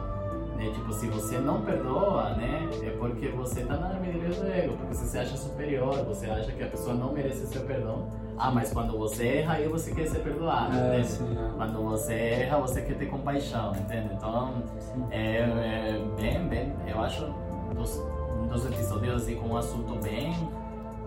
Né? 0.56 0.70
Tipo, 0.70 0.92
se 0.92 1.06
você 1.08 1.38
não 1.38 1.60
perdoa, 1.60 2.30
né, 2.30 2.68
é 2.82 2.90
porque 2.90 3.28
você 3.28 3.62
tá 3.64 3.76
na 3.76 3.88
armadilha 3.88 4.28
do 4.30 4.46
ego, 4.50 4.76
porque 4.76 4.94
você 4.94 5.04
se 5.04 5.18
acha 5.18 5.36
superior, 5.36 6.02
você 6.04 6.30
acha 6.30 6.50
que 6.50 6.62
a 6.62 6.66
pessoa 6.66 6.94
não 6.94 7.12
merece 7.12 7.46
seu 7.46 7.62
perdão. 7.62 8.08
Ah, 8.38 8.50
mas 8.50 8.72
quando 8.72 8.96
você 8.98 9.28
erra, 9.38 9.54
aí 9.54 9.68
você 9.68 9.94
quer 9.94 10.06
ser 10.08 10.20
perdoado, 10.20 10.76
é, 10.76 11.02
sim, 11.02 11.36
é. 11.36 11.56
Quando 11.56 11.82
você 11.82 12.14
erra, 12.14 12.58
você 12.58 12.82
quer 12.82 12.96
ter 12.96 13.06
compaixão, 13.06 13.72
entende? 13.76 14.10
Então, 14.14 14.62
é, 15.10 15.36
é, 15.36 16.04
bem, 16.18 16.48
bem, 16.48 16.72
eu 16.86 17.00
acho 17.00 17.26
dos, 17.74 18.02
dos 18.50 18.66
episódios 18.66 19.22
assim, 19.22 19.36
com 19.36 19.48
um 19.48 19.56
assunto 19.56 19.94
bem 20.02 20.32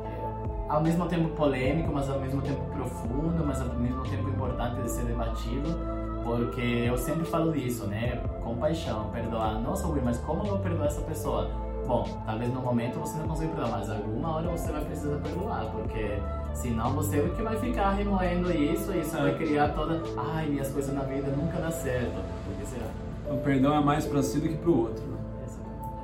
é, 0.06 0.72
ao 0.72 0.82
mesmo 0.82 1.08
tempo 1.08 1.30
polêmico, 1.30 1.92
mas 1.92 2.10
ao 2.10 2.20
mesmo 2.20 2.42
tempo 2.42 2.62
profundo, 2.72 3.44
mas 3.46 3.62
ao 3.62 3.68
mesmo 3.76 4.04
tempo 4.04 4.30
importante 4.30 4.82
de 4.82 4.92
ser 4.92 5.06
debatido 5.06 5.99
porque 6.24 6.62
eu 6.62 6.98
sempre 6.98 7.26
falo 7.26 7.52
disso, 7.52 7.88
né? 7.88 8.22
Compaixão, 8.44 9.10
perdoar. 9.12 9.60
Nossa, 9.62 9.88
Will, 9.88 10.02
mas 10.04 10.18
como 10.20 10.44
eu 10.44 10.52
vou 10.52 10.60
perdoar 10.60 10.88
essa 10.88 11.02
pessoa? 11.02 11.50
Bom, 11.88 12.06
talvez 12.26 12.54
no 12.54 12.62
momento 12.62 13.00
você 13.00 13.18
não 13.18 13.28
consiga 13.28 13.50
perdoar, 13.54 13.80
mas 13.80 13.90
alguma 13.90 14.36
hora 14.36 14.50
você 14.50 14.72
vai 14.72 14.86
precisar 14.86 15.18
perdoar, 15.18 15.66
porque 15.72 16.20
senão 16.54 16.94
você 16.94 17.20
é 17.20 17.22
o 17.22 17.30
que 17.34 17.42
vai 17.42 17.56
ficar 17.58 17.92
remoendo 17.92 18.52
isso 18.52 18.92
e 18.92 19.02
isso 19.02 19.18
vai 19.18 19.36
criar 19.38 19.70
toda. 19.70 20.02
Ai, 20.18 20.48
minhas 20.50 20.72
coisas 20.72 20.94
na 20.94 21.02
vida 21.02 21.32
nunca 21.32 21.58
dá 21.58 21.72
certo. 21.72 22.22
Será? 22.66 22.86
O 23.34 23.38
perdão 23.38 23.74
é 23.76 23.80
mais 23.84 24.06
para 24.06 24.22
si 24.22 24.40
do 24.40 24.48
que 24.48 24.58
para 24.58 24.70
o 24.70 24.80
outro. 24.82 25.04
Né? 25.06 25.18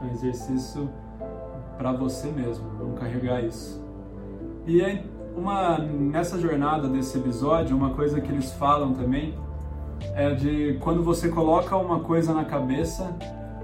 É 0.01 0.05
um 0.05 0.11
exercício 0.11 0.89
para 1.77 1.91
você 1.91 2.31
mesmo, 2.31 2.65
não 2.79 2.93
carregar 2.93 3.43
isso. 3.43 3.83
E 4.65 4.81
é 4.81 5.03
uma 5.35 5.77
nessa 5.77 6.39
jornada 6.39 6.87
desse 6.87 7.17
episódio, 7.17 7.75
uma 7.75 7.93
coisa 7.93 8.21
que 8.21 8.31
eles 8.31 8.51
falam 8.53 8.93
também 8.93 9.35
é 10.15 10.33
de 10.33 10.77
quando 10.79 11.03
você 11.03 11.29
coloca 11.29 11.75
uma 11.75 11.99
coisa 11.99 12.33
na 12.33 12.45
cabeça, 12.45 13.15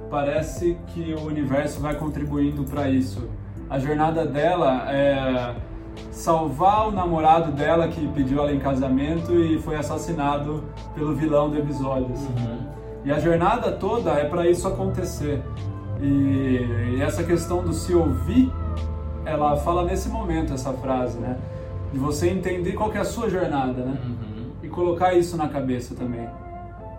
parece 0.09 0.77
que 0.87 1.13
o 1.13 1.25
universo 1.25 1.79
vai 1.79 1.95
contribuindo 1.95 2.63
para 2.65 2.89
isso. 2.89 3.29
A 3.69 3.79
jornada 3.79 4.25
dela 4.25 4.91
é 4.91 5.55
salvar 6.11 6.89
o 6.89 6.91
namorado 6.91 7.51
dela 7.51 7.87
que 7.87 8.05
pediu 8.09 8.39
ela 8.39 8.51
em 8.51 8.59
casamento 8.59 9.33
e 9.33 9.59
foi 9.59 9.77
assassinado 9.77 10.63
pelo 10.93 11.15
vilão 11.15 11.49
do 11.49 11.57
episódio. 11.57 12.11
Assim. 12.13 12.27
Uhum. 12.27 12.67
E 13.05 13.11
a 13.11 13.19
jornada 13.19 13.71
toda 13.71 14.11
é 14.11 14.25
para 14.25 14.49
isso 14.49 14.67
acontecer. 14.67 15.41
E, 16.01 16.95
e, 16.95 17.01
essa 17.01 17.23
questão 17.23 17.63
do 17.63 17.73
se 17.73 17.93
ouvir, 17.93 18.51
ela 19.25 19.55
fala 19.57 19.83
nesse 19.83 20.09
momento 20.09 20.53
essa 20.53 20.73
frase, 20.73 21.17
né? 21.19 21.37
De 21.93 21.99
você 21.99 22.29
entender 22.29 22.73
qual 22.73 22.91
é 22.93 22.97
a 22.97 23.05
sua 23.05 23.29
jornada, 23.29 23.83
né? 23.83 23.97
Uhum 24.03 24.30
colocar 24.71 25.13
isso 25.13 25.37
na 25.37 25.47
cabeça 25.47 25.93
também. 25.95 26.27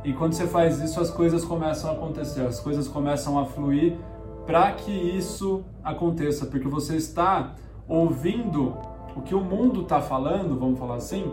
E 0.05 0.13
quando 0.13 0.33
você 0.33 0.47
faz 0.47 0.81
isso, 0.81 1.01
as 1.01 1.11
coisas 1.11 1.45
começam 1.45 1.91
a 1.91 1.95
acontecer, 1.95 2.41
as 2.43 2.61
coisas 2.61 2.89
começam 2.89 3.39
a 3.39 3.45
fluir 3.45 3.97
para 4.47 4.73
que 4.73 4.91
isso 4.91 5.65
aconteça, 5.85 6.47
porque 6.47 6.67
você 6.67 6.97
está 6.97 7.55
ouvindo 7.89 8.77
o 9.15 9.23
que 9.23 9.35
o 9.35 9.41
mundo 9.41 9.83
está 9.83 10.01
falando, 10.01 10.59
vamos 10.59 10.79
falar 10.79 10.97
assim, 10.97 11.33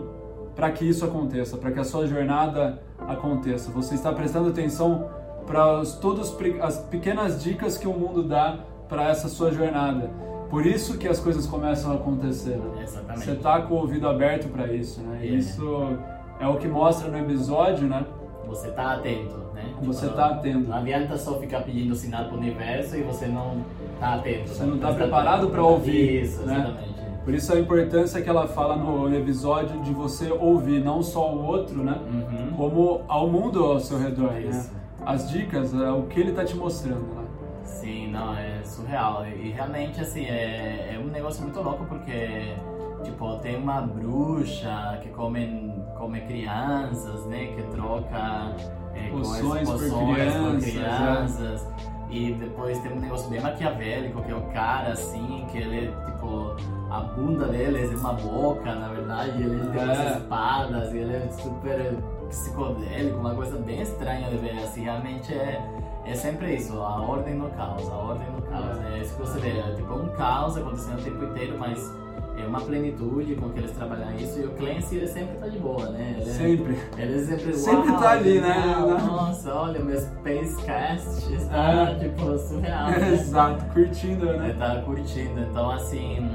para 0.54 0.70
que 0.70 0.84
isso 0.84 1.04
aconteça, 1.04 1.56
para 1.56 1.72
que 1.72 1.80
a 1.80 1.84
sua 1.84 2.06
jornada 2.06 2.80
aconteça. 3.08 3.70
Você 3.70 3.94
está 3.94 4.12
prestando 4.12 4.50
atenção 4.50 5.08
para 5.46 5.82
todas 6.00 6.36
as 6.60 6.78
pequenas 6.78 7.42
dicas 7.42 7.76
que 7.76 7.88
o 7.88 7.92
mundo 7.92 8.22
dá 8.22 8.60
para 8.88 9.08
essa 9.08 9.28
sua 9.28 9.50
jornada. 9.50 10.10
Por 10.48 10.66
isso 10.66 10.98
que 10.98 11.06
as 11.08 11.20
coisas 11.20 11.46
começam 11.46 11.92
a 11.92 11.94
acontecer. 11.94 12.56
Né? 12.56 12.84
Você 13.16 13.32
está 13.32 13.62
com 13.62 13.74
o 13.74 13.78
ouvido 13.78 14.08
aberto 14.08 14.48
para 14.48 14.72
isso, 14.72 15.00
né? 15.00 15.20
E 15.22 15.38
isso 15.38 15.96
é 16.40 16.48
o 16.48 16.56
que 16.56 16.66
mostra 16.66 17.08
no 17.08 17.18
episódio, 17.18 17.86
né? 17.86 18.04
Você 18.46 18.70
tá 18.70 18.94
atento, 18.94 19.36
né? 19.54 19.72
Você 19.82 20.06
tipo, 20.06 20.16
tá 20.16 20.26
atento. 20.26 20.68
Não 20.68 20.76
adianta 20.76 21.16
só 21.16 21.38
ficar 21.38 21.60
pedindo 21.60 21.94
sinal 21.94 22.24
pro 22.24 22.38
universo 22.38 22.96
e 22.96 23.02
você 23.02 23.26
não 23.26 23.62
tá 24.00 24.14
atento. 24.14 24.48
Você 24.48 24.64
não 24.64 24.78
tá 24.78 24.92
preparado 24.92 25.50
para 25.50 25.62
ouvir. 25.62 26.22
Isso, 26.22 26.42
né? 26.42 26.54
exatamente. 26.54 27.00
Por 27.22 27.34
isso 27.34 27.52
a 27.52 27.60
importância 27.60 28.22
que 28.22 28.28
ela 28.28 28.48
fala 28.48 28.74
no 28.74 29.14
episódio 29.14 29.80
de 29.82 29.92
você 29.92 30.32
ouvir 30.32 30.82
não 30.82 31.02
só 31.02 31.32
o 31.32 31.44
outro, 31.44 31.84
né? 31.84 32.00
Uhum. 32.10 32.56
Como 32.56 33.02
ao 33.06 33.28
mundo 33.28 33.62
ao 33.62 33.78
seu 33.78 33.98
redor, 33.98 34.32
né? 34.32 34.40
isso. 34.40 34.72
né? 34.72 34.80
As 35.04 35.30
dicas, 35.30 35.74
é 35.74 35.90
o 35.90 36.04
que 36.04 36.18
ele 36.18 36.32
tá 36.32 36.44
te 36.44 36.56
mostrando. 36.56 37.14
Né? 37.14 37.24
Sim, 37.62 38.10
não, 38.10 38.36
é 38.36 38.62
surreal. 38.64 39.26
E 39.26 39.50
realmente, 39.50 40.00
assim, 40.00 40.24
é, 40.24 40.94
é 40.94 40.98
um 40.98 41.08
negócio 41.08 41.42
muito 41.42 41.60
louco 41.60 41.84
porque 41.84 42.54
Tipo, 43.02 43.36
tem 43.36 43.56
uma 43.56 43.80
bruxa 43.80 44.98
que 45.02 45.08
come, 45.08 45.69
come 46.00 46.20
crianças, 46.22 47.26
né? 47.26 47.52
Que 47.54 47.62
troca 47.74 48.56
é, 48.94 49.10
poções, 49.10 49.68
poções 49.68 49.92
por 49.92 50.58
crianças. 50.58 50.64
Crianças. 50.64 51.68
É. 51.86 52.00
E 52.10 52.34
depois 52.34 52.76
tem 52.78 52.92
um 52.92 53.00
negócio 53.00 53.30
bem 53.30 53.40
maquiavélico, 53.40 54.20
que 54.22 54.32
é 54.32 54.34
o 54.34 54.42
cara, 54.52 54.94
assim, 54.94 55.46
que 55.52 55.58
ele 55.58 55.86
é, 55.86 56.10
tipo, 56.10 56.56
a 56.90 57.00
bunda 57.00 57.46
dele 57.46 57.84
é 57.84 57.96
uma 57.96 58.14
boca, 58.14 58.74
na 58.74 58.88
verdade, 58.88 59.40
ele 59.40 59.60
tem 59.70 59.80
é. 59.80 59.84
umas 59.84 60.16
espadas, 60.16 60.92
e 60.92 60.98
ele 60.98 61.14
é 61.14 61.28
super 61.30 61.98
psicodélico, 62.28 63.16
uma 63.16 63.32
coisa 63.32 63.56
bem 63.58 63.82
estranha 63.82 64.28
de 64.28 64.38
ver, 64.38 64.58
assim, 64.58 64.82
realmente 64.82 65.32
é, 65.32 65.64
é 66.04 66.14
sempre 66.14 66.56
isso, 66.56 66.80
a 66.80 67.00
ordem 67.00 67.34
no 67.36 67.48
caos, 67.50 67.88
a 67.88 67.94
ordem 67.94 68.28
no 68.32 68.42
caos, 68.42 68.76
é, 68.86 68.98
é 68.98 69.02
isso 69.02 69.14
que 69.14 69.20
você 69.20 69.38
vê, 69.38 69.58
é 69.60 69.74
tipo 69.76 69.94
um 69.94 70.08
caos 70.08 70.56
acontecendo 70.56 70.98
o 70.98 71.04
tempo 71.04 71.24
inteiro, 71.26 71.56
mas 71.60 71.94
é 72.40 72.46
uma 72.46 72.60
plenitude 72.60 73.34
com 73.36 73.50
que 73.50 73.58
eles 73.58 73.72
trabalham 73.72 74.14
isso 74.16 74.40
e 74.40 74.44
o 74.44 74.50
Clancy 74.50 74.96
ele 74.96 75.06
sempre 75.06 75.36
tá 75.36 75.48
de 75.48 75.58
boa, 75.58 75.90
né? 75.90 76.16
Ele, 76.20 76.30
sempre. 76.30 76.78
Ele 76.96 77.24
sempre, 77.24 77.54
sempre 77.54 77.92
tá 77.92 78.10
ali, 78.10 78.40
né? 78.40 78.76
Nossa, 79.06 79.54
olha, 79.54 79.80
meu 79.80 80.00
Spacecast 80.00 81.32
está 81.34 81.90
é. 81.90 81.94
tipo 81.94 82.38
surreal. 82.38 82.90
Né? 82.90 83.12
Exato, 83.14 83.64
curtindo, 83.72 84.26
né? 84.26 84.50
Ele 84.50 84.58
tá 84.58 84.82
curtindo. 84.82 85.40
Então, 85.40 85.70
assim, 85.70 86.28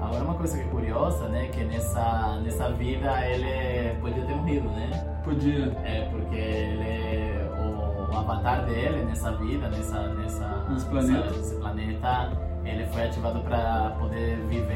agora 0.00 0.24
uma 0.24 0.34
coisa 0.34 0.56
que 0.56 0.62
é 0.62 0.66
curiosa, 0.68 1.28
né? 1.28 1.48
Que 1.48 1.64
nessa, 1.64 2.40
nessa 2.42 2.70
vida 2.72 3.26
ele 3.26 3.94
podia 4.00 4.24
ter 4.24 4.34
morrido, 4.34 4.68
né? 4.70 5.20
Podia. 5.24 5.76
É, 5.84 6.08
porque 6.10 6.36
ele. 6.36 7.44
O, 7.60 8.12
o 8.12 8.18
avatar 8.18 8.64
dele 8.66 9.04
nessa 9.04 9.32
vida, 9.36 9.68
nessa. 9.68 10.08
nessa. 10.14 10.64
Nessa, 10.68 11.30
nesse 11.30 11.54
planeta 11.56 12.53
ele 12.64 12.86
foi 12.86 13.04
ativado 13.04 13.40
para 13.40 13.96
poder 13.98 14.36
viver 14.48 14.74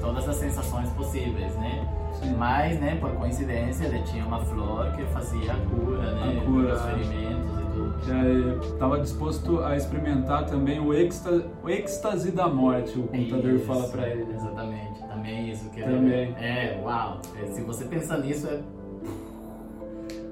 todas 0.00 0.28
as 0.28 0.36
sensações 0.36 0.90
possíveis, 0.90 1.54
né? 1.56 1.86
Sim. 2.14 2.34
Mas, 2.36 2.78
né, 2.80 2.96
por 3.00 3.10
coincidência, 3.12 3.86
ele 3.86 4.02
tinha 4.02 4.24
uma 4.24 4.38
flor 4.44 4.92
que 4.92 5.04
fazia 5.06 5.52
a 5.52 5.56
cura, 5.56 6.12
né? 6.12 6.38
A 6.40 6.44
cura. 6.44 6.74
Os 6.74 6.82
ferimentos 6.82 7.58
e 7.58 7.64
tudo. 7.72 8.04
Já 8.06 8.66
estava 8.66 9.00
disposto 9.00 9.64
a 9.64 9.76
experimentar 9.76 10.46
também 10.46 10.78
o 10.80 10.94
êxtase, 10.94 11.44
o 11.62 11.68
êxtase 11.68 12.30
da 12.30 12.48
morte, 12.48 12.98
o 12.98 13.04
computador 13.04 13.54
isso, 13.54 13.66
fala 13.66 13.88
para 13.88 14.08
ele. 14.08 14.32
Exatamente, 14.32 15.02
também 15.08 15.50
isso. 15.50 15.70
Que 15.70 15.82
também. 15.82 16.34
É, 16.38 16.80
uau. 16.82 17.20
É, 17.42 17.46
se 17.46 17.62
você 17.62 17.84
pensar 17.84 18.18
nisso, 18.18 18.46
é 18.46 18.60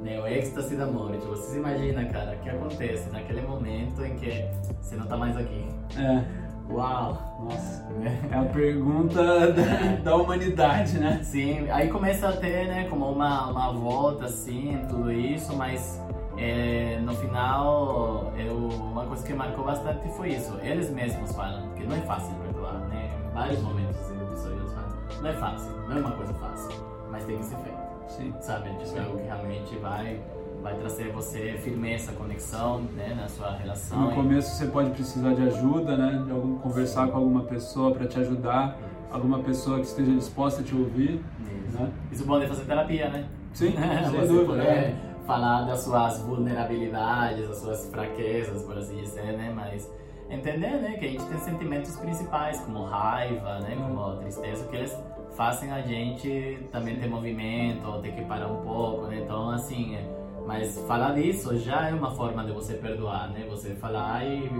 né, 0.02 0.20
o 0.20 0.26
êxtase 0.26 0.76
da 0.76 0.86
morte. 0.86 1.24
Você 1.26 1.52
se 1.52 1.56
imagina, 1.58 2.04
cara, 2.06 2.36
o 2.36 2.42
que 2.42 2.50
acontece 2.50 3.08
naquele 3.10 3.42
momento 3.42 4.04
em 4.04 4.16
que 4.16 4.44
você 4.80 4.96
não 4.96 5.06
tá 5.06 5.16
mais 5.16 5.36
aqui. 5.36 5.66
É. 5.96 6.41
Uau! 6.72 7.18
Nossa, 7.40 7.84
é 8.30 8.34
a 8.34 8.44
pergunta 8.44 9.52
da, 9.52 9.96
da, 10.02 10.16
humanidade, 10.16 10.98
né? 10.98 11.20
Sim, 11.22 11.68
aí 11.70 11.88
começa 11.88 12.28
a 12.28 12.32
ter, 12.32 12.66
né, 12.66 12.86
como 12.88 13.10
uma, 13.10 13.50
uma 13.50 13.72
volta, 13.72 14.24
assim, 14.24 14.78
tudo 14.88 15.12
isso, 15.12 15.54
mas 15.54 16.00
é, 16.38 16.98
no 17.02 17.12
final, 17.14 18.32
eu, 18.36 18.56
uma 18.56 19.04
coisa 19.04 19.26
que 19.26 19.34
marcou 19.34 19.64
bastante 19.64 20.08
foi 20.16 20.30
isso. 20.30 20.58
Eles 20.62 20.88
mesmos 20.90 21.32
falam 21.32 21.68
que 21.74 21.84
não 21.84 21.94
é 21.96 22.00
fácil 22.00 22.34
perdoar, 22.36 22.78
né? 22.88 23.10
Em 23.26 23.34
vários 23.34 23.60
momentos 23.60 24.10
eles 24.10 24.72
falam, 24.72 24.90
não 25.20 25.30
é 25.30 25.32
fácil, 25.34 25.72
não 25.88 25.96
é 25.96 26.00
uma 26.00 26.12
coisa 26.12 26.32
fácil, 26.34 26.70
mas 27.10 27.24
tem 27.24 27.36
que 27.36 27.44
ser 27.44 27.56
feito. 27.56 27.82
Sim. 28.08 28.34
Sabe? 28.40 28.70
Tipo, 28.78 28.98
é 28.98 29.04
algo 29.04 29.18
que 29.18 29.24
realmente 29.24 29.76
vai 29.76 30.20
vai 30.62 30.74
trazer 30.76 31.10
você 31.10 31.58
firmeza, 31.62 32.12
conexão 32.12 32.82
né, 32.94 33.14
na 33.14 33.28
sua 33.28 33.50
relação. 33.56 34.00
No 34.00 34.14
começo 34.14 34.56
você 34.56 34.66
pode 34.66 34.90
precisar 34.90 35.34
de 35.34 35.42
ajuda, 35.42 35.96
né, 35.96 36.22
de 36.24 36.30
algum, 36.30 36.58
conversar 36.58 37.08
com 37.08 37.18
alguma 37.18 37.42
pessoa 37.42 37.92
para 37.92 38.06
te 38.06 38.18
ajudar, 38.20 38.78
alguma 39.10 39.40
pessoa 39.40 39.80
que 39.80 39.86
esteja 39.86 40.12
disposta 40.12 40.60
a 40.60 40.64
te 40.64 40.74
ouvir. 40.74 41.20
Isso, 41.66 41.78
né? 41.78 41.90
Isso 42.12 42.24
pode 42.24 42.46
fazer 42.46 42.64
terapia, 42.64 43.10
né? 43.10 43.26
Sim, 43.52 43.74
sem 44.10 44.26
dúvida. 44.26 44.62
É. 44.62 44.94
Falar 45.26 45.62
das 45.62 45.80
suas 45.80 46.20
vulnerabilidades, 46.20 47.48
das 47.48 47.58
suas 47.58 47.86
fraquezas, 47.90 48.62
por 48.62 48.78
assim 48.78 48.96
dizer, 48.96 49.36
né? 49.36 49.52
Mas 49.54 49.90
entender, 50.30 50.80
né, 50.80 50.96
que 50.98 51.04
a 51.04 51.08
gente 51.08 51.24
tem 51.24 51.38
sentimentos 51.38 51.96
principais, 51.96 52.60
como 52.60 52.84
raiva, 52.84 53.60
né, 53.60 53.76
como 53.76 54.16
tristeza, 54.16 54.66
que 54.66 54.76
eles 54.76 54.96
fazem 55.36 55.70
a 55.70 55.80
gente 55.80 56.66
também 56.70 56.96
ter 56.96 57.08
movimento, 57.08 57.86
ou 57.86 58.00
ter 58.00 58.12
que 58.12 58.22
parar 58.22 58.46
um 58.48 58.62
pouco, 58.62 59.06
né? 59.06 59.20
Então, 59.22 59.50
assim, 59.50 59.94
é, 59.94 60.04
mas 60.46 60.78
falar 60.86 61.12
disso 61.12 61.56
já 61.58 61.88
é 61.88 61.94
uma 61.94 62.10
forma 62.10 62.44
de 62.44 62.52
você 62.52 62.74
perdoar, 62.74 63.30
né? 63.30 63.46
Você 63.50 63.74
falar 63.74 64.24
e, 64.24 64.50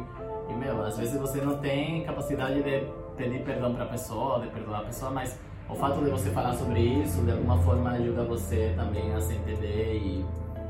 e 0.48 0.52
meu, 0.54 0.84
às 0.84 0.96
vezes 0.96 1.18
você 1.20 1.40
não 1.40 1.58
tem 1.58 2.04
capacidade 2.04 2.62
de 2.62 2.86
pedir 3.16 3.42
perdão 3.44 3.74
para 3.74 3.84
a 3.84 3.88
pessoa, 3.88 4.40
de 4.40 4.48
perdoar 4.48 4.80
a 4.80 4.84
pessoa, 4.84 5.10
mas 5.10 5.38
o 5.68 5.74
fato 5.74 6.04
de 6.04 6.10
você 6.10 6.30
falar 6.30 6.54
sobre 6.54 6.80
isso, 6.80 7.22
de 7.22 7.32
alguma 7.32 7.58
forma 7.58 7.90
ajuda 7.90 8.24
você 8.24 8.74
também 8.76 9.12
a 9.14 9.20
se 9.20 9.34
entender 9.34 9.96
e 9.96 10.24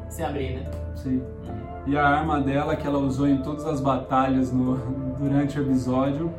se 0.09 0.23
abrir, 0.23 0.57
né? 0.57 0.71
Sim. 0.95 1.19
Uhum. 1.19 1.73
E 1.87 1.97
a 1.97 2.07
arma 2.07 2.41
dela 2.41 2.77
que 2.77 2.87
ela 2.87 2.99
usou 2.99 3.27
em 3.27 3.43
todas 3.43 3.67
as 3.67 3.81
batalhas 3.81 4.53
no, 4.53 4.77
durante 5.19 5.59
o 5.59 5.63
episódio 5.63 6.33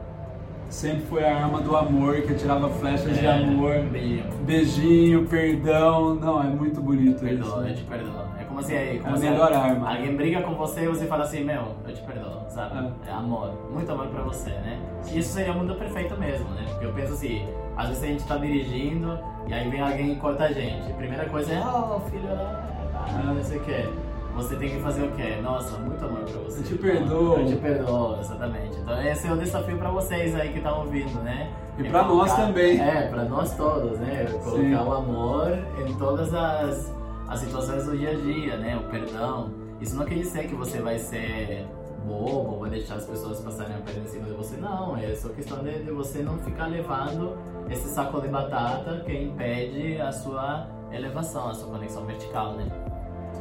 sempre 0.73 1.05
foi 1.05 1.23
a 1.23 1.37
arma 1.37 1.61
do 1.61 1.75
amor, 1.75 2.21
que 2.21 2.33
atirava 2.33 2.69
flechas 2.69 3.17
é, 3.17 3.21
de 3.21 3.27
amor. 3.27 3.83
Beijinho. 3.83 4.23
Beijinho, 4.43 5.27
perdão. 5.27 6.15
Não, 6.15 6.41
é 6.41 6.47
muito 6.47 6.81
bonito 6.81 7.19
perdão, 7.19 7.47
isso. 7.47 7.67
Eu 7.67 7.75
te 7.75 7.83
perdoo. 7.83 8.23
É 8.39 8.43
como 8.43 8.61
se, 8.61 8.75
é 8.75 8.97
como 8.97 9.09
é 9.09 9.13
a 9.13 9.17
se 9.17 9.29
melhor 9.29 9.53
arma. 9.53 9.95
alguém 9.95 10.15
briga 10.15 10.41
com 10.41 10.55
você 10.55 10.83
e 10.83 10.87
você 10.87 11.05
fala 11.05 11.23
assim, 11.23 11.43
meu, 11.43 11.75
eu 11.87 11.93
te 11.93 12.01
perdoo, 12.01 12.41
sabe? 12.49 12.91
É. 13.05 13.09
é 13.09 13.13
amor. 13.13 13.53
Muito 13.71 13.91
amor 13.91 14.07
pra 14.07 14.23
você, 14.23 14.49
né? 14.49 14.79
E 15.11 15.19
isso 15.19 15.33
seria 15.33 15.53
o 15.53 15.57
mundo 15.57 15.75
perfeito 15.75 16.17
mesmo, 16.17 16.49
né? 16.49 16.65
Porque 16.69 16.85
eu 16.85 16.93
penso 16.93 17.13
assim, 17.13 17.47
às 17.77 17.89
vezes 17.89 18.03
a 18.03 18.07
gente 18.07 18.23
tá 18.25 18.37
dirigindo 18.37 19.19
e 19.47 19.53
aí 19.53 19.69
vem 19.69 19.79
alguém 19.79 20.13
e 20.13 20.15
corta 20.15 20.45
a 20.45 20.51
gente. 20.51 20.91
A 20.91 20.95
primeira 20.95 21.25
coisa 21.29 21.53
é, 21.53 21.61
oh, 21.61 21.99
filho, 22.09 22.29
ah, 22.29 23.33
não 23.33 23.43
sei 23.43 23.57
o 23.57 23.61
que 23.61 24.12
você 24.33 24.55
tem 24.55 24.69
que 24.69 24.79
fazer 24.79 25.03
o 25.03 25.11
quê? 25.11 25.37
Nossa, 25.41 25.77
muito 25.77 26.03
amor 26.03 26.23
pra 26.23 26.39
você. 26.41 26.59
Eu 26.59 26.63
te 26.63 26.75
perdoo. 26.75 27.39
Eu 27.39 27.45
te 27.45 27.55
perdoo, 27.55 28.19
exatamente. 28.19 28.77
Então 28.77 29.01
esse 29.01 29.27
é 29.27 29.31
o 29.31 29.37
desafio 29.37 29.77
pra 29.77 29.91
vocês 29.91 30.35
aí 30.35 30.51
que 30.51 30.57
estão 30.57 30.79
ouvindo, 30.81 31.21
né? 31.21 31.51
E 31.77 31.85
é 31.85 31.89
pra 31.89 32.03
colocar, 32.03 32.27
nós 32.27 32.35
também. 32.35 32.79
É, 32.79 33.07
pra 33.07 33.23
nós 33.25 33.55
todos, 33.55 33.99
né? 33.99 34.25
Colocar 34.43 34.61
Sim. 34.61 34.75
o 34.75 34.93
amor 34.93 35.57
em 35.87 35.93
todas 35.97 36.33
as, 36.33 36.93
as 37.27 37.39
situações 37.39 37.85
do 37.85 37.97
dia 37.97 38.11
a 38.11 38.15
dia, 38.15 38.57
né? 38.57 38.75
O 38.77 38.89
perdão. 38.89 39.51
Isso 39.79 39.95
não 39.95 40.05
quer 40.05 40.15
dizer 40.15 40.47
que 40.47 40.55
você 40.55 40.79
vai 40.81 40.97
ser 40.97 41.67
bobo, 42.05 42.59
vai 42.59 42.69
deixar 42.69 42.95
as 42.95 43.05
pessoas 43.05 43.39
passarem 43.39 43.75
a 43.75 43.79
perna 43.79 44.03
em 44.03 44.07
cima 44.07 44.25
de 44.25 44.33
você. 44.33 44.57
Não, 44.57 44.97
é 44.97 45.15
só 45.15 45.29
questão 45.29 45.59
de, 45.63 45.83
de 45.83 45.91
você 45.91 46.21
não 46.21 46.37
ficar 46.39 46.67
levando 46.67 47.37
esse 47.69 47.87
saco 47.89 48.21
de 48.21 48.27
batata 48.27 49.01
que 49.05 49.13
impede 49.13 49.99
a 49.99 50.11
sua 50.11 50.67
elevação, 50.91 51.49
a 51.49 51.53
sua 51.53 51.69
conexão 51.69 52.05
vertical, 52.05 52.53
né? 52.53 52.67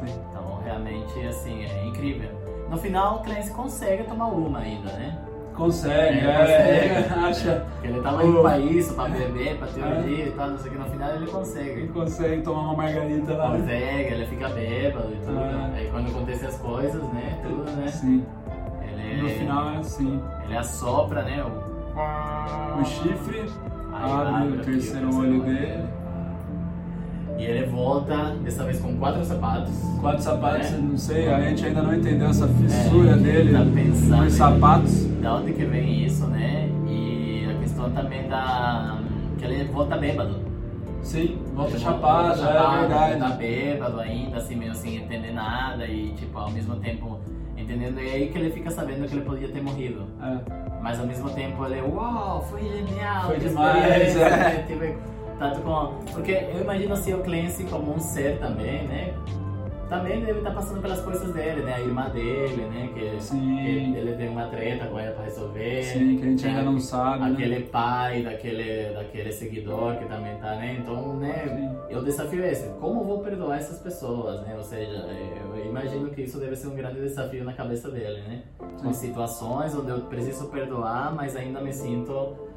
Sim. 0.07 0.19
Então, 0.29 0.59
realmente, 0.63 1.27
assim, 1.27 1.63
é 1.63 1.85
incrível. 1.85 2.29
No 2.69 2.77
final, 2.77 3.17
o 3.17 3.19
Clancy 3.19 3.51
consegue 3.51 4.03
tomar 4.03 4.27
uma 4.27 4.59
ainda, 4.59 4.91
né? 4.93 5.17
Consegue, 5.55 6.19
é, 6.19 6.25
é, 6.25 7.03
consegue. 7.03 7.19
acha. 7.25 7.65
Ele 7.83 8.01
tava 8.01 8.25
indo 8.25 8.41
pra 8.41 8.57
isso, 8.57 8.93
pra 8.95 9.07
beber, 9.07 9.57
pra 9.57 9.67
teologia 9.67 10.23
é. 10.23 10.27
e 10.27 10.31
tal, 10.31 10.49
não 10.49 10.57
sei 10.57 10.71
o 10.71 10.73
que, 10.73 10.79
no 10.79 10.85
final 10.85 11.15
ele 11.15 11.27
consegue. 11.27 11.69
Ele 11.69 11.87
consegue 11.89 12.41
tomar 12.41 12.61
uma 12.61 12.75
margarita 12.75 13.33
lá. 13.35 13.51
Consegue, 13.51 14.13
ele 14.13 14.25
fica 14.25 14.49
bêbado 14.49 15.13
e 15.13 15.17
tudo. 15.17 15.37
Ah. 15.37 15.71
Aí 15.75 15.89
quando 15.91 16.07
acontecem 16.09 16.47
as 16.47 16.57
coisas, 16.57 17.03
né, 17.13 17.39
tudo, 17.43 17.71
né? 17.71 17.87
Sim. 17.87 18.25
Ele, 18.81 19.21
no 19.21 19.29
final 19.29 19.69
é 19.69 19.77
assim. 19.77 20.23
Ele 20.45 20.57
assopra, 20.57 21.21
né, 21.21 21.43
o, 21.43 22.81
o 22.81 22.85
chifre, 22.85 23.45
abre, 23.93 24.35
abre 24.35 24.57
o 24.57 24.61
terceiro 24.63 25.15
olho 25.15 25.43
dele. 25.43 25.59
dele 25.59 26.02
e 27.37 27.43
ele 27.43 27.65
volta, 27.65 28.35
dessa 28.43 28.63
vez 28.63 28.79
com 28.79 28.95
quatro 28.97 29.23
sapatos. 29.25 29.73
Quatro 29.99 30.21
sapatos, 30.21 30.71
né? 30.71 30.77
não 30.77 30.97
sei, 30.97 31.31
a 31.31 31.41
gente 31.41 31.65
ainda 31.65 31.81
não 31.81 31.95
entendeu 31.95 32.27
essa 32.27 32.47
fissura 32.47 33.11
é, 33.11 33.17
dele 33.17 33.53
tá 33.53 33.65
pensando 33.73 34.23
nos 34.23 34.33
sapatos. 34.33 35.05
Da 35.21 35.35
onde 35.35 35.53
que 35.53 35.65
vem 35.65 36.05
isso, 36.05 36.27
né? 36.27 36.69
E 36.87 37.47
a 37.49 37.59
questão 37.59 37.89
também 37.91 38.27
da. 38.27 38.99
que 39.37 39.45
ele 39.45 39.63
volta 39.65 39.97
bêbado. 39.97 40.41
Sim, 41.01 41.37
volta 41.53 41.77
chapado, 41.77 42.27
volta 42.27 42.37
chapado, 42.37 42.75
é 42.75 42.79
verdade. 42.79 43.19
Tá 43.19 43.29
bêbado 43.29 43.99
ainda, 43.99 44.37
assim, 44.37 44.55
meio 44.55 44.73
sem 44.73 44.97
entender 44.97 45.31
nada 45.31 45.85
e, 45.85 46.13
tipo, 46.13 46.37
ao 46.37 46.49
mesmo 46.49 46.75
tempo 46.77 47.19
entendendo. 47.57 47.99
E 47.99 48.09
aí 48.09 48.29
que 48.29 48.37
ele 48.37 48.51
fica 48.51 48.69
sabendo 48.69 49.07
que 49.07 49.15
ele 49.15 49.25
podia 49.25 49.47
ter 49.49 49.61
morrido. 49.61 50.05
É. 50.21 50.63
Mas 50.81 50.99
ao 50.99 51.05
mesmo 51.05 51.29
tempo 51.31 51.65
ele, 51.65 51.81
uau, 51.81 52.41
foi 52.49 52.61
genial! 52.61 53.25
Foi 53.25 53.39
demais, 53.39 54.15
é. 54.17 54.63
Tipo, 54.67 55.13
tanto 55.43 55.61
com. 55.61 55.93
Porque 56.13 56.31
eu 56.31 56.61
imagino 56.61 56.93
assim, 56.93 57.13
o 57.13 57.19
Clancy 57.19 57.65
como 57.65 57.93
um 57.93 57.99
ser 57.99 58.39
também, 58.39 58.87
né? 58.87 59.13
Também 59.89 60.23
deve 60.23 60.39
estar 60.39 60.51
passando 60.51 60.81
pelas 60.81 61.01
coisas 61.01 61.31
dele, 61.33 61.61
né? 61.61 61.75
A 61.75 61.79
irmã 61.81 62.09
dele, 62.09 62.65
né? 62.65 62.89
Que, 62.93 63.21
Sim. 63.21 63.91
que 63.93 63.99
ele 63.99 64.15
tem 64.15 64.29
uma 64.29 64.47
treta 64.47 64.87
com 64.87 64.97
ela 64.97 65.11
pra 65.13 65.25
resolver. 65.25 65.83
Sim, 65.83 66.17
que 66.17 66.23
a 66.23 66.29
gente 66.29 66.47
ainda 66.47 66.63
não 66.63 66.79
sabe. 66.79 67.25
Né? 67.25 67.31
Aquele 67.33 67.59
né? 67.59 67.65
pai 67.71 68.23
daquele, 68.23 68.93
daquele 68.93 69.31
seguidor 69.31 69.97
que 69.97 70.05
também 70.05 70.35
tá, 70.37 70.55
né? 70.55 70.77
Então, 70.79 71.17
né? 71.17 71.77
Sim. 71.89 71.95
O 71.95 72.01
desafio 72.01 72.43
esse: 72.43 72.69
como 72.79 73.03
vou 73.03 73.19
perdoar 73.19 73.57
essas 73.57 73.79
pessoas, 73.79 74.41
né? 74.41 74.55
Ou 74.55 74.63
seja, 74.63 75.05
eu 75.53 75.65
imagino 75.65 76.09
que 76.09 76.21
isso 76.21 76.39
deve 76.39 76.55
ser 76.55 76.69
um 76.69 76.75
grande 76.75 77.01
desafio 77.01 77.43
na 77.43 77.53
cabeça 77.53 77.91
dele, 77.91 78.21
né? 78.21 78.43
Com 78.81 78.93
situações 78.93 79.75
onde 79.75 79.91
eu 79.91 79.99
preciso 80.01 80.47
perdoar, 80.47 81.13
mas 81.13 81.35
ainda 81.35 81.61
me 81.61 81.73
sinto 81.73 82.52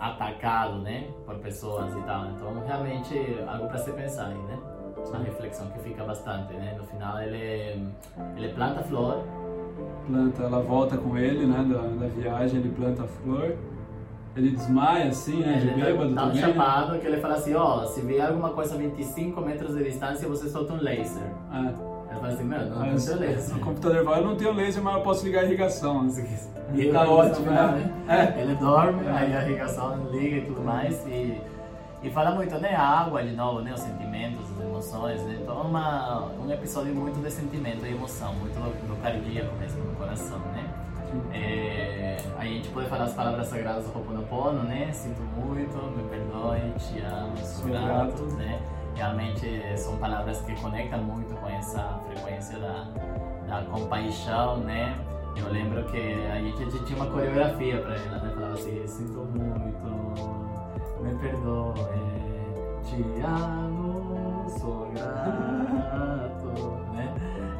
atacado, 0.00 0.78
né, 0.78 1.08
por 1.26 1.36
pessoas 1.36 1.94
e 1.94 2.00
tal. 2.02 2.26
Então, 2.30 2.62
realmente, 2.66 3.14
algo 3.46 3.68
para 3.68 3.78
se 3.78 3.92
pensar 3.92 4.28
aí, 4.28 4.38
né? 4.38 4.58
Uma 5.06 5.18
reflexão 5.18 5.68
que 5.70 5.78
fica 5.80 6.04
bastante, 6.04 6.52
né? 6.54 6.74
No 6.76 6.84
final, 6.84 7.20
ele, 7.20 7.86
ele 8.36 8.48
planta 8.54 8.82
flor. 8.82 9.22
Planta, 10.06 10.42
ela 10.42 10.60
volta 10.62 10.96
com 10.96 11.16
ele, 11.16 11.46
né, 11.46 11.64
da, 11.64 11.82
da 11.82 12.06
viagem, 12.08 12.60
ele 12.60 12.70
planta 12.70 13.04
a 13.04 13.06
flor. 13.06 13.56
Ele 14.36 14.50
desmaia 14.50 15.08
assim, 15.08 15.40
né, 15.40 15.58
de 15.58 15.70
bêbado 15.80 16.14
tá, 16.14 16.22
tá 16.22 16.26
também. 16.28 16.40
Chapado 16.40 16.98
que 16.98 17.06
ele 17.06 17.20
fala 17.20 17.34
assim, 17.34 17.54
ó, 17.54 17.82
oh, 17.82 17.86
se 17.86 18.00
vier 18.00 18.26
alguma 18.26 18.50
coisa 18.50 18.74
a 18.74 18.78
25 18.78 19.40
metros 19.40 19.74
de 19.74 19.84
distância, 19.84 20.28
você 20.28 20.48
solta 20.48 20.72
um 20.72 20.80
laser. 20.80 21.30
Ah. 21.50 21.89
Fala 22.20 22.32
assim, 22.34 22.44
não, 22.44 22.78
mas, 22.78 23.08
não 23.08 23.18
tem 23.18 23.28
laser. 23.28 23.54
No 23.54 23.60
computador 23.60 24.04
vai, 24.04 24.20
eu 24.20 24.24
não 24.24 24.36
tenho 24.36 24.52
laser, 24.52 24.82
mas 24.82 24.94
eu 24.94 25.00
posso 25.00 25.24
ligar 25.24 25.40
a 25.40 25.44
irrigação. 25.44 26.06
E 26.74 26.80
ele 26.80 26.92
tá 26.92 27.08
ótimo, 27.08 27.50
né? 27.50 27.92
É. 28.08 28.42
Ele 28.42 28.54
dorme, 28.56 29.08
aí 29.08 29.34
a 29.34 29.42
irrigação 29.42 29.96
liga 30.10 30.36
e 30.36 30.40
tudo 30.42 30.60
mais. 30.60 31.02
E, 31.06 31.40
e 32.02 32.10
fala 32.10 32.32
muito, 32.32 32.54
né? 32.58 32.74
A 32.76 33.00
água 33.00 33.22
de 33.22 33.32
novo, 33.32 33.60
né? 33.62 33.72
Os 33.72 33.80
sentimentos, 33.80 34.44
as 34.52 34.60
emoções, 34.60 35.22
né? 35.22 35.38
Então 35.40 35.58
é 35.58 35.62
uma, 35.62 36.26
um 36.26 36.50
episódio 36.52 36.94
muito 36.94 37.18
de 37.22 37.30
sentimento 37.30 37.86
e 37.86 37.92
emoção, 37.92 38.34
muito 38.34 38.54
do 38.54 39.02
cardíaco 39.02 39.56
mesmo, 39.56 39.82
no 39.82 39.96
coração, 39.96 40.38
né? 40.52 40.68
É, 41.32 42.16
a 42.38 42.44
gente 42.44 42.68
pode 42.68 42.88
falar 42.88 43.04
as 43.04 43.14
palavras 43.14 43.48
sagradas 43.48 43.84
do 43.84 43.98
Ho'oponopono, 43.98 44.62
né? 44.62 44.92
Sinto 44.92 45.20
muito, 45.22 45.76
me 45.96 46.08
perdoe, 46.08 46.72
te 46.78 47.00
amo, 47.00 47.36
sou, 47.38 47.68
grato, 47.68 48.22
né? 48.36 48.60
Realmente 49.00 49.78
são 49.78 49.96
palavras 49.96 50.42
que 50.42 50.54
conectam 50.60 51.02
muito 51.02 51.34
com 51.36 51.48
essa 51.48 51.98
frequência 52.06 52.58
da, 52.58 52.86
da 53.48 53.62
compaixão, 53.70 54.58
né? 54.58 54.94
Eu 55.34 55.50
lembro 55.50 55.82
que 55.84 55.96
a 55.96 56.38
gente, 56.38 56.62
a 56.62 56.68
gente 56.68 56.84
tinha 56.84 56.98
uma 56.98 57.10
coreografia 57.10 57.80
para 57.80 57.94
ela, 57.94 58.18
né? 58.18 58.32
Falava 58.34 58.52
assim, 58.52 58.86
sinto 58.86 59.20
muito, 59.20 61.00
me 61.00 61.14
perdoe, 61.14 61.80
te 62.84 63.22
amo, 63.24 64.46
sou 64.58 64.90
grato, 64.92 66.52
né? 66.92 67.14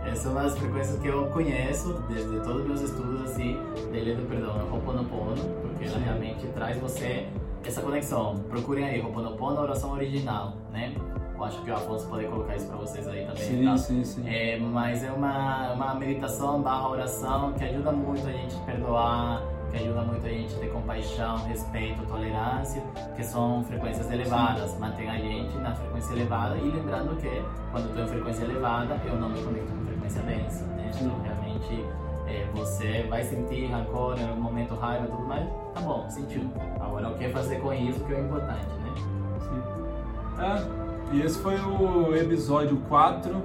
Essas 0.04 0.18
são 0.18 0.38
as 0.38 0.58
frequências 0.58 1.00
que 1.00 1.08
eu 1.08 1.26
conheço 1.28 2.04
desde 2.10 2.38
todos 2.40 2.60
os 2.62 2.66
meus 2.66 2.80
estudos, 2.82 3.30
assim, 3.30 3.58
dele 3.90 4.14
do 4.14 4.28
perdão, 4.28 4.60
é 4.60 4.62
Ho'oponopono, 4.64 5.42
porque 5.62 5.86
ela 5.86 5.98
realmente 5.98 6.46
traz 6.48 6.78
você 6.78 7.28
essa 7.64 7.80
conexão. 7.80 8.36
Procurem 8.48 8.84
aí, 8.84 9.00
Ho'oponopono, 9.00 9.60
oração 9.60 9.92
original, 9.92 10.54
né? 10.72 10.94
Eu 11.34 11.44
acho 11.44 11.62
que 11.62 11.70
o 11.70 11.74
Afonso 11.74 12.06
pode 12.08 12.26
colocar 12.26 12.54
isso 12.54 12.66
para 12.66 12.76
vocês 12.76 13.08
aí 13.08 13.24
também. 13.24 13.42
Sim, 13.42 13.64
tá? 13.64 13.76
sim, 13.78 14.04
sim. 14.04 14.28
É, 14.28 14.58
mas 14.58 15.02
é 15.02 15.10
uma, 15.10 15.72
uma 15.72 15.94
meditação 15.94 16.60
barra 16.60 16.90
oração 16.90 17.54
que 17.54 17.64
ajuda 17.64 17.92
muito 17.92 18.28
a 18.28 18.32
gente 18.32 18.54
a 18.56 18.60
perdoar, 18.60 19.42
que 19.70 19.76
ajuda 19.76 20.02
muito 20.02 20.26
a 20.26 20.28
gente 20.28 20.54
ter 20.56 20.70
compaixão, 20.70 21.38
respeito, 21.46 22.04
tolerância, 22.06 22.82
que 23.16 23.24
são 23.24 23.64
frequências 23.64 24.10
elevadas. 24.10 24.78
Mantém 24.78 25.08
a 25.08 25.16
gente 25.16 25.56
na 25.58 25.74
frequência 25.74 26.12
elevada 26.12 26.58
e 26.58 26.70
lembrando 26.70 27.16
que 27.16 27.42
quando 27.70 27.88
estou 27.88 28.04
em 28.04 28.08
frequência 28.08 28.44
elevada, 28.44 29.00
eu 29.06 29.16
não 29.16 29.30
me 29.30 29.42
conecto 29.42 29.72
com 29.72 29.86
frequência 29.86 30.22
densa. 30.22 30.66
Né? 30.66 30.90
Então, 30.94 31.20
realmente, 31.22 31.86
é, 32.30 32.48
você 32.54 33.06
vai 33.08 33.24
sentir 33.24 33.66
rancor 33.66 34.18
em 34.18 34.28
algum 34.28 34.40
momento, 34.40 34.74
raiva 34.74 35.06
e 35.06 35.10
tudo 35.10 35.22
mais. 35.24 35.48
Tá 35.74 35.80
bom, 35.80 36.08
sentiu. 36.08 36.42
Agora, 36.80 37.10
o 37.10 37.18
que 37.18 37.28
fazer 37.28 37.56
com 37.60 37.72
isso 37.72 38.04
que 38.04 38.14
é 38.14 38.20
importante, 38.20 38.66
né? 38.66 38.94
Sim. 39.40 40.76
É 40.76 40.80
e 41.12 41.22
esse 41.22 41.40
foi 41.40 41.56
o 41.56 42.14
episódio 42.14 42.76
4 42.88 43.42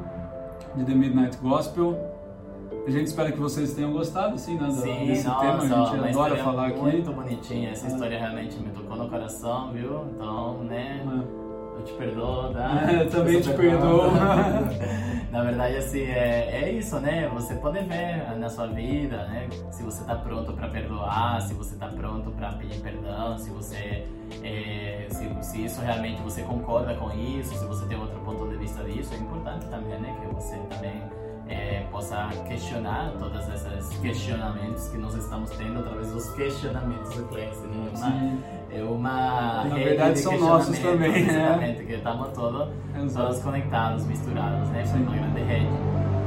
de 0.76 0.84
The 0.84 0.94
Midnight 0.94 1.38
Gospel. 1.38 1.98
A 2.86 2.92
gente 2.92 3.08
espera 3.08 3.32
que 3.32 3.40
vocês 3.40 3.74
tenham 3.74 3.92
gostado, 3.92 4.38
sim, 4.38 4.56
né, 4.60 4.70
sim, 4.70 5.08
desse 5.08 5.28
nossa, 5.28 5.40
tema. 5.40 5.58
A 5.58 5.62
gente 5.62 6.10
adora 6.10 6.38
falar 6.38 6.70
muito 6.70 6.86
aqui. 6.86 6.96
Muito 6.98 7.12
bonitinha. 7.12 7.72
Essa 7.72 7.88
história 7.88 8.20
realmente 8.20 8.60
me 8.60 8.70
tocou 8.70 8.96
no 8.96 9.10
coração, 9.10 9.72
viu? 9.72 10.06
Então, 10.14 10.64
né? 10.66 11.04
Eu 11.78 11.84
te 11.84 11.94
perdoo, 11.94 12.54
tá? 12.54 12.82
eu 12.92 13.10
também 13.10 13.42
te 13.42 13.54
perdoo. 13.54 14.12
na 15.32 15.44
verdade, 15.44 15.78
assim, 15.78 16.02
é, 16.02 16.64
é 16.64 16.72
isso, 16.72 17.00
né? 17.00 17.30
Você 17.34 17.56
pode 17.56 17.80
ver 17.80 18.38
na 18.38 18.50
sua 18.50 18.68
vida, 18.68 19.26
né? 19.28 19.48
Se 19.72 19.84
você 19.84 20.04
tá 20.04 20.16
pronto 20.16 20.54
para 20.54 20.68
perdoar, 20.70 21.42
se 21.42 21.54
você 21.54 21.76
tá 21.76 21.88
pronto 21.88 22.32
para 22.32 22.54
pedir 22.54 22.80
perdão, 22.80 23.38
se 23.38 23.50
você. 23.50 24.08
É, 24.44 25.08
se, 25.10 25.44
se 25.44 25.66
isso 25.66 25.82
realmente 25.82 26.22
você 26.22 26.42
concorda 26.42 26.96
com 26.96 27.12
isso, 27.12 27.56
se 27.56 27.66
você 27.66 27.86
tem 27.86 27.98
outro 27.98 28.20
ponto 28.22 28.48
de 28.48 28.58
vista 28.58 28.84
disso, 28.84 29.14
é 29.14 29.18
importante 29.18 29.66
também, 29.68 30.00
né? 30.00 30.18
Que 30.22 30.34
você 30.34 30.58
também 30.70 31.02
é, 31.48 31.86
possa 31.92 32.28
questionar 32.48 33.14
todos 33.20 33.48
esses 33.50 33.98
questionamentos 34.00 34.88
que 34.90 34.98
nós 34.98 35.14
estamos 35.16 35.50
tendo 35.52 35.80
através 35.80 36.12
dos 36.12 36.30
questionamentos 36.32 37.14
do 37.16 37.28
Flex. 37.28 37.60
Né? 37.62 38.55
É 38.76 38.84
uma 38.84 39.64
Na 39.64 39.76
verdade 39.76 40.20
são 40.20 40.38
nossos 40.38 40.78
também, 40.80 41.24
né? 41.26 41.82
que 41.86 41.94
estamos 41.94 42.30
todos, 42.30 42.68
todos 43.14 43.40
conectados, 43.40 44.06
misturados, 44.06 44.70
né? 44.70 44.86
Sim. 44.86 45.04
uma 45.04 45.16
grande 45.16 45.42
rede. 45.42 45.70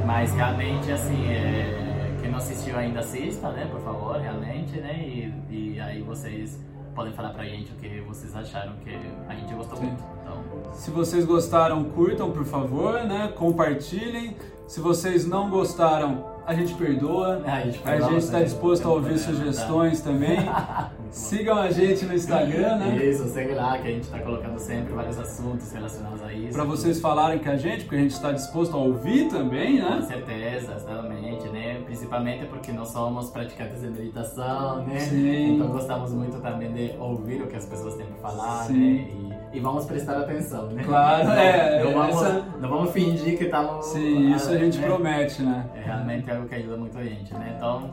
Mas 0.05 0.33
realmente, 0.33 0.91
assim, 0.91 1.25
é, 1.31 2.17
quem 2.19 2.31
não 2.31 2.39
assistiu 2.39 2.75
ainda 2.75 3.01
assista, 3.01 3.49
né? 3.51 3.67
Por 3.69 3.79
favor, 3.81 4.19
realmente, 4.19 4.79
né? 4.79 4.99
E, 4.99 5.33
e 5.49 5.79
aí 5.79 6.01
vocês 6.01 6.59
podem 6.95 7.13
falar 7.13 7.29
pra 7.29 7.45
gente 7.45 7.71
o 7.71 7.75
que 7.75 8.01
vocês 8.01 8.35
acharam, 8.35 8.73
que 8.83 8.97
a 9.27 9.35
gente 9.35 9.53
gostou 9.53 9.77
Sim. 9.77 9.85
muito. 9.85 10.03
Então... 10.21 10.73
Se 10.73 10.89
vocês 10.91 11.25
gostaram, 11.25 11.83
curtam, 11.83 12.31
por 12.31 12.45
favor, 12.45 13.03
né? 13.05 13.31
Compartilhem. 13.35 14.35
Se 14.67 14.79
vocês 14.79 15.25
não 15.25 15.49
gostaram, 15.49 16.25
a 16.45 16.53
gente 16.53 16.73
perdoa. 16.73 17.41
a 17.45 17.61
gente 17.61 18.17
está 18.17 18.41
disposto 18.41 18.87
a 18.87 18.91
ouvir 18.91 19.17
sugestões 19.19 20.01
também. 20.01 20.39
Sigam 21.11 21.57
a 21.57 21.71
gente 21.71 22.05
no 22.05 22.13
Instagram, 22.13 22.77
né? 22.77 23.05
Isso, 23.05 23.27
segue 23.29 23.53
lá 23.53 23.77
que 23.77 23.87
a 23.87 23.91
gente 23.91 24.03
está 24.03 24.19
colocando 24.19 24.59
sempre 24.59 24.93
vários 24.93 25.17
assuntos 25.17 25.71
relacionados 25.71 26.21
a 26.21 26.33
isso. 26.33 26.53
Para 26.53 26.63
vocês 26.63 26.99
falarem 26.99 27.39
com 27.39 27.49
a 27.49 27.57
gente, 27.57 27.83
porque 27.83 27.95
a 27.95 27.99
gente 27.99 28.11
está 28.11 28.31
disposto 28.31 28.75
a 28.75 28.79
ouvir 28.79 29.29
também, 29.29 29.81
né? 29.81 29.97
Com 30.01 30.07
certeza, 30.07 30.73
exatamente, 30.75 31.47
né? 31.49 31.81
Principalmente 31.85 32.45
porque 32.45 32.71
nós 32.71 32.89
somos 32.89 33.29
praticantes 33.31 33.81
de 33.81 33.87
meditação, 33.87 34.85
né? 34.85 34.99
Sim. 34.99 35.55
Então 35.55 35.67
gostamos 35.67 36.13
muito 36.13 36.39
também 36.41 36.71
de 36.71 36.95
ouvir 36.99 37.41
o 37.41 37.47
que 37.47 37.55
as 37.55 37.65
pessoas 37.65 37.95
têm 37.95 38.05
para 38.05 38.29
falar, 38.29 38.65
Sim. 38.65 38.73
né? 38.73 39.07
E 39.25 39.29
e 39.51 39.59
vamos 39.59 39.85
prestar 39.85 40.17
atenção, 40.19 40.67
né? 40.67 40.83
Claro, 40.83 41.27
não, 41.27 41.33
é. 41.33 41.83
Não 41.83 41.93
vamos, 41.93 42.21
essa... 42.21 42.45
não 42.59 42.69
vamos 42.69 42.91
fingir 42.91 43.37
que 43.37 43.45
estamos. 43.45 43.85
Sim, 43.87 44.35
isso 44.35 44.49
a 44.51 44.57
gente 44.57 44.77
né? 44.77 44.85
promete, 44.85 45.41
né? 45.41 45.65
É 45.75 45.81
realmente 45.81 46.29
algo 46.29 46.47
que 46.47 46.55
ajuda 46.55 46.77
muito 46.77 46.97
a 46.97 47.03
gente, 47.03 47.33
né? 47.33 47.53
Então, 47.57 47.91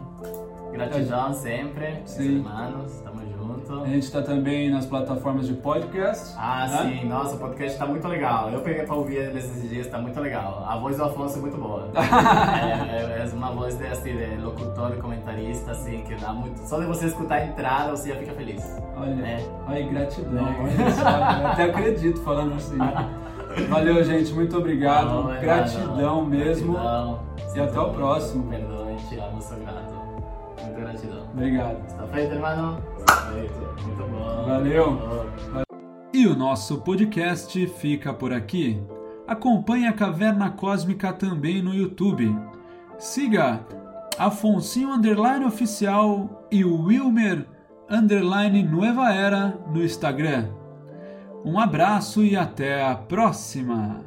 gratidão 0.76 1.32
sempre, 1.32 2.02
Sim. 2.04 2.36
irmãos, 2.36 3.00
tamo 3.02 3.20
junto. 3.20 3.82
A 3.82 3.86
gente 3.86 4.02
está 4.04 4.22
também 4.22 4.70
nas 4.70 4.86
plataformas 4.86 5.46
de 5.46 5.54
podcast. 5.54 6.34
Ah, 6.36 6.66
né? 6.68 7.00
sim, 7.00 7.08
nossa, 7.08 7.36
o 7.36 7.38
podcast 7.38 7.72
está 7.72 7.86
muito 7.86 8.06
legal. 8.06 8.50
Eu 8.50 8.60
peguei 8.60 8.84
para 8.84 8.94
ouvir 8.94 9.32
nesses 9.32 9.68
dias, 9.68 9.86
está 9.86 9.98
muito 9.98 10.18
legal. 10.20 10.64
A 10.68 10.76
voz 10.76 10.96
do 10.96 11.04
Afonso 11.04 11.38
é 11.38 11.40
muito 11.40 11.56
boa. 11.56 11.90
é, 11.96 13.20
é, 13.20 13.26
é, 13.26 13.34
uma 13.34 13.50
voz 13.50 13.76
de, 13.76 13.86
assim, 13.86 14.16
de 14.16 14.36
locutor, 14.36 14.96
comentarista, 14.98 15.72
assim, 15.72 16.02
que 16.02 16.14
dá 16.16 16.32
muito. 16.32 16.58
Só 16.60 16.78
de 16.78 16.86
você 16.86 17.06
escutar 17.06 17.36
a 17.36 17.46
entrada, 17.46 17.90
você 17.90 18.10
já 18.10 18.16
fica 18.16 18.32
feliz. 18.32 18.62
Olha, 18.96 19.14
né? 19.14 19.44
olha 19.68 19.86
gratidão. 19.86 20.46
É. 20.46 21.42
Eu 21.42 21.46
até 21.48 21.64
acredito 21.64 22.20
falando 22.22 22.54
assim. 22.54 22.78
Valeu, 23.68 24.04
gente, 24.04 24.32
muito 24.34 24.56
obrigado. 24.56 25.06
Não, 25.06 25.34
é 25.34 25.40
gratidão 25.40 26.24
nada, 26.24 26.36
mesmo. 26.36 26.72
Gratidão. 26.72 27.20
E 27.54 27.60
até 27.60 27.80
o 27.80 27.90
próximo. 27.90 28.44
Perdoe, 28.48 28.96
te 29.08 29.18
amo, 29.18 29.40
sou 29.40 29.56
grato. 29.56 29.95
Muita 30.76 30.92
gratidão. 30.92 31.28
Obrigado. 31.32 31.86
Está 31.86 32.06
feito, 32.06 32.34
irmão? 32.34 32.82
Está 32.98 33.32
feito. 33.32 33.54
Muito 33.86 34.10
bom. 34.10 34.44
Valeu. 34.46 34.98
E 36.12 36.26
o 36.26 36.36
nosso 36.36 36.78
podcast 36.82 37.66
fica 37.66 38.12
por 38.12 38.32
aqui. 38.32 38.82
Acompanhe 39.26 39.86
a 39.86 39.92
Caverna 39.92 40.50
Cósmica 40.50 41.12
também 41.12 41.62
no 41.62 41.74
YouTube. 41.74 42.36
Siga 42.98 43.60
Afonsinho 44.18 44.90
Underline 44.90 45.44
Oficial 45.44 46.46
e 46.50 46.64
o 46.64 46.84
Wilmer 46.84 47.46
Underline 47.90 48.62
Nueva 48.62 49.12
Era 49.12 49.58
no 49.72 49.82
Instagram. 49.82 50.48
Um 51.44 51.58
abraço 51.58 52.24
e 52.24 52.36
até 52.36 52.84
a 52.84 52.94
próxima! 52.94 53.94